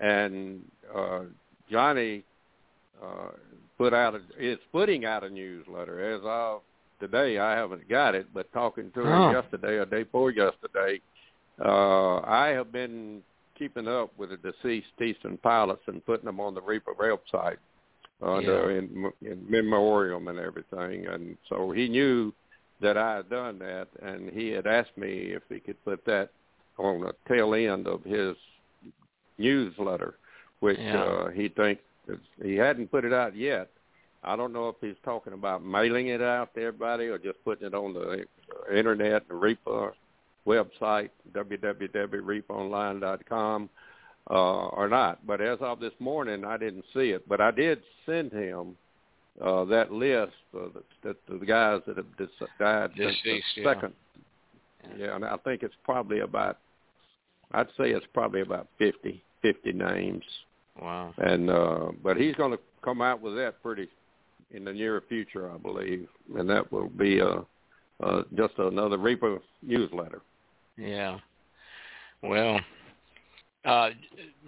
and 0.00 0.60
uh, 0.94 1.20
Johnny 1.70 2.22
uh, 3.02 3.30
put 3.78 3.92
out 3.94 4.14
a, 4.14 4.20
is 4.38 4.58
putting 4.72 5.04
out 5.04 5.24
a 5.24 5.30
newsletter 5.30 6.14
as 6.14 6.20
of 6.24 6.60
today. 7.00 7.38
I 7.38 7.52
haven't 7.52 7.88
got 7.88 8.14
it, 8.14 8.26
but 8.34 8.52
talking 8.52 8.90
to 8.94 9.00
her 9.00 9.14
Oh. 9.14 9.30
yesterday 9.32 9.74
or 9.74 9.86
day 9.86 10.02
before 10.04 10.30
yesterday, 10.30 11.00
uh, 11.64 12.16
I 12.18 12.48
have 12.48 12.70
been 12.72 13.22
keeping 13.58 13.88
up 13.88 14.10
with 14.18 14.30
the 14.30 14.36
deceased 14.36 15.00
Eastern 15.00 15.36
pilots 15.38 15.82
and 15.86 16.04
putting 16.04 16.26
them 16.26 16.40
on 16.40 16.54
the 16.54 16.60
REPA 16.60 16.94
website 16.98 17.56
uh, 18.24 18.38
Yeah. 18.38 18.68
in, 18.70 19.10
in 19.22 19.44
memoriam 19.48 20.28
and 20.28 20.38
everything. 20.38 21.06
And 21.06 21.36
so 21.48 21.70
he 21.70 21.88
knew 21.88 22.32
that 22.80 22.96
I 22.96 23.16
had 23.16 23.30
done 23.30 23.58
that, 23.60 23.88
and 24.02 24.30
he 24.30 24.48
had 24.48 24.66
asked 24.66 24.96
me 24.96 25.32
if 25.32 25.42
he 25.48 25.60
could 25.60 25.82
put 25.84 26.04
that 26.06 26.30
on 26.78 27.00
the 27.00 27.12
tail 27.28 27.54
end 27.54 27.86
of 27.86 28.02
his 28.04 28.36
newsletter, 29.38 30.14
which 30.60 30.78
Yeah. 30.78 31.02
uh, 31.02 31.30
he 31.30 31.48
thinks 31.48 31.82
he 32.42 32.54
hadn't 32.56 32.90
put 32.90 33.04
it 33.04 33.12
out 33.12 33.34
yet. 33.34 33.70
I 34.22 34.36
don't 34.36 34.52
know 34.52 34.68
if 34.68 34.76
he's 34.80 34.96
talking 35.04 35.32
about 35.34 35.62
mailing 35.64 36.08
it 36.08 36.22
out 36.22 36.54
to 36.54 36.62
everybody 36.62 37.06
or 37.06 37.18
just 37.18 37.42
putting 37.44 37.66
it 37.66 37.74
on 37.74 37.92
the 37.94 38.24
internet, 38.74 39.28
the 39.28 39.34
REPA 39.34 39.92
website, 40.46 41.10
www.repaonline.com, 41.32 43.70
uh, 44.30 44.34
or 44.34 44.88
not. 44.88 45.26
But 45.26 45.40
as 45.40 45.58
of 45.60 45.80
this 45.80 45.92
morning, 45.98 46.44
I 46.44 46.56
didn't 46.56 46.84
see 46.94 47.10
it. 47.10 47.28
But 47.28 47.40
I 47.40 47.50
did 47.50 47.82
send 48.06 48.32
him 48.32 48.76
uh, 49.42 49.64
that 49.66 49.92
list 49.92 50.32
of 50.52 50.74
the, 50.74 50.82
that 51.02 51.16
the 51.28 51.44
guys 51.44 51.80
that 51.86 51.96
have 51.96 52.16
dis- 52.16 52.28
died 52.58 52.90
since 52.96 53.16
the 53.24 53.40
yeah. 53.56 53.64
second. 53.64 53.92
Yeah, 54.98 55.16
and 55.16 55.24
I 55.24 55.36
think 55.38 55.62
it's 55.62 55.74
probably 55.82 56.20
about, 56.20 56.58
I'd 57.52 57.68
say 57.78 57.90
it's 57.90 58.04
probably 58.12 58.42
about 58.42 58.68
fifty, 58.78 59.22
fifty 59.40 59.72
names. 59.72 60.24
Wow. 60.80 61.14
And 61.18 61.50
uh, 61.50 61.92
but 62.02 62.16
he's 62.16 62.34
going 62.34 62.52
to 62.52 62.58
come 62.82 63.00
out 63.00 63.20
with 63.20 63.36
that 63.36 63.62
pretty 63.62 63.88
in 64.50 64.64
the 64.64 64.72
near 64.72 65.02
future, 65.08 65.50
I 65.50 65.58
believe, 65.58 66.08
and 66.36 66.48
that 66.50 66.70
will 66.70 66.88
be 66.88 67.20
uh, 67.20 67.40
uh, 68.02 68.22
just 68.36 68.54
another 68.58 68.98
REPA 68.98 69.40
newsletter. 69.62 70.20
Yeah. 70.76 71.18
Well, 72.22 72.60
Uh, 73.64 73.90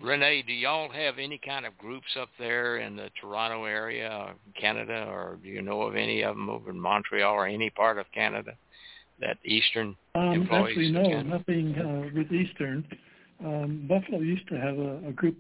Renee, 0.03 0.43
do 0.47 0.53
y'all 0.53 0.91
have 0.91 1.19
any 1.19 1.39
kind 1.39 1.65
of 1.65 1.77
groups 1.79 2.19
up 2.21 2.29
there 2.39 2.77
in 2.77 2.97
the 2.97 3.09
Toronto 3.19 3.65
area, 3.65 4.11
or 4.11 4.35
Canada, 4.61 5.07
or 5.09 5.39
do 5.43 5.49
you 5.49 5.63
know 5.63 5.83
of 5.83 5.97
any 5.97 6.21
of 6.21 6.37
them 6.37 6.51
over 6.51 6.69
in 6.69 6.79
Montreal 6.79 7.33
or 7.33 7.47
any 7.47 7.71
part 7.71 7.99
of 7.99 8.05
Canada 8.13 8.53
that 9.19 9.39
Eastern 9.43 9.97
Um, 10.15 10.43
employees? 10.43 10.77
actually, 10.77 10.93
no, 10.93 11.01
attend? 11.01 11.31
nothing 11.31 11.75
uh, 11.79 12.11
with 12.15 12.31
Eastern. 12.31 12.85
Um, 13.43 13.87
Buffalo 13.89 14.21
used 14.21 14.47
to 14.49 14.61
have 14.61 14.79
a, 14.79 15.09
a 15.09 15.13
group 15.13 15.39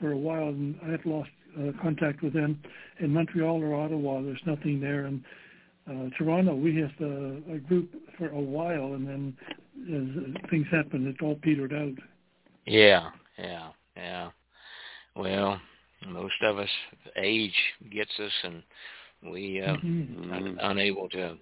for 0.00 0.10
a 0.10 0.16
while, 0.18 0.48
and 0.48 0.76
I've 0.82 1.06
lost 1.06 1.30
uh, 1.56 1.70
contact 1.80 2.20
with 2.20 2.32
them. 2.32 2.60
In 2.98 3.12
Montreal 3.12 3.62
or 3.62 3.76
Ottawa, 3.76 4.22
there's 4.22 4.42
nothing 4.44 4.80
there. 4.80 5.04
And 5.06 5.22
uh, 5.88 6.10
Toronto, 6.18 6.56
we 6.56 6.74
had 6.74 6.90
a, 7.00 7.54
a 7.54 7.58
group 7.58 7.94
for 8.18 8.28
a 8.30 8.40
while, 8.40 8.94
and 8.94 9.06
then 9.06 9.36
as 9.76 10.48
things 10.50 10.66
happened, 10.70 11.06
it 11.06 11.22
all 11.22 11.36
petered 11.36 11.72
out. 11.72 11.94
Yeah, 12.66 13.10
yeah, 13.38 13.68
yeah. 13.96 14.30
Well, 15.16 15.60
most 16.06 16.34
of 16.42 16.58
us 16.58 16.70
age 17.16 17.54
gets 17.90 18.18
us, 18.18 18.32
and 18.44 18.62
we 19.32 19.60
uh, 19.60 19.76
Mhm. 19.76 20.32
un- 20.32 20.58
unable 20.62 21.08
to 21.10 21.38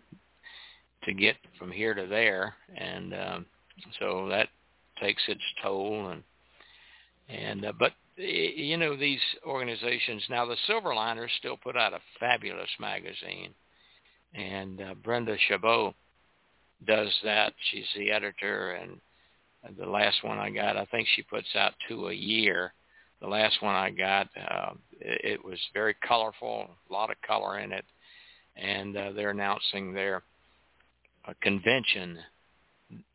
to 1.05 1.13
get 1.13 1.37
from 1.59 1.71
here 1.71 1.95
to 1.95 2.07
there, 2.07 2.55
and 2.77 3.15
um, 3.15 3.47
so 3.99 4.29
that 4.29 4.49
takes 5.01 5.23
its 5.29 5.43
toll. 5.63 6.09
And 6.09 6.23
and 7.29 7.65
uh, 7.65 7.73
but 7.79 7.93
you 8.17 8.77
know 8.77 8.97
these 8.97 9.21
organizations 9.47 10.23
now, 10.29 10.45
the 10.47 10.57
Silverliners 10.69 11.31
still 11.39 11.57
put 11.57 11.77
out 11.77 11.93
a 11.93 12.01
fabulous 12.21 12.71
magazine, 12.79 13.55
and 14.35 14.81
uh, 14.81 14.95
Brenda 15.03 15.37
Chabot 15.49 15.95
does 16.87 17.13
that. 17.25 17.53
She's 17.71 17.87
the 17.97 18.11
editor, 18.11 18.73
and 18.73 18.99
the 19.79 19.87
last 19.87 20.23
one 20.25 20.39
I 20.39 20.51
got, 20.51 20.77
I 20.77 20.85
think 20.87 21.09
she 21.15 21.23
puts 21.23 21.49
out 21.55 21.75
two 21.89 22.09
a 22.09 22.15
year. 22.15 22.73
The 23.21 23.29
last 23.29 23.63
one 23.63 23.75
I 23.75 23.91
got, 23.91 24.29
uh, 24.37 24.73
it, 25.01 25.21
it 25.33 25.45
was 25.45 25.59
very 25.73 25.95
colorful, 26.07 26.69
a 26.89 26.93
lot 26.93 27.11
of 27.11 27.17
color 27.27 27.61
in 27.61 27.73
it, 27.73 27.85
and 28.57 28.97
uh, 28.97 29.13
they're 29.13 29.31
announcing 29.31 29.93
their 29.93 30.23
uh, 31.27 31.33
convention 31.41 32.19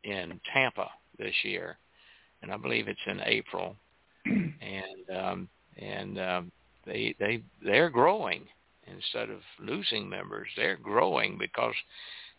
in 0.04 0.40
Tampa 0.52 0.88
this 1.18 1.34
year, 1.44 1.76
and 2.42 2.50
I 2.50 2.56
believe 2.56 2.88
it's 2.88 2.98
in 3.06 3.20
April, 3.24 3.76
and 4.24 5.16
um, 5.16 5.48
and 5.76 6.18
um, 6.18 6.52
they 6.86 7.14
they 7.18 7.42
they're 7.62 7.90
growing 7.90 8.44
instead 8.86 9.30
of 9.30 9.40
losing 9.60 10.08
members. 10.08 10.48
They're 10.56 10.76
growing 10.76 11.36
because 11.38 11.74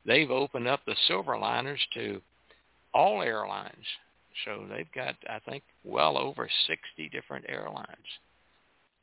they've 0.05 0.31
opened 0.31 0.67
up 0.67 0.81
the 0.85 0.95
Silverliners 1.09 1.79
to 1.93 2.21
all 2.93 3.21
airlines. 3.21 3.85
So 4.45 4.65
they've 4.69 4.91
got, 4.93 5.15
I 5.29 5.39
think, 5.39 5.63
well 5.83 6.17
over 6.17 6.49
60 6.67 7.09
different 7.09 7.45
airlines 7.49 7.97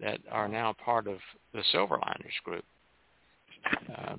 that 0.01 0.21
are 0.31 0.49
now 0.49 0.75
part 0.85 1.07
of 1.07 1.19
the 1.53 1.63
Silverliners 1.73 2.43
group. 2.45 2.65
Uh, 3.97 4.17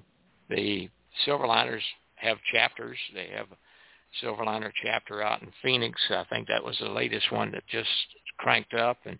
the 0.49 0.89
Silverliners 1.25 1.81
have 2.15 2.37
chapters. 2.51 2.97
They 3.13 3.29
have 3.35 3.47
a 3.51 4.25
Silverliner 4.25 4.71
chapter 4.83 5.21
out 5.21 5.41
in 5.41 5.49
Phoenix. 5.61 5.99
I 6.09 6.23
think 6.29 6.47
that 6.47 6.63
was 6.63 6.77
the 6.79 6.89
latest 6.89 7.31
one 7.31 7.51
that 7.51 7.67
just 7.67 7.89
cranked 8.37 8.73
up, 8.73 8.97
and 9.05 9.19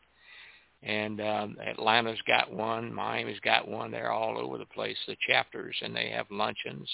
and 0.83 1.19
um, 1.21 1.57
Atlanta's 1.65 2.21
got 2.27 2.51
one. 2.51 2.93
Miami's 2.93 3.39
got 3.39 3.67
one. 3.67 3.89
They're 3.89 4.11
all 4.11 4.37
over 4.37 4.57
the 4.57 4.65
place. 4.65 4.97
The 5.07 5.15
chapters, 5.27 5.75
and 5.81 5.95
they 5.95 6.09
have 6.09 6.27
luncheons. 6.29 6.89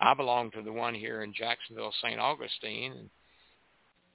I 0.00 0.14
belong 0.14 0.50
to 0.52 0.62
the 0.62 0.72
one 0.72 0.94
here 0.94 1.22
in 1.22 1.34
Jacksonville, 1.34 1.92
St. 2.02 2.18
Augustine, 2.18 2.92
and 2.92 3.10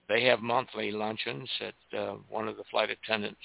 they 0.08 0.26
have 0.26 0.42
monthly 0.42 0.92
luncheons 0.92 1.50
at 1.62 1.98
uh, 1.98 2.16
one 2.30 2.48
of 2.48 2.58
the 2.58 2.64
flight 2.72 2.90
attendants' 2.90 3.38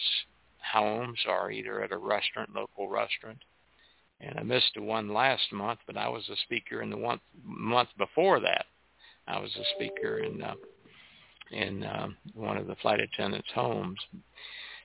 homes 0.73 1.19
or 1.29 1.51
either 1.51 1.83
at 1.83 1.93
a 1.93 1.99
restaurant, 1.99 2.55
local 2.55 2.89
restaurant. 2.89 3.39
And 4.21 4.39
I 4.39 4.43
missed 4.43 4.73
the 4.75 4.83
one 4.83 5.13
last 5.13 5.53
month, 5.53 5.81
but 5.87 5.97
I 5.97 6.09
was 6.09 6.29
a 6.29 6.37
speaker 6.45 6.83
in 6.83 6.91
the 6.91 6.97
one 6.97 7.21
month 7.45 7.89
before 7.97 8.41
that. 8.41 8.67
I 9.27 9.39
was 9.39 9.55
a 9.57 9.75
speaker 9.77 10.19
in 10.19 10.43
uh, 10.43 10.55
in 11.51 11.85
um, 11.85 12.17
one 12.35 12.57
of 12.57 12.67
the 12.67 12.77
flight 12.77 13.01
attendants' 13.01 13.49
homes. 13.55 13.99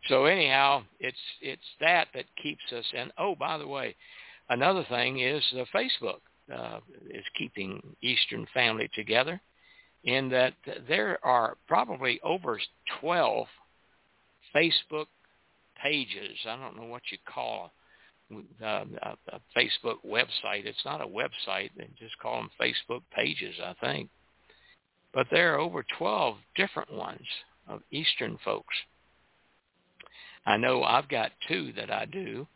So 0.08 0.26
anyhow, 0.26 0.84
it's 0.99 1.18
it's 1.41 1.62
that 1.80 2.08
that 2.14 2.26
keeps 2.41 2.64
us. 2.76 2.86
And 2.95 3.12
oh, 3.18 3.36
by 3.36 3.58
the 3.58 3.68
way, 3.68 3.95
another 4.49 4.86
thing 4.89 5.20
is 5.20 5.43
uh, 5.53 5.66
Facebook 5.74 6.22
uh, 6.54 6.80
is 7.10 7.24
keeping 7.38 7.82
Eastern 8.02 8.46
family 8.54 8.89
together 8.93 9.41
in 10.04 10.30
that 10.30 10.54
there 10.88 11.18
are 11.24 11.58
probably 11.68 12.20
over 12.24 12.60
12 13.02 13.48
Facebook 14.56 15.08
pages. 15.82 16.38
I 16.48 16.56
don't 16.58 16.78
know 16.78 16.88
what 16.88 17.02
you 17.12 17.18
call 17.26 17.72
uh, 18.32 18.38
a, 18.64 19.18
a 19.30 19.39
Facebook 19.58 19.98
website. 20.06 20.66
It's 20.66 20.86
not 20.86 21.02
a 21.02 21.08
website. 21.08 21.72
They 21.78 21.89
just 22.00 22.18
call 22.20 22.38
them 22.38 22.50
Facebook 22.60 23.02
pages, 23.16 23.56
I 23.64 23.74
think. 23.82 24.10
But 25.14 25.28
there 25.32 25.56
are 25.56 25.60
over 25.60 25.86
12 25.98 26.38
different 26.56 26.93
ones 26.93 27.26
of 27.68 27.82
Eastern 27.91 28.38
folks. 28.43 28.76
I 30.46 30.58
know 30.58 30.84
I've 30.84 31.10
got 31.10 31.32
two 31.48 31.74
that 31.74 31.89
I 31.89 32.06
do. 32.06 32.48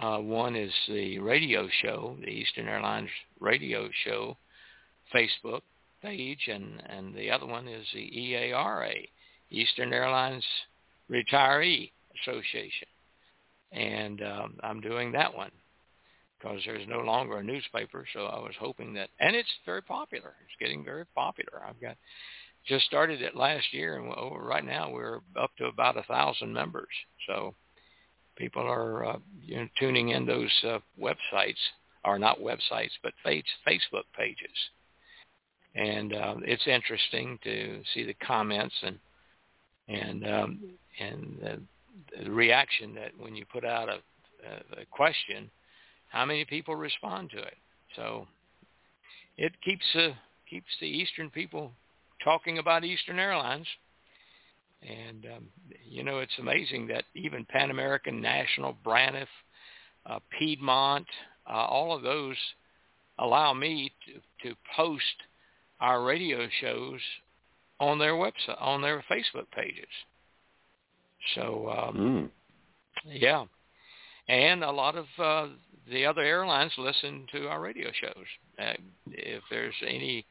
Uh, 0.00 0.18
one 0.18 0.56
is 0.56 0.72
the 0.88 1.18
radio 1.18 1.68
show, 1.82 2.16
the 2.20 2.28
Eastern 2.28 2.68
Airlines 2.68 3.08
radio 3.38 3.88
show 4.04 4.36
Facebook 5.14 5.60
page, 6.02 6.48
and, 6.48 6.82
and 6.88 7.14
the 7.14 7.30
other 7.30 7.46
one 7.46 7.68
is 7.68 7.86
the 7.94 8.10
EARA, 8.10 9.08
Eastern 9.50 9.92
Airlines 9.92 10.44
Retiree 11.10 11.92
Association. 12.20 12.88
And 13.72 14.22
um, 14.22 14.54
I'm 14.62 14.80
doing 14.80 15.12
that 15.12 15.34
one 15.34 15.50
because 16.38 16.60
there's 16.66 16.86
no 16.88 17.00
longer 17.00 17.38
a 17.38 17.42
newspaper, 17.42 18.04
so 18.12 18.26
I 18.26 18.38
was 18.38 18.54
hoping 18.58 18.94
that, 18.94 19.10
and 19.20 19.34
it's 19.34 19.48
very 19.64 19.82
popular. 19.82 20.34
It's 20.44 20.56
getting 20.60 20.84
very 20.84 21.06
popular. 21.14 21.62
I've 21.66 21.80
got 21.80 21.96
just 22.66 22.86
started 22.86 23.22
it 23.22 23.36
last 23.36 23.72
year, 23.72 23.98
and 23.98 24.12
right 24.46 24.64
now 24.64 24.90
we're 24.90 25.20
up 25.40 25.50
to 25.58 25.66
about 25.66 25.96
a 25.96 26.02
thousand 26.02 26.52
members. 26.52 26.88
So 27.26 27.54
people 28.36 28.62
are 28.62 29.04
uh, 29.04 29.18
you 29.42 29.56
know, 29.56 29.68
tuning 29.78 30.10
in 30.10 30.26
those 30.26 30.52
uh, 30.66 30.78
websites, 31.00 31.60
or 32.04 32.18
not 32.18 32.40
websites, 32.40 32.92
but 33.02 33.12
face, 33.24 33.44
Facebook 33.66 34.04
pages 34.16 34.70
and 35.74 36.12
uh, 36.12 36.34
it's 36.42 36.66
interesting 36.66 37.38
to 37.42 37.80
see 37.92 38.04
the 38.04 38.14
comments 38.14 38.74
and 38.82 38.98
and 39.88 40.26
um, 40.26 40.60
and 41.00 41.36
the, 41.42 42.24
the 42.24 42.30
reaction 42.30 42.94
that 42.94 43.10
when 43.18 43.34
you 43.34 43.44
put 43.52 43.64
out 43.64 43.88
a, 43.88 44.80
a 44.80 44.84
question, 44.90 45.50
how 46.08 46.24
many 46.24 46.44
people 46.44 46.74
respond 46.74 47.30
to 47.30 47.38
it. 47.38 47.56
So 47.96 48.26
it 49.36 49.52
keeps 49.62 49.84
uh, 49.94 50.10
keeps 50.48 50.68
the 50.80 50.86
Eastern 50.86 51.28
people 51.28 51.72
talking 52.22 52.58
about 52.58 52.84
Eastern 52.84 53.18
Airlines. 53.18 53.66
And 54.84 55.26
um, 55.36 55.46
you 55.88 56.04
know, 56.04 56.18
it's 56.18 56.38
amazing 56.38 56.86
that 56.88 57.04
even 57.14 57.44
Pan 57.46 57.70
American, 57.70 58.20
National, 58.20 58.76
Braniff, 58.84 59.26
uh, 60.06 60.18
Piedmont, 60.38 61.06
uh, 61.48 61.64
all 61.64 61.94
of 61.96 62.02
those 62.02 62.36
allow 63.18 63.54
me 63.54 63.92
to, 64.06 64.48
to 64.48 64.56
post 64.76 65.02
our 65.80 66.04
radio 66.04 66.48
shows 66.60 67.00
on 67.80 67.98
their 67.98 68.14
website, 68.14 68.60
on 68.60 68.82
their 68.82 69.02
Facebook 69.10 69.50
pages. 69.54 69.88
So, 71.34 71.70
um, 71.70 71.96
Mm. 71.96 72.30
yeah, 73.06 73.44
and 74.28 74.62
a 74.62 74.70
lot 74.70 74.96
of 74.96 75.06
uh, 75.18 75.48
the 75.90 76.04
other 76.06 76.22
airlines 76.22 76.72
listen 76.76 77.26
to 77.32 77.48
our 77.48 77.60
radio 77.60 77.90
shows. 77.92 78.26
Uh, 78.58 78.74
if 79.10 79.42
there's 79.50 79.74
any 79.86 80.26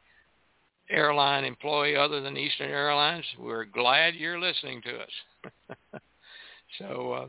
airline 0.93 1.43
employee 1.43 1.95
other 1.95 2.21
than 2.21 2.37
Eastern 2.37 2.69
Airlines, 2.69 3.25
we're 3.39 3.65
glad 3.65 4.15
you're 4.15 4.39
listening 4.39 4.81
to 4.83 4.99
us. 4.99 5.51
so, 6.79 7.11
uh, 7.13 7.27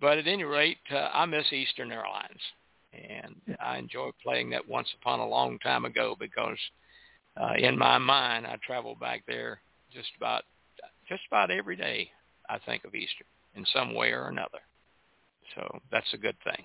but 0.00 0.18
at 0.18 0.26
any 0.26 0.44
rate, 0.44 0.78
uh, 0.92 1.08
I 1.12 1.26
miss 1.26 1.52
Eastern 1.52 1.90
Airlines, 1.90 2.40
and 2.92 3.34
I 3.60 3.78
enjoy 3.78 4.10
playing 4.22 4.50
that 4.50 4.68
once 4.68 4.88
upon 5.00 5.20
a 5.20 5.28
long 5.28 5.58
time 5.58 5.84
ago 5.84 6.16
because 6.18 6.58
uh, 7.36 7.54
in 7.58 7.76
my 7.76 7.98
mind, 7.98 8.46
I 8.46 8.56
travel 8.64 8.94
back 8.94 9.24
there 9.26 9.60
just 9.92 10.08
about 10.16 10.44
just 11.08 11.22
about 11.28 11.50
every 11.50 11.76
day. 11.76 12.10
I 12.48 12.58
think 12.64 12.84
of 12.84 12.94
Easter 12.94 13.24
in 13.56 13.66
some 13.72 13.94
way 13.94 14.12
or 14.12 14.28
another. 14.28 14.60
So 15.54 15.80
that's 15.90 16.12
a 16.14 16.18
good 16.18 16.36
thing. 16.44 16.64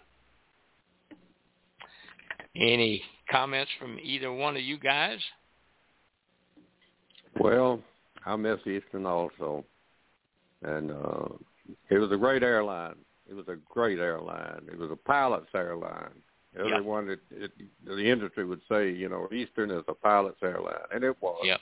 Any 2.55 3.01
comments 3.29 3.71
from 3.79 3.97
either 4.01 4.31
one 4.31 4.55
of 4.55 4.61
you 4.61 4.77
guys? 4.77 5.19
Well, 7.39 7.81
I 8.25 8.35
miss 8.35 8.59
Eastern 8.67 9.05
also, 9.05 9.65
and 10.63 10.91
uh, 10.91 11.27
it 11.89 11.97
was 11.97 12.11
a 12.11 12.17
great 12.17 12.43
airline. 12.43 12.95
It 13.29 13.33
was 13.33 13.47
a 13.47 13.55
great 13.69 13.99
airline. 13.99 14.67
It 14.71 14.77
was 14.77 14.91
a 14.91 14.95
pilot's 14.95 15.49
airline. 15.55 16.11
Everyone, 16.59 17.09
it, 17.09 17.21
it, 17.31 17.51
the 17.85 18.05
industry 18.11 18.45
would 18.45 18.59
say, 18.69 18.91
you 18.91 19.07
know, 19.07 19.29
Eastern 19.31 19.71
is 19.71 19.83
a 19.87 19.93
pilot's 19.93 20.43
airline, 20.43 20.75
and 20.93 21.03
it 21.03 21.15
was. 21.21 21.39
Yep. 21.43 21.61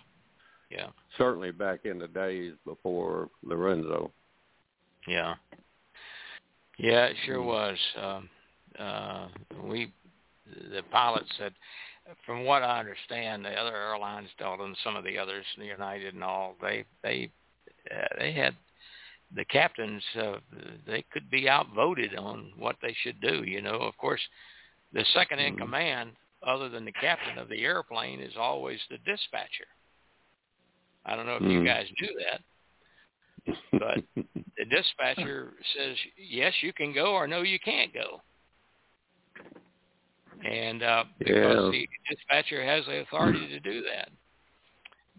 yeah. 0.72 0.88
Certainly 1.18 1.52
back 1.52 1.86
in 1.86 2.00
the 2.00 2.08
days 2.08 2.54
before 2.66 3.30
Lorenzo. 3.44 4.12
Yeah. 5.08 5.36
Yeah, 6.80 7.06
it 7.06 7.18
sure 7.26 7.44
was. 7.44 7.78
Um, 8.02 8.30
uh, 8.80 9.28
we, 9.64 9.92
the 10.72 10.82
pilot 10.92 11.24
said, 11.38 11.54
from 12.26 12.44
what 12.44 12.64
I 12.64 12.80
understand, 12.80 13.46
the 13.46 13.52
other 13.52 13.76
airlines 13.76 14.30
told 14.40 14.62
and 14.62 14.76
some 14.84 14.96
of 14.96 15.04
the 15.04 15.18
others, 15.18 15.46
United 15.58 16.14
and 16.14 16.24
all, 16.24 16.56
they 16.62 16.86
they 17.04 17.30
uh, 17.92 18.08
they 18.18 18.32
had 18.32 18.56
the 19.36 19.46
captains. 19.46 20.04
Uh, 20.16 20.38
they 20.88 21.04
could 21.12 21.30
be 21.30 21.50
outvoted 21.50 22.16
on 22.16 22.52
what 22.58 22.76
they 22.82 22.96
should 23.04 23.20
do. 23.22 23.44
You 23.44 23.62
know, 23.62 23.76
of 23.76 23.98
course, 23.98 24.22
the 24.94 25.06
second 25.14 25.40
in 25.40 25.54
mm-hmm. 25.54 25.64
command, 25.64 26.12
other 26.46 26.70
than 26.70 26.86
the 26.86 26.92
captain 26.92 27.38
of 27.38 27.50
the 27.50 27.64
airplane, 27.64 28.20
is 28.20 28.34
always 28.38 28.80
the 28.90 28.98
dispatcher. 29.06 29.68
I 31.06 31.16
don't 31.16 31.26
know 31.26 31.38
if 31.38 31.44
you 31.44 31.64
guys 31.64 31.86
knew 32.02 32.14
that 32.30 32.42
but 33.72 34.04
the 34.16 34.66
dispatcher 34.70 35.54
says 35.76 35.96
yes 36.18 36.54
you 36.62 36.74
can 36.74 36.94
go 36.94 37.14
or 37.14 37.28
no 37.28 37.42
you 37.42 37.60
can't 37.60 37.94
go 37.94 38.22
and 40.46 40.84
uh 40.84 41.04
because 41.18 41.36
yeah. 41.36 41.72
the 41.72 41.88
dispatcher 42.10 42.66
has 42.66 42.86
the 42.86 43.02
authority 43.02 43.48
to 43.48 43.60
do 43.60 43.82
that 43.82 44.10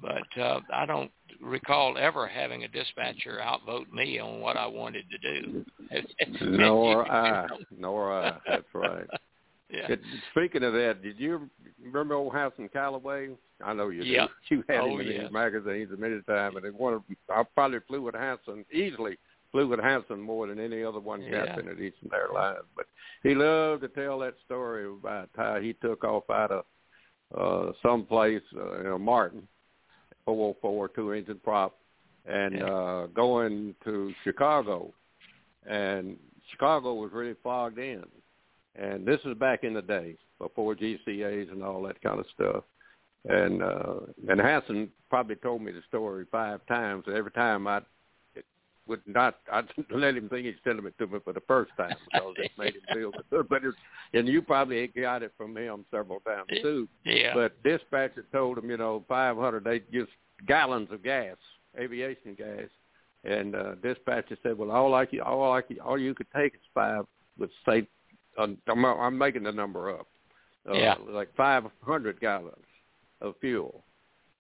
but 0.00 0.42
uh 0.42 0.60
i 0.72 0.86
don't 0.86 1.10
recall 1.40 1.96
ever 1.98 2.26
having 2.26 2.64
a 2.64 2.68
dispatcher 2.68 3.40
outvote 3.42 3.90
me 3.92 4.18
on 4.18 4.40
what 4.40 4.56
i 4.56 4.66
wanted 4.66 5.04
to 5.10 5.18
do 5.18 5.64
nor 6.40 7.10
i 7.10 7.46
nor 7.76 8.12
i 8.12 8.36
that's 8.46 8.64
right 8.74 9.06
yeah. 9.70 9.92
It, 9.92 10.00
speaking 10.32 10.64
of 10.64 10.72
that, 10.72 11.02
did 11.02 11.18
you 11.18 11.48
remember 11.82 12.14
old 12.14 12.32
Hassan 12.32 12.68
Calloway? 12.72 13.30
I 13.64 13.72
know 13.72 13.90
you 13.90 14.02
yeah. 14.02 14.26
do. 14.26 14.32
You 14.56 14.64
had 14.68 14.80
oh, 14.80 14.94
him 14.94 15.00
in 15.00 15.06
yeah. 15.06 15.22
these 15.22 15.32
magazines 15.32 15.90
a 15.92 15.96
many 15.96 16.20
times, 16.22 16.56
and 16.62 16.74
one 16.74 16.94
of 16.94 17.02
I 17.28 17.42
probably 17.54 17.78
flew 17.86 18.02
with 18.02 18.14
Hanson 18.14 18.64
easily. 18.72 19.16
Flew 19.52 19.68
with 19.68 19.80
Hassan 19.80 20.20
more 20.20 20.46
than 20.46 20.60
any 20.60 20.82
other 20.84 21.00
one 21.00 21.22
yeah. 21.22 21.44
captain 21.44 21.68
at 21.68 21.80
Eastern 21.80 22.10
Airlines. 22.14 22.64
But 22.76 22.86
he 23.22 23.34
loved 23.34 23.82
to 23.82 23.88
tell 23.88 24.18
that 24.20 24.34
story 24.44 24.86
about 24.86 25.28
how 25.36 25.60
he 25.60 25.72
took 25.74 26.04
off 26.04 26.28
out 26.30 26.50
of 26.50 26.64
uh 27.36 27.72
someplace, 27.82 28.42
uh, 28.56 28.78
you 28.78 28.84
know, 28.84 28.98
Martin, 28.98 29.46
404 30.24 30.88
two 30.88 31.12
engine 31.12 31.40
prop, 31.42 31.76
and 32.26 32.56
yeah. 32.56 32.64
uh 32.64 33.06
going 33.06 33.74
to 33.84 34.12
Chicago, 34.24 34.92
and 35.66 36.16
Chicago 36.50 36.94
was 36.94 37.12
really 37.12 37.36
fogged 37.42 37.78
in 37.78 38.04
and 38.76 39.06
this 39.06 39.20
is 39.24 39.36
back 39.36 39.64
in 39.64 39.74
the 39.74 39.82
day 39.82 40.16
before 40.38 40.74
GCAs 40.74 41.50
and 41.52 41.62
all 41.62 41.82
that 41.82 42.00
kind 42.02 42.18
of 42.18 42.26
stuff. 42.34 42.64
And 43.28 43.62
uh, 43.62 44.00
and 44.28 44.40
Hassan 44.40 44.88
probably 45.10 45.36
told 45.36 45.62
me 45.62 45.72
the 45.72 45.82
story 45.88 46.24
five 46.30 46.64
times. 46.66 47.04
Every 47.14 47.30
time 47.32 47.66
I 47.66 47.80
would 48.90 49.00
not, 49.06 49.38
I'd 49.52 49.68
let 49.90 50.16
him 50.16 50.28
think 50.28 50.44
he's 50.44 50.54
telling 50.62 50.84
it 50.84 50.98
to 50.98 51.06
me 51.06 51.20
for 51.24 51.32
the 51.32 51.42
first 51.48 51.70
time 51.78 51.94
because 52.12 52.34
it 52.36 52.50
made 52.58 52.74
him 52.74 52.82
feel 52.92 53.12
good. 53.30 53.48
But 53.48 53.64
it, 53.64 53.74
and 54.12 54.28
you 54.28 54.42
probably 54.42 54.86
got 54.88 55.22
it 55.22 55.32
from 55.38 55.56
him 55.56 55.86
several 55.90 56.20
times 56.20 56.48
too. 56.60 56.86
Yeah. 57.04 57.32
But 57.32 57.62
dispatcher 57.62 58.26
told 58.32 58.58
him, 58.58 58.68
you 58.68 58.76
know, 58.76 59.04
500. 59.08 59.64
They 59.64 59.78
just 59.92 60.10
gallons 60.46 60.88
of 60.90 61.02
gas, 61.02 61.36
aviation 61.78 62.34
gas. 62.34 62.68
And 63.24 63.54
uh, 63.54 63.74
dispatcher 63.82 64.36
said, 64.42 64.58
well, 64.58 64.70
all 64.70 64.94
I 64.94 65.06
all 65.24 65.52
I 65.52 65.62
all 65.84 65.98
you 65.98 66.14
could 66.14 66.30
take 66.34 66.54
is 66.54 66.60
five. 66.74 67.04
Let's 67.38 67.52
say 67.68 67.86
I'm, 68.38 68.58
I'm 68.66 69.18
making 69.18 69.42
the 69.42 69.52
number 69.52 69.90
up. 69.90 70.06
Uh, 70.68 70.74
yeah. 70.74 70.94
Like 71.08 71.34
500 71.36 72.20
gallons 72.20 72.54
of 73.20 73.34
fuel, 73.40 73.84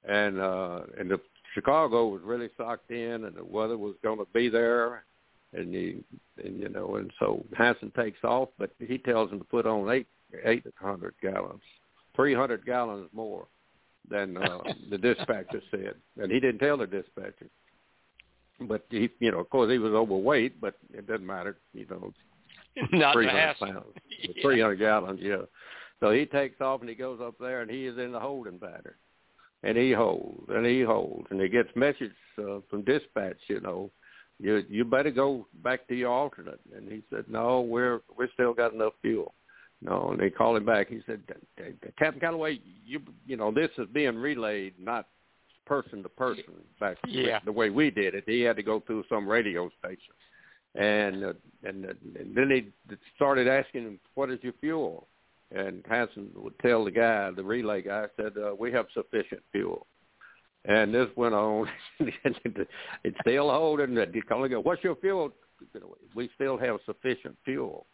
and 0.08 0.40
uh, 0.40 0.80
and 0.98 1.10
the 1.10 1.20
Chicago 1.54 2.08
was 2.08 2.22
really 2.22 2.48
socked 2.56 2.90
in, 2.90 3.24
and 3.24 3.36
the 3.36 3.44
weather 3.44 3.76
was 3.76 3.94
going 4.02 4.18
to 4.18 4.26
be 4.32 4.48
there, 4.48 5.04
and 5.52 5.74
he 5.74 6.02
and 6.42 6.58
you 6.58 6.68
know, 6.68 6.96
and 6.96 7.10
so 7.18 7.44
Hassan 7.56 7.92
takes 7.96 8.22
off, 8.24 8.50
but 8.58 8.70
he 8.78 8.98
tells 8.98 9.30
him 9.30 9.38
to 9.38 9.44
put 9.44 9.66
on 9.66 9.90
eight 9.90 10.06
eight 10.44 10.64
hundred 10.76 11.14
gallons, 11.22 11.62
three 12.14 12.34
hundred 12.34 12.64
gallons 12.64 13.08
more 13.12 13.46
than 14.08 14.36
uh, 14.36 14.58
the 14.90 14.98
dispatcher 14.98 15.62
said, 15.70 15.94
and 16.20 16.30
he 16.30 16.40
didn't 16.40 16.60
tell 16.60 16.76
the 16.76 16.86
dispatcher. 16.86 17.48
But 18.60 18.84
he, 18.90 19.08
you 19.20 19.32
know, 19.32 19.40
of 19.40 19.48
course, 19.48 19.70
he 19.70 19.78
was 19.78 19.92
overweight, 19.92 20.60
but 20.60 20.74
it 20.92 21.06
doesn't 21.06 21.26
matter. 21.26 21.56
You 21.72 21.86
know, 21.90 22.12
Not 22.92 23.14
300 23.14 23.56
pounds, 23.58 23.84
yeah. 24.36 24.42
300 24.42 24.76
gallons, 24.76 25.20
yeah. 25.22 25.42
So 26.00 26.10
he 26.10 26.24
takes 26.24 26.60
off 26.60 26.80
and 26.80 26.88
he 26.88 26.94
goes 26.94 27.20
up 27.22 27.34
there 27.38 27.62
and 27.62 27.70
he 27.70 27.86
is 27.86 27.98
in 27.98 28.12
the 28.12 28.20
holding 28.20 28.58
pattern. 28.58 28.94
And 29.62 29.76
he 29.76 29.92
holds 29.92 30.48
and 30.48 30.64
he 30.64 30.82
holds 30.82 31.26
and 31.30 31.40
he 31.40 31.48
gets 31.48 31.68
message 31.74 32.12
uh, 32.38 32.60
from 32.70 32.82
dispatch, 32.82 33.36
you 33.48 33.60
know, 33.60 33.90
you 34.38 34.64
you 34.68 34.84
better 34.84 35.10
go 35.10 35.46
back 35.62 35.86
to 35.88 35.94
your 35.94 36.10
alternate. 36.10 36.60
And 36.74 36.90
he 36.90 37.02
said, 37.10 37.24
no, 37.28 37.60
we're 37.60 38.00
we 38.18 38.28
still 38.34 38.54
got 38.54 38.72
enough 38.72 38.94
fuel. 39.02 39.34
No, 39.82 40.10
and 40.10 40.20
they 40.20 40.28
called 40.28 40.58
him 40.58 40.66
back. 40.66 40.88
He 40.88 41.00
said, 41.06 41.22
Captain 41.98 42.20
Calloway, 42.20 42.60
you 42.84 43.00
you 43.26 43.36
know 43.36 43.50
this 43.50 43.70
is 43.78 43.86
being 43.92 44.16
relayed 44.16 44.74
not 44.78 45.06
person 45.66 46.02
to 46.02 46.08
person 46.08 46.44
back 46.80 46.96
yeah. 47.06 47.38
the 47.44 47.52
way 47.52 47.70
we 47.70 47.90
did 47.90 48.14
it. 48.14 48.24
He 48.26 48.40
had 48.40 48.56
to 48.56 48.62
go 48.62 48.80
through 48.80 49.04
some 49.08 49.28
radio 49.28 49.70
station 49.78 50.14
and 50.74 51.24
uh, 51.24 51.32
and, 51.64 51.84
uh, 51.84 51.92
and 52.18 52.34
then 52.34 52.48
they 52.48 52.96
started 53.16 53.48
asking 53.48 53.82
him, 53.82 54.00
"What 54.14 54.30
is 54.30 54.38
your 54.42 54.52
fuel?" 54.60 55.08
And 55.52 55.84
Hassan 55.88 56.30
would 56.36 56.58
tell 56.60 56.84
the 56.84 56.90
guy, 56.90 57.30
the 57.30 57.42
relay 57.42 57.82
guy, 57.82 58.06
said, 58.16 58.32
uh, 58.38 58.54
"We 58.58 58.70
have 58.72 58.86
sufficient 58.94 59.42
fuel." 59.52 59.86
And 60.64 60.94
this 60.94 61.08
went 61.16 61.34
on. 61.34 61.68
it's 62.00 63.18
still 63.22 63.50
holding. 63.50 63.96
He 64.12 64.20
calling 64.22 64.50
go, 64.50 64.60
"What's 64.60 64.84
your 64.84 64.96
fuel?" 64.96 65.32
We 66.14 66.30
still 66.36 66.56
have 66.56 66.78
sufficient 66.86 67.36
fuel. 67.44 67.86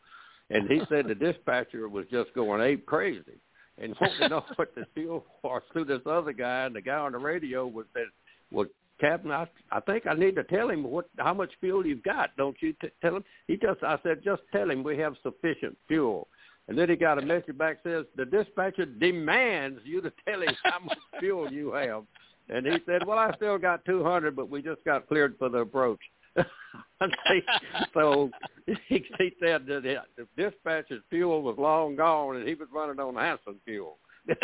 And 0.51 0.71
he 0.71 0.81
said 0.89 1.09
the 1.09 1.15
dispatcher 1.15 1.89
was 1.89 2.07
just 2.11 2.33
going 2.35 2.61
ape 2.61 2.87
crazy 2.87 3.41
and 3.79 3.97
wanted 4.01 4.19
to 4.19 4.29
know 4.29 4.45
what 4.57 4.75
the 4.75 4.87
fuel 4.95 5.25
was 5.43 5.63
through 5.73 5.87
this 5.87 6.03
other 6.07 6.33
guy. 6.33 6.67
And 6.67 6.77
the 6.77 6.81
guy 6.81 6.99
on 6.99 7.13
the 7.13 7.19
radio 7.19 7.67
was 7.67 7.87
said, 7.95 8.07
"Well, 8.53 8.67
Captain, 9.01 9.31
I, 9.31 9.47
I 9.71 9.81
think 9.81 10.07
I 10.07 10.15
need 10.15 10.37
to 10.37 10.45
tell 10.45 10.71
him 10.71 10.85
what 10.85 11.09
how 11.19 11.35
much 11.35 11.51
fuel 11.61 11.87
you've 11.87 12.03
got. 12.03 12.37
Don't 12.37 12.57
you 12.61 12.73
t- 12.81 12.89
tell 13.03 13.17
him? 13.17 13.25
He 13.47 13.57
just 13.57 13.83
I 13.83 13.99
said 14.03 14.23
just 14.25 14.43
tell 14.53 14.71
him 14.71 14.83
we 14.83 14.97
have 14.99 15.15
sufficient 15.23 15.77
fuel. 15.89 16.29
And 16.69 16.77
then 16.77 16.89
he 16.89 16.97
got 16.97 17.23
a 17.23 17.25
message 17.25 17.57
back 17.57 17.79
says 17.85 18.07
the 18.17 18.25
dispatcher 18.25 18.87
demands 18.87 19.81
you 19.85 20.01
to 20.01 20.13
tell 20.27 20.43
him 20.43 20.55
how 20.65 20.81
much 20.81 20.99
fuel 21.21 21.51
you 21.51 21.73
have. 21.73 22.05
And 22.49 22.67
he 22.67 22.79
said, 22.87 23.07
"Well, 23.07 23.19
I 23.19 23.33
still 23.37 23.59
got 23.59 23.85
200, 23.85 24.37
but 24.37 24.49
we 24.49 24.63
just 24.63 24.85
got 24.85 25.09
cleared 25.09 25.37
for 25.39 25.49
the 25.49 25.59
approach." 25.59 26.01
so 27.95 28.31
he, 28.67 29.05
he 29.19 29.33
said 29.41 29.67
that 29.67 30.03
the 30.17 30.27
dispatcher's 30.37 31.03
fuel 31.11 31.43
was 31.43 31.57
long 31.59 31.97
gone, 31.97 32.37
and 32.37 32.47
he 32.49 32.55
was 32.55 32.69
running 32.73 33.01
on 33.01 33.15
Hassan 33.15 33.59
fuel. 33.65 33.99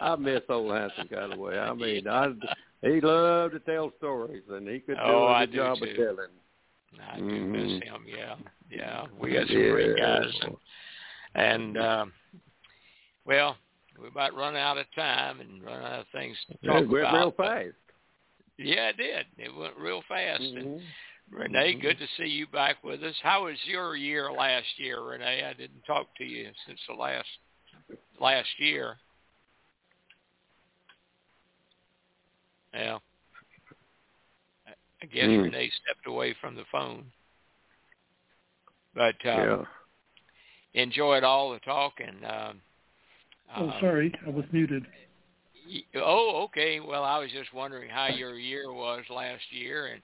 I 0.00 0.16
miss 0.16 0.40
old 0.48 0.72
Hassan 0.72 1.38
way. 1.38 1.58
I 1.58 1.72
mean, 1.74 2.08
I 2.08 2.32
he 2.82 3.00
loved 3.00 3.54
to 3.54 3.60
tell 3.60 3.92
stories, 3.98 4.42
and 4.50 4.68
he 4.68 4.80
could 4.80 4.96
do 4.96 5.02
oh, 5.02 5.32
a 5.34 5.46
good 5.46 5.52
do 5.52 5.56
job 5.58 5.78
too. 5.78 5.84
of 5.84 5.96
telling. 5.96 7.12
I 7.12 7.16
do 7.18 7.24
mm-hmm. 7.24 7.52
miss 7.52 7.82
him. 7.82 8.04
Yeah, 8.06 8.34
yeah. 8.70 9.04
We 9.18 9.32
got 9.32 9.46
some 9.46 9.58
yeah. 9.58 9.70
great 9.70 9.96
guys, 9.96 10.32
and 10.42 10.56
and 11.34 11.78
um, 11.78 12.12
well, 13.24 13.56
we 14.00 14.08
about 14.08 14.34
run 14.34 14.56
out 14.56 14.78
of 14.78 14.86
time 14.94 15.40
and 15.40 15.62
run 15.62 15.82
out 15.82 16.00
of 16.00 16.06
things 16.12 16.36
to 16.48 16.66
talk 16.66 16.82
it 16.82 16.88
went 16.88 17.04
about. 17.06 17.14
real 17.14 17.34
fast. 17.36 17.76
Yeah, 18.58 18.90
it 18.90 18.96
did. 18.96 19.26
It 19.38 19.54
went 19.54 19.76
real 19.76 20.02
fast. 20.08 20.42
Mm-hmm. 20.42 20.58
And 20.58 20.80
Renee, 21.30 21.74
good 21.80 21.98
to 21.98 22.06
see 22.16 22.28
you 22.28 22.46
back 22.46 22.82
with 22.84 23.02
us. 23.02 23.14
How 23.22 23.44
was 23.44 23.56
your 23.66 23.96
year 23.96 24.30
last 24.30 24.66
year, 24.76 25.02
Renee? 25.02 25.44
I 25.48 25.52
didn't 25.54 25.82
talk 25.86 26.08
to 26.18 26.24
you 26.24 26.50
since 26.66 26.78
the 26.88 26.94
last 26.94 27.26
last 28.20 28.48
year. 28.58 28.96
Yeah. 32.74 32.98
I 35.02 35.06
guess 35.06 35.24
mm. 35.24 35.42
Renee 35.42 35.70
stepped 35.84 36.06
away 36.06 36.34
from 36.40 36.54
the 36.54 36.64
phone. 36.70 37.04
But 38.94 39.16
um, 39.24 39.38
yeah. 39.38 39.64
Enjoyed 40.74 41.24
all 41.24 41.52
the 41.52 41.60
talk 41.60 41.94
and. 41.98 42.24
Um, 42.24 42.60
oh, 43.56 43.64
um, 43.64 43.74
sorry, 43.80 44.14
I 44.26 44.30
was 44.30 44.44
muted. 44.52 44.86
Oh, 45.96 46.42
okay. 46.44 46.80
Well, 46.80 47.04
I 47.04 47.18
was 47.18 47.30
just 47.30 47.54
wondering 47.54 47.88
how 47.88 48.08
your 48.08 48.38
year 48.38 48.72
was 48.72 49.04
last 49.08 49.42
year, 49.50 49.86
and 49.86 50.02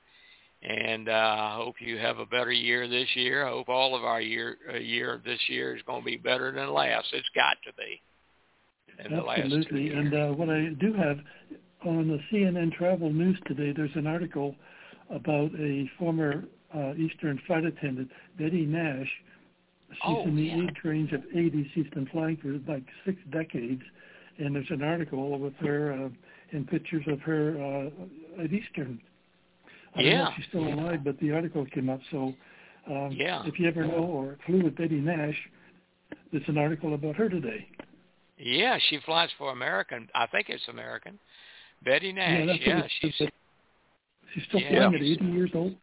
and 0.63 1.09
uh, 1.09 1.13
I 1.13 1.55
hope 1.57 1.77
you 1.81 1.99
have 1.99 2.19
a 2.19 2.27
better 2.27 2.53
year 2.53 2.89
this 2.89 3.09
year. 3.15 3.47
I 3.47 3.51
hope 3.51 3.69
all 3.69 3.95
of 3.95 4.05
our 4.05 4.21
year 4.21 4.57
uh, 4.73 4.79
year 4.79 5.21
this 5.25 5.41
year 5.49 5.77
is 5.77 5.83
going 5.83 6.01
to 6.03 6.07
be 6.07 6.17
better 6.17 6.53
than 6.53 6.73
last. 6.73 7.07
It's 7.13 7.29
got 7.35 7.57
to 7.67 7.73
be. 7.77 8.01
Absolutely. 9.45 9.91
And 9.91 10.15
uh, 10.15 10.27
what 10.35 10.51
I 10.51 10.71
do 10.81 10.93
have 10.95 11.19
on 11.87 12.09
the 12.09 12.19
CNN 12.33 12.73
Travel 12.73 13.13
News 13.13 13.39
today, 13.47 13.73
there's 13.77 13.95
an 13.95 14.07
article 14.07 14.57
about 15.11 15.51
a 15.59 15.89
former 15.99 16.45
uh, 16.75 16.95
Eastern 16.95 17.41
flight 17.47 17.65
attendant, 17.65 18.11
Betty 18.39 18.67
Nash. 18.67 19.09
She's 19.91 20.01
oh, 20.05 20.25
in 20.25 20.37
the 20.37 20.43
yeah. 20.43 20.63
age 20.65 20.77
range 20.85 21.13
of 21.13 21.23
80. 21.35 21.71
She's 21.75 21.87
been 21.95 22.07
flying 22.07 22.37
for 22.37 22.59
like 22.71 22.85
six 23.07 23.19
decades, 23.33 23.83
and 24.39 24.55
there's 24.55 24.71
an 24.71 24.83
article 24.83 25.39
with 25.39 25.55
her 25.57 25.93
uh, 25.93 26.09
and 26.53 26.69
pictures 26.69 27.05
of 27.09 27.21
her 27.21 27.91
uh, 28.39 28.43
at 28.45 28.53
Eastern. 28.53 29.01
I 29.97 30.01
yeah. 30.03 30.11
don't 30.11 30.19
know 30.19 30.31
if 30.31 30.37
she's 30.37 30.47
still 30.49 30.69
alive, 30.69 31.05
but 31.05 31.19
the 31.21 31.33
article 31.33 31.65
came 31.67 31.89
up. 31.89 32.01
So 32.11 32.35
um, 32.87 33.11
yeah. 33.13 33.43
if 33.47 33.59
you 33.59 33.67
ever 33.69 33.85
know 33.85 34.05
or 34.05 34.37
flew 34.47 34.63
with 34.63 34.77
Betty 34.77 35.01
Nash, 35.01 35.37
there's 36.33 36.45
an 36.49 36.59
article 36.59 36.95
about 36.95 37.17
her 37.17 37.29
today. 37.29 37.67
Yeah, 38.39 38.79
she 38.89 38.99
flies 39.05 39.31
for 39.37 39.53
American. 39.53 40.09
I 40.15 40.27
think 40.27 40.49
it's 40.49 40.63
American. 40.69 41.19
Betty 41.85 42.13
Nash. 42.13 42.47
Yeah, 42.61 42.77
yeah 42.79 42.83
she's 43.01 43.15
she's 44.35 44.45
still 44.49 44.61
yeah. 44.61 44.89
flying 44.89 44.95
at 44.95 45.03
80 45.03 45.25
years 45.27 45.51
old. 45.55 45.75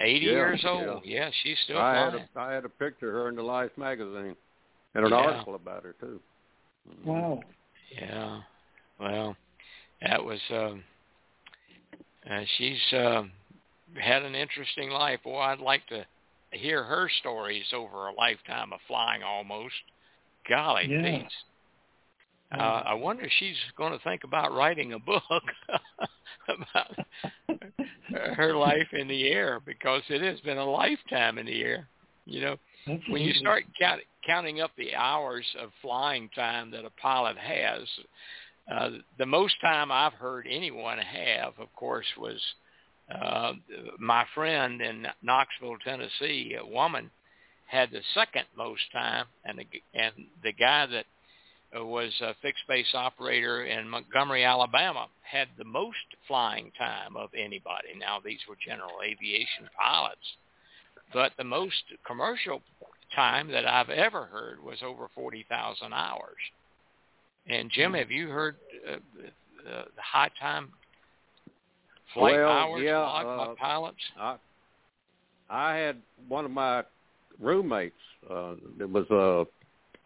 80 0.00 0.26
Yeah, 0.26 0.32
years 0.32 0.64
old. 0.66 1.02
Yeah, 1.04 1.30
she's 1.42 1.58
still 1.64 1.78
I 1.78 1.94
had 1.94 2.12
flying. 2.12 2.28
a 2.34 2.40
I 2.40 2.52
had 2.52 2.64
a 2.64 2.68
picture 2.68 3.08
of 3.08 3.14
her 3.14 3.28
in 3.28 3.36
the 3.36 3.42
Life 3.42 3.70
magazine, 3.76 4.36
and 4.94 5.04
an 5.04 5.12
Yeah. 5.12 5.16
article 5.16 5.54
about 5.54 5.84
her 5.84 5.94
too. 6.00 6.20
Wow. 7.04 7.42
Yeah. 7.92 8.40
Well, 8.98 9.36
that 10.02 10.24
was 10.24 10.40
um 10.50 10.84
uh, 12.28 12.42
she's 12.58 12.92
uh, 12.92 13.22
had 13.98 14.22
an 14.22 14.34
interesting 14.34 14.90
life. 14.90 15.22
Boy, 15.22 15.38
I'd 15.38 15.58
like 15.60 15.86
to 15.88 16.04
hear 16.52 16.82
her 16.82 17.08
stories 17.20 17.64
over 17.72 18.08
a 18.08 18.14
lifetime 18.14 18.72
of 18.72 18.80
flying 18.86 19.22
almost. 19.22 19.74
Golly, 20.48 20.86
Yeah. 20.88 21.02
Pete's. 21.02 21.34
Uh, 22.52 22.82
I 22.84 22.94
wonder 22.94 23.24
if 23.24 23.30
she's 23.38 23.56
going 23.76 23.92
to 23.92 24.02
think 24.02 24.24
about 24.24 24.52
writing 24.52 24.92
a 24.92 24.98
book 24.98 25.22
about 26.48 26.90
her 28.36 28.54
life 28.54 28.88
in 28.92 29.06
the 29.06 29.28
air 29.28 29.60
because 29.64 30.02
it 30.08 30.20
has 30.20 30.40
been 30.40 30.58
a 30.58 30.64
lifetime 30.64 31.38
in 31.38 31.46
the 31.46 31.62
air. 31.62 31.86
You 32.26 32.40
know, 32.40 32.56
when 33.08 33.22
you 33.22 33.34
start 33.34 33.64
count, 33.78 34.00
counting 34.26 34.60
up 34.60 34.72
the 34.76 34.94
hours 34.94 35.44
of 35.60 35.70
flying 35.80 36.28
time 36.34 36.70
that 36.72 36.84
a 36.84 36.90
pilot 37.00 37.36
has, 37.38 37.82
uh, 38.72 38.90
the 39.18 39.26
most 39.26 39.54
time 39.60 39.90
I've 39.92 40.12
heard 40.14 40.46
anyone 40.48 40.98
have, 40.98 41.54
of 41.58 41.72
course, 41.74 42.06
was 42.18 42.40
uh, 43.14 43.52
my 43.98 44.24
friend 44.34 44.80
in 44.80 45.06
Knoxville, 45.22 45.78
Tennessee, 45.84 46.56
a 46.60 46.66
woman, 46.66 47.10
had 47.66 47.90
the 47.90 48.02
second 48.14 48.44
most 48.56 48.82
time, 48.92 49.26
and 49.44 49.58
the, 49.58 49.66
and 49.94 50.12
the 50.42 50.52
guy 50.52 50.86
that 50.86 51.06
was 51.74 52.12
a 52.20 52.34
fixed 52.42 52.66
base 52.68 52.94
operator 52.94 53.64
in 53.64 53.88
Montgomery, 53.88 54.44
Alabama, 54.44 55.06
had 55.22 55.48
the 55.56 55.64
most 55.64 55.96
flying 56.26 56.72
time 56.76 57.16
of 57.16 57.30
anybody. 57.34 57.88
Now 57.98 58.18
these 58.24 58.40
were 58.48 58.56
general 58.64 59.02
aviation 59.04 59.68
pilots, 59.78 60.36
but 61.12 61.32
the 61.38 61.44
most 61.44 61.82
commercial 62.06 62.60
time 63.14 63.48
that 63.52 63.66
I've 63.66 63.90
ever 63.90 64.24
heard 64.24 64.62
was 64.62 64.78
over 64.84 65.08
40,000 65.14 65.92
hours. 65.92 66.36
And 67.48 67.70
Jim, 67.70 67.94
have 67.94 68.10
you 68.10 68.28
heard 68.28 68.56
uh, 68.88 68.94
uh, 68.94 69.84
the 69.96 70.02
high 70.02 70.30
time 70.40 70.70
flight 72.14 72.34
Well, 72.34 72.48
hours 72.48 72.82
yeah, 72.84 72.98
logged 72.98 73.28
uh, 73.28 73.46
by 73.46 73.54
pilots? 73.58 73.98
I 74.18 74.36
I 75.48 75.74
had 75.74 75.96
one 76.28 76.44
of 76.44 76.52
my 76.52 76.84
roommates. 77.40 77.94
Uh, 78.30 78.54
there 78.78 78.86
was 78.86 79.10
uh, 79.10 79.50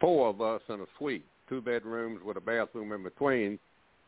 four 0.01 0.29
of 0.29 0.41
us 0.41 0.63
in 0.69 0.81
a 0.81 0.87
suite, 0.97 1.25
two 1.55 1.61
bedrooms 1.61 2.21
with 2.25 2.37
a 2.37 2.41
bathroom 2.41 2.93
in 2.93 3.03
between, 3.03 3.59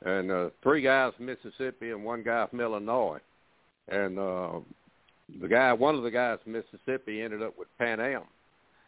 and 0.05 0.30
uh, 0.30 0.51
three 0.62 0.82
guys 0.82 1.12
from 1.16 1.26
Mississippi 1.26 1.90
and 1.90 2.05
one 2.05 2.22
guy 2.22 2.47
from 2.47 2.61
Illinois. 2.61 3.20
And 3.88 4.18
uh, 4.18 4.59
the 5.40 5.49
guy, 5.49 5.72
one 5.72 5.94
of 5.94 6.03
the 6.03 6.11
guys 6.11 6.38
from 6.42 6.53
Mississippi, 6.53 7.22
ended 7.22 7.42
up 7.42 7.57
with 7.57 7.68
Pan 7.78 8.01
Am. 8.01 8.22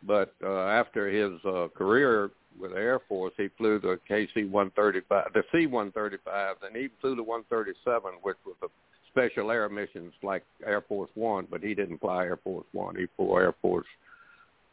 But 0.02 0.34
uh, 0.42 0.66
after 0.66 1.08
his 1.08 1.40
uh, 1.44 1.68
career 1.76 2.30
with 2.60 2.72
the 2.72 2.78
Air 2.78 3.00
Force, 3.08 3.32
he 3.36 3.48
flew 3.56 3.78
the 3.78 3.98
KC-135, 4.10 5.32
the 5.32 5.42
C-135, 5.52 6.54
and 6.66 6.76
he 6.76 6.88
flew 7.00 7.14
the 7.14 7.22
137, 7.22 8.12
which 8.22 8.36
was 8.44 8.56
a 8.62 8.66
special 9.10 9.50
air 9.50 9.68
missions 9.68 10.12
like 10.22 10.44
Air 10.66 10.82
Force 10.82 11.10
One, 11.14 11.46
but 11.50 11.62
he 11.62 11.74
didn't 11.74 12.00
fly 12.00 12.24
Air 12.24 12.38
Force 12.42 12.66
One. 12.72 12.96
He 12.96 13.06
flew 13.16 13.36
Air 13.36 13.54
Force 13.62 13.86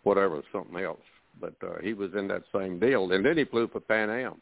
whatever, 0.04 0.42
something 0.52 0.78
else. 0.84 1.00
But 1.40 1.54
uh, 1.64 1.82
he 1.82 1.94
was 1.94 2.12
in 2.18 2.28
that 2.30 2.44
same 2.54 2.80
deal, 2.80 3.12
and 3.12 3.26
then 3.26 3.38
he 3.38 3.46
flew 3.46 3.68
for 3.68 3.80
Pan 3.80 4.10
Am. 4.10 4.42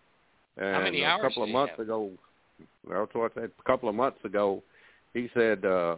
And 0.57 0.83
many 0.83 1.03
hours? 1.03 1.23
a 1.23 1.27
couple 1.27 1.43
of 1.43 1.49
months 1.49 1.71
have? 1.71 1.79
ago, 1.79 2.11
that's 2.87 3.13
what 3.13 3.31
I 3.31 3.41
said. 3.41 3.51
A 3.59 3.63
couple 3.63 3.89
of 3.89 3.95
months 3.95 4.23
ago, 4.23 4.61
he 5.13 5.29
said 5.33 5.65
uh, 5.65 5.95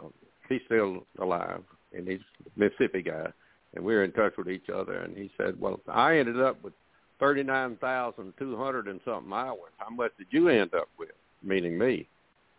he's 0.48 0.62
still 0.66 1.06
alive, 1.20 1.64
and 1.94 2.08
he's 2.08 2.22
a 2.46 2.60
Mississippi 2.60 3.02
guy, 3.02 3.28
and 3.76 3.84
we 3.84 3.94
were 3.94 4.04
in 4.04 4.12
touch 4.14 4.34
with 4.38 4.50
each 4.50 4.70
other. 4.74 5.00
And 5.02 5.18
he 5.18 5.30
said, 5.38 5.60
"Well, 5.60 5.80
I 5.88 6.18
ended 6.18 6.42
up 6.42 6.64
with 6.64 6.74
thirty-nine 7.20 7.78
thousand 7.78 8.34
two 8.40 8.56
hundred 8.56 8.88
and 8.88 9.02
something 9.04 9.34
hours. 9.34 9.72
How 9.78 9.90
much 9.90 10.12
did 10.18 10.28
you 10.30 10.48
end 10.48 10.74
up 10.74 10.88
with?" 10.98 11.10
Meaning 11.44 11.78
me. 11.78 12.08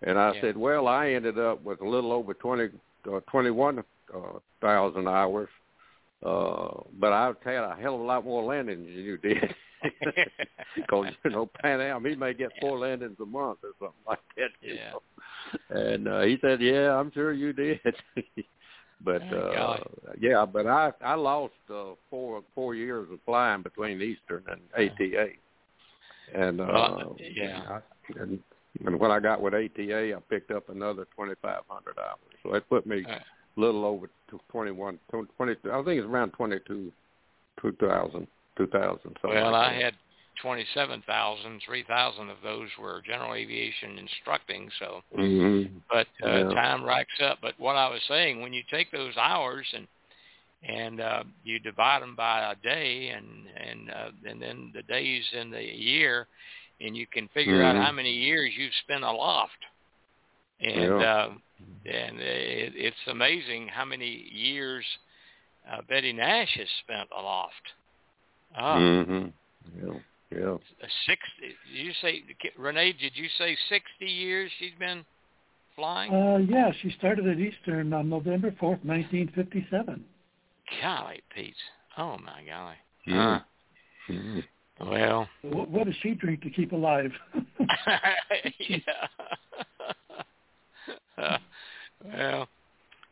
And 0.03 0.19
I 0.19 0.35
Yeah. 0.35 0.41
said, 0.43 0.57
"Well, 0.59 0.89
I 0.89 1.09
ended 1.11 1.39
up 1.39 1.63
with 1.63 1.81
a 1.81 1.89
little 1.89 2.13
over 2.13 2.35
twenty, 2.35 2.69
uh, 3.11 3.21
twenty-one 3.31 3.83
uh, 4.15 4.39
thousand 4.61 5.09
hours." 5.09 5.49
Uh, 6.25 6.69
but 6.99 7.13
I've 7.13 7.37
had 7.45 7.65
a 7.65 7.77
hell 7.81 7.95
of 7.95 8.01
a 8.01 8.05
lot 8.05 8.25
more 8.25 8.43
landings 8.43 8.87
than 8.87 9.05
you 9.05 9.19
did. 9.19 9.55
Because, 10.75 11.07
you 11.25 11.31
know, 11.31 11.49
Pan 11.63 11.81
Am, 11.81 12.05
he 12.05 12.15
may 12.15 12.35
get 12.35 12.51
four 12.61 12.79
landings 12.79 13.17
a 13.21 13.25
month 13.25 13.59
or 13.63 13.71
something 13.79 13.95
like 14.07 14.21
that. 14.37 14.51
You 14.61 14.75
Yeah. 14.75 14.91
Know? 14.93 15.03
And 15.71 16.09
uh, 16.09 16.21
he 16.23 16.39
said, 16.43 16.61
yeah, 16.61 16.95
I'm 16.95 17.11
sure 17.13 17.33
you 17.33 17.53
did. 17.53 17.81
but, 19.01 19.23
Oh, 19.33 19.37
uh, 19.37 20.13
yeah, 20.21 20.45
but 20.45 20.67
I, 20.67 20.93
I 21.01 21.15
lost 21.15 21.55
uh, 21.71 21.95
four, 22.11 22.43
four 22.55 22.75
years 22.75 23.09
of 23.11 23.21
flying 23.25 23.63
between 23.63 24.03
Eastern 24.03 24.45
and 24.49 24.61
ATA. 24.75 25.29
And, 26.35 26.61
uh, 26.61 26.67
Well, 26.69 27.17
yeah. 27.19 27.63
I, 27.69 27.81
and, 28.21 28.39
and 28.85 29.01
when 29.01 29.11
I 29.11 29.21
got 29.21 29.41
with 29.41 29.55
ATA, 29.55 30.15
I 30.15 30.21
picked 30.29 30.51
up 30.51 30.69
another 30.69 31.07
2,500 31.17 31.99
hours. 31.99 32.19
So 32.43 32.55
it 32.55 32.69
put 32.69 32.87
me 32.87 33.05
little 33.57 33.85
over 33.85 34.09
to 34.31 34.41
21, 34.51 34.99
20, 35.11 35.53
I 35.73 35.83
think 35.83 35.99
it's 35.99 36.07
around 36.07 36.31
22, 36.33 36.93
2000, 37.61 38.27
2000. 38.57 38.99
something 39.03 39.31
Well, 39.31 39.53
like 39.53 39.55
I 39.55 39.73
had 39.75 39.95
27,000, 40.43 41.63
3,000 41.65 42.31
of 42.31 42.37
those 42.43 42.69
were 42.81 43.03
general 43.07 43.35
aviation 43.35 43.99
instructing, 43.99 44.71
so 44.79 45.03
Mm-hmm. 45.17 45.79
but 45.91 46.07
uh, 46.23 46.39
Yeah. 46.41 46.55
time 46.55 46.85
racks 46.85 47.21
up. 47.23 47.39
But 47.41 47.55
what 47.59 47.77
I 47.77 47.89
was 47.89 48.03
saying, 48.09 48.41
when 48.41 48.53
you 48.53 48.63
take 48.71 48.91
those 48.91 49.17
hours 49.17 49.67
and 49.75 49.87
and 50.63 51.01
uh, 51.01 51.23
you 51.45 51.59
divide 51.61 52.03
them 52.03 52.17
by 52.17 52.51
a 52.53 52.57
day 52.57 53.11
and 53.11 53.47
and 53.57 53.91
uh, 53.91 54.11
and 54.29 54.41
then 54.43 54.73
the 54.75 54.83
days 54.83 55.25
in 55.33 55.51
the 55.51 55.63
year, 55.63 56.27
and 56.81 56.97
you 56.97 57.07
can 57.07 57.29
figure 57.29 57.63
out 57.63 57.77
Mhm. 57.77 57.83
how 57.83 57.93
many 57.93 58.11
years 58.13 58.53
you've 58.57 58.75
spent 58.83 59.05
aloft. 59.05 59.65
And 60.61 60.81
Yeah. 60.81 60.97
uh, 60.97 61.31
and 61.87 62.19
it, 62.21 62.73
it's 62.75 62.97
amazing 63.09 63.69
how 63.69 63.85
many 63.85 64.29
years 64.33 64.85
uh, 65.71 65.83
Betty 65.89 66.13
Nash 66.13 66.55
has 66.57 66.69
spent 66.83 67.09
aloft. 67.17 67.55
Oh, 68.59 68.63
Mm-hmm. 68.63 69.27
Yeah. 69.87 69.99
Yeah. 70.31 70.55
a 70.83 70.89
sixty. 71.07 71.55
Did 71.73 71.87
you 71.87 71.93
say 72.03 72.23
Renee? 72.59 72.93
Did 72.93 73.13
you 73.17 73.29
say 73.39 73.57
sixty 73.69 74.07
years 74.13 74.51
she's 74.59 74.75
been 74.79 75.05
flying? 75.77 76.13
Uh, 76.13 76.39
yeah, 76.39 76.73
she 76.83 76.91
started 76.99 77.27
at 77.29 77.39
Eastern 77.39 77.93
on 77.93 78.09
November 78.09 78.51
4th, 78.53 78.83
1957. 78.85 80.05
golly, 80.83 81.21
Pete. 81.35 81.55
Oh 81.99 82.17
my 82.19 82.43
golly. 82.45 82.77
Huh. 83.07 83.41
Mhm. 84.09 84.45
Well, 84.81 85.29
What, 85.43 85.69
what 85.71 85.85
does 85.87 85.95
she 86.03 86.11
drink 86.15 86.43
to 86.43 86.51
keep 86.51 86.73
alive? 86.73 87.13
yeah. 88.59 88.81
Well, 92.05 92.47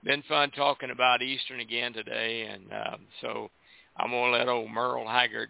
been 0.05 0.22
fun 0.28 0.50
talking 0.50 0.90
about 0.90 1.22
Eastern 1.22 1.61
again 1.61 1.94
today, 1.94 2.42
and 2.42 2.64
um, 2.70 3.00
so 3.22 3.50
I'm 3.96 4.11
gonna 4.11 4.32
let 4.32 4.48
old 4.48 4.70
Merle 4.70 5.09
Haggard 5.09 5.48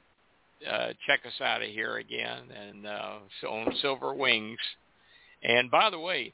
uh, 0.71 0.93
check 1.07 1.21
us 1.27 1.41
out 1.41 1.63
of 1.63 1.69
here 1.69 1.97
again, 1.97 2.45
and 2.57 2.87
uh, 2.87 3.19
so 3.41 3.49
on 3.49 3.75
Silver 3.83 4.15
Wings. 4.15 4.59
And 5.43 5.71
by 5.71 5.91
the 5.91 5.99
way, 5.99 6.33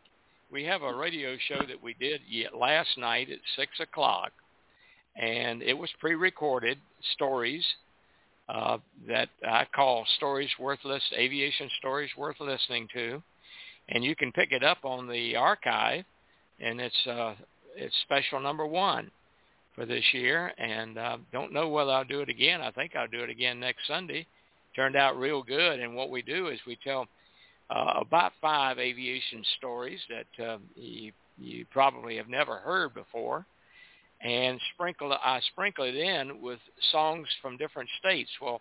we 0.52 0.64
have 0.64 0.82
a 0.82 0.94
radio 0.94 1.36
show 1.48 1.64
that 1.66 1.82
we 1.82 1.94
did 1.94 2.20
last 2.54 2.98
night 2.98 3.30
at 3.30 3.38
six 3.56 3.72
o'clock, 3.80 4.32
and 5.16 5.62
it 5.62 5.74
was 5.74 5.90
pre-recorded 6.00 6.78
stories 7.14 7.64
uh, 8.48 8.78
that 9.08 9.28
I 9.48 9.64
call 9.74 10.04
stories 10.16 10.50
worth 10.58 10.80
lis- 10.84 11.02
aviation 11.16 11.70
stories 11.78 12.10
worth 12.16 12.40
listening 12.40 12.88
to, 12.94 13.22
and 13.90 14.04
you 14.04 14.14
can 14.14 14.32
pick 14.32 14.52
it 14.52 14.62
up 14.62 14.78
on 14.84 15.08
the 15.08 15.36
archive, 15.36 16.04
and 16.60 16.80
it's 16.80 17.06
uh, 17.06 17.34
it's 17.76 17.94
special 18.02 18.40
number 18.40 18.66
one 18.66 19.10
for 19.74 19.86
this 19.86 20.04
year, 20.12 20.52
and 20.58 20.98
uh, 20.98 21.16
don't 21.32 21.52
know 21.52 21.68
whether 21.68 21.90
I'll 21.90 22.04
do 22.04 22.20
it 22.20 22.28
again. 22.28 22.60
I 22.60 22.70
think 22.70 22.96
I'll 22.96 23.08
do 23.08 23.20
it 23.20 23.30
again 23.30 23.60
next 23.60 23.86
Sunday. 23.86 24.26
Turned 24.76 24.96
out 24.96 25.18
real 25.18 25.42
good, 25.42 25.80
and 25.80 25.94
what 25.94 26.10
we 26.10 26.22
do 26.22 26.48
is 26.48 26.58
we 26.66 26.78
tell 26.84 27.06
uh, 27.70 27.94
about 28.00 28.32
five 28.40 28.78
aviation 28.78 29.42
stories 29.58 30.00
that 30.08 30.44
uh, 30.44 30.58
you 30.76 31.12
you 31.38 31.64
probably 31.72 32.16
have 32.16 32.28
never 32.28 32.56
heard 32.56 32.94
before, 32.94 33.44
and 34.22 34.60
sprinkle 34.74 35.12
I 35.12 35.40
sprinkle 35.52 35.84
it 35.84 35.96
in 35.96 36.40
with 36.40 36.60
songs 36.92 37.26
from 37.42 37.56
different 37.56 37.88
states. 37.98 38.30
Well, 38.40 38.60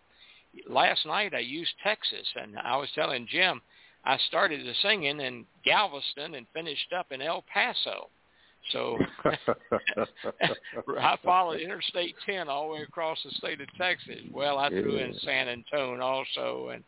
last 0.67 1.05
night 1.05 1.35
I 1.35 1.39
used 1.39 1.71
Texas, 1.83 2.27
and 2.41 2.57
I 2.57 2.77
was 2.77 2.89
telling 2.95 3.27
Jim 3.29 3.61
I 4.09 4.17
started 4.27 4.65
the 4.65 4.73
singing 4.81 5.19
in 5.19 5.45
Galveston 5.63 6.33
and 6.33 6.47
finished 6.51 6.93
up 6.97 7.11
in 7.11 7.21
El 7.21 7.43
Paso. 7.53 8.09
So 8.71 8.97
I 10.99 11.15
followed 11.23 11.59
Interstate 11.59 12.15
10 12.25 12.49
all 12.49 12.67
the 12.69 12.73
way 12.73 12.81
across 12.81 13.19
the 13.23 13.29
state 13.31 13.61
of 13.61 13.67
Texas. 13.77 14.15
Well, 14.31 14.57
I 14.57 14.69
threw 14.69 14.97
in 14.97 15.13
San 15.19 15.47
Antonio 15.47 16.01
also, 16.01 16.69
and 16.73 16.83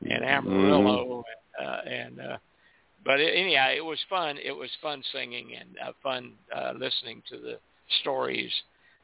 and 0.00 0.24
Amarillo, 0.24 1.24
mm-hmm. 1.60 1.62
and, 1.62 2.18
uh, 2.18 2.20
and 2.20 2.32
uh, 2.32 2.36
but 3.04 3.20
it, 3.20 3.38
anyhow, 3.38 3.70
it 3.70 3.84
was 3.84 3.98
fun. 4.10 4.36
It 4.44 4.52
was 4.52 4.70
fun 4.82 5.02
singing 5.12 5.50
and 5.58 5.68
uh, 5.80 5.92
fun 6.02 6.32
uh, 6.54 6.72
listening 6.76 7.22
to 7.30 7.38
the 7.38 7.58
stories 8.00 8.52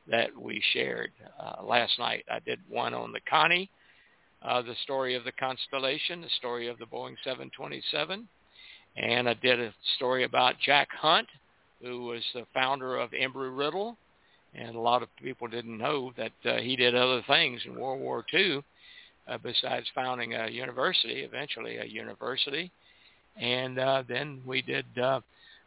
that 0.09 0.31
we 0.37 0.61
shared 0.73 1.13
uh, 1.41 1.63
last 1.63 1.99
night. 2.01 2.25
I 2.29 2.41
did 2.41 2.59
one 2.69 2.95
on 2.95 3.13
the 3.13 3.21
Connie, 3.29 3.71
uh, 4.43 4.63
the 4.63 4.75
story 4.83 5.15
of 5.15 5.25
the 5.25 5.33
Constellation, 5.33 6.21
the 6.21 6.29
story 6.39 6.69
of 6.69 6.79
the 6.79 6.87
Boeing 6.87 7.17
727, 7.25 8.29
and 8.97 9.29
I 9.29 9.35
did 9.35 9.61
a 9.61 9.73
story 9.97 10.25
about 10.25 10.55
Jack 10.65 10.89
Hunt, 10.93 11.29
who 11.83 12.05
was 12.05 12.23
the 12.35 12.47
founder 12.53 12.97
of 12.97 13.11
Embry-Riddle, 13.11 13.97
and 14.55 14.75
a 14.75 14.81
lot 14.81 15.03
of 15.03 15.09
people 15.23 15.47
didn't 15.47 15.79
know 15.79 16.13
that 16.17 16.33
uh, 16.45 16.59
he 16.59 16.77
did 16.77 16.95
other 16.95 17.23
things 17.27 17.61
in 17.65 17.79
World 17.79 18.01
War 18.01 18.25
II 18.35 18.63
uh, 19.29 19.39
besides 19.39 19.87
founding 19.95 20.35
a 20.35 20.49
university, 20.49 21.21
eventually 21.21 21.77
a 21.77 21.85
university. 21.85 22.71
And 23.37 23.79
uh, 23.79 24.03
then 24.09 24.43
we 24.45 24.61
did 24.61 24.87
uh, 24.99 25.21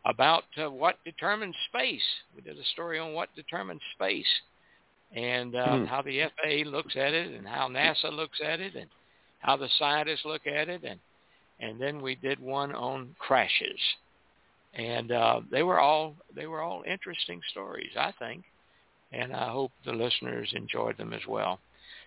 about 0.05 0.43
uh, 0.61 0.69
what 0.69 0.97
determines 1.05 1.55
space. 1.69 2.03
We 2.35 2.41
did 2.41 2.59
a 2.59 2.65
story 2.73 2.99
on 2.99 3.13
what 3.13 3.33
determines 3.35 3.81
space 3.95 4.27
and 5.13 5.55
uh, 5.55 5.77
hmm. 5.77 5.85
how 5.85 6.01
the 6.01 6.21
FAA 6.21 6.69
looks 6.69 6.95
at 6.95 7.13
it 7.13 7.33
and 7.33 7.47
how 7.47 7.67
NASA 7.67 8.11
looks 8.11 8.39
at 8.43 8.59
it 8.59 8.75
and 8.75 8.87
how 9.39 9.57
the 9.57 9.69
scientists 9.77 10.25
look 10.25 10.47
at 10.47 10.69
it. 10.69 10.83
And, 10.83 10.99
and 11.59 11.79
then 11.79 12.01
we 12.01 12.15
did 12.15 12.39
one 12.39 12.73
on 12.73 13.15
crashes. 13.19 13.79
And 14.73 15.11
uh, 15.11 15.41
they 15.51 15.61
were 15.61 15.79
all 15.79 16.15
they 16.35 16.47
were 16.47 16.61
all 16.61 16.83
interesting 16.87 17.39
stories, 17.51 17.91
I 17.95 18.11
think, 18.17 18.43
and 19.11 19.31
I 19.31 19.49
hope 19.49 19.71
the 19.85 19.93
listeners 19.93 20.51
enjoyed 20.55 20.97
them 20.97 21.13
as 21.13 21.21
well. 21.27 21.59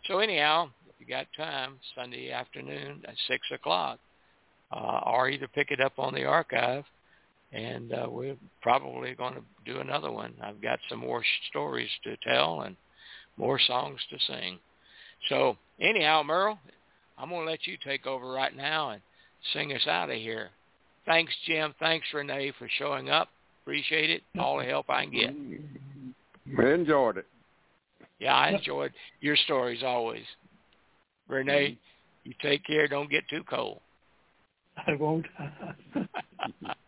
So 0.08 0.18
anyhow, 0.18 0.70
if 0.88 0.94
you 0.98 1.06
got 1.06 1.26
time, 1.36 1.76
Sunday 1.94 2.32
afternoon 2.32 3.04
at 3.06 3.14
six 3.28 3.46
o'clock, 3.52 4.00
uh, 4.72 5.00
or 5.06 5.28
either 5.28 5.46
pick 5.46 5.70
it 5.70 5.80
up 5.80 5.92
on 5.98 6.12
the 6.12 6.24
archive 6.24 6.84
and 7.52 7.92
uh, 7.92 8.06
we're 8.08 8.36
probably 8.60 9.14
going 9.14 9.34
to 9.34 9.42
do 9.64 9.78
another 9.78 10.10
one. 10.10 10.34
I've 10.42 10.60
got 10.60 10.78
some 10.88 10.98
more 10.98 11.22
stories 11.48 11.90
to 12.04 12.16
tell 12.28 12.62
and 12.62 12.76
more 13.36 13.58
songs 13.58 14.00
to 14.10 14.18
sing. 14.26 14.58
So 15.28 15.56
anyhow, 15.80 16.22
Merle, 16.24 16.58
I'm 17.18 17.30
going 17.30 17.44
to 17.44 17.50
let 17.50 17.66
you 17.66 17.76
take 17.84 18.06
over 18.06 18.30
right 18.30 18.54
now 18.54 18.90
and 18.90 19.02
sing 19.52 19.72
us 19.72 19.86
out 19.86 20.10
of 20.10 20.16
here. 20.16 20.50
Thanks, 21.04 21.32
Jim. 21.46 21.74
Thanks, 21.78 22.06
Renee, 22.12 22.52
for 22.58 22.68
showing 22.78 23.10
up. 23.10 23.28
Appreciate 23.62 24.10
it. 24.10 24.22
All 24.38 24.58
the 24.58 24.64
help 24.64 24.90
I 24.90 25.04
can 25.04 25.12
get. 25.12 25.34
We 26.58 26.72
enjoyed 26.72 27.18
it. 27.18 27.26
Yeah, 28.18 28.34
I 28.34 28.50
enjoyed 28.50 28.92
your 29.20 29.36
stories 29.36 29.82
always. 29.84 30.24
Renee, 31.28 31.70
mm-hmm. 31.70 32.28
you 32.28 32.34
take 32.40 32.64
care. 32.64 32.88
Don't 32.88 33.10
get 33.10 33.28
too 33.28 33.42
cold. 33.48 33.80
I 34.86 34.94
won't. 34.94 35.26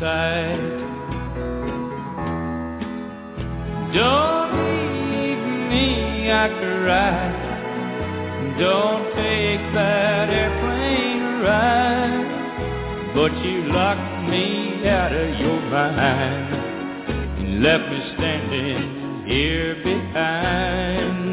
sight. 0.00 0.58
Don't 3.94 4.52
leave 4.64 5.44
me, 5.70 6.30
I 6.30 6.48
cry. 6.48 7.48
Don't 8.58 9.04
take 9.14 9.62
that 9.74 10.28
airplane 10.30 11.22
ride. 11.42 12.28
But 13.14 13.32
you 13.44 13.72
locked 13.72 14.28
me 14.30 14.86
out 14.88 15.12
of 15.12 15.40
your 15.40 15.60
mind 15.70 16.54
and 17.38 17.62
left 17.62 17.90
me 17.90 18.00
standing 18.14 19.26
here 19.26 19.74
behind. 19.82 21.28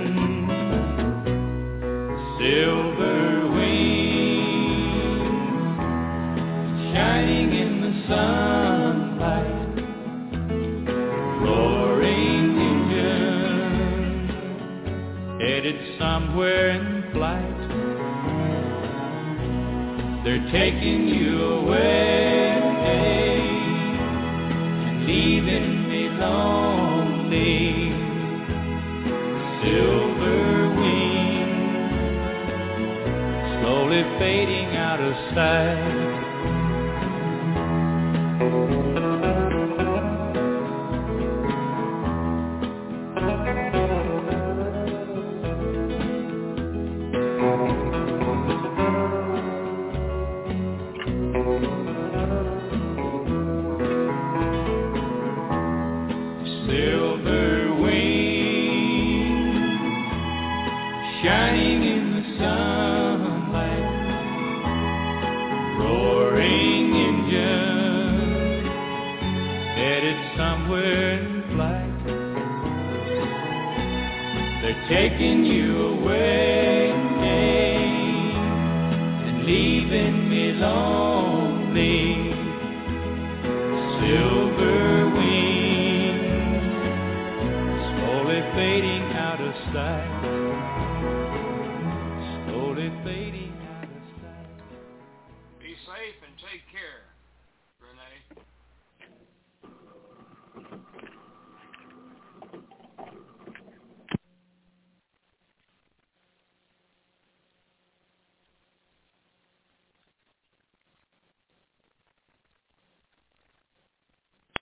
Silver 2.40 3.15
somewhere 16.00 16.70
in 16.72 17.04
flight. 17.12 17.60
They're 20.24 20.50
taking 20.52 21.08
you 21.08 21.44
away 21.44 22.56
and 22.86 23.46
leaving 25.06 25.88
me 25.90 26.10
lonely. 26.10 27.92
Silver 29.62 30.70
wings 30.80 32.00
slowly 33.62 34.04
fading 34.20 34.76
out 34.76 35.00
of 35.00 35.14
sight. 35.36 36.05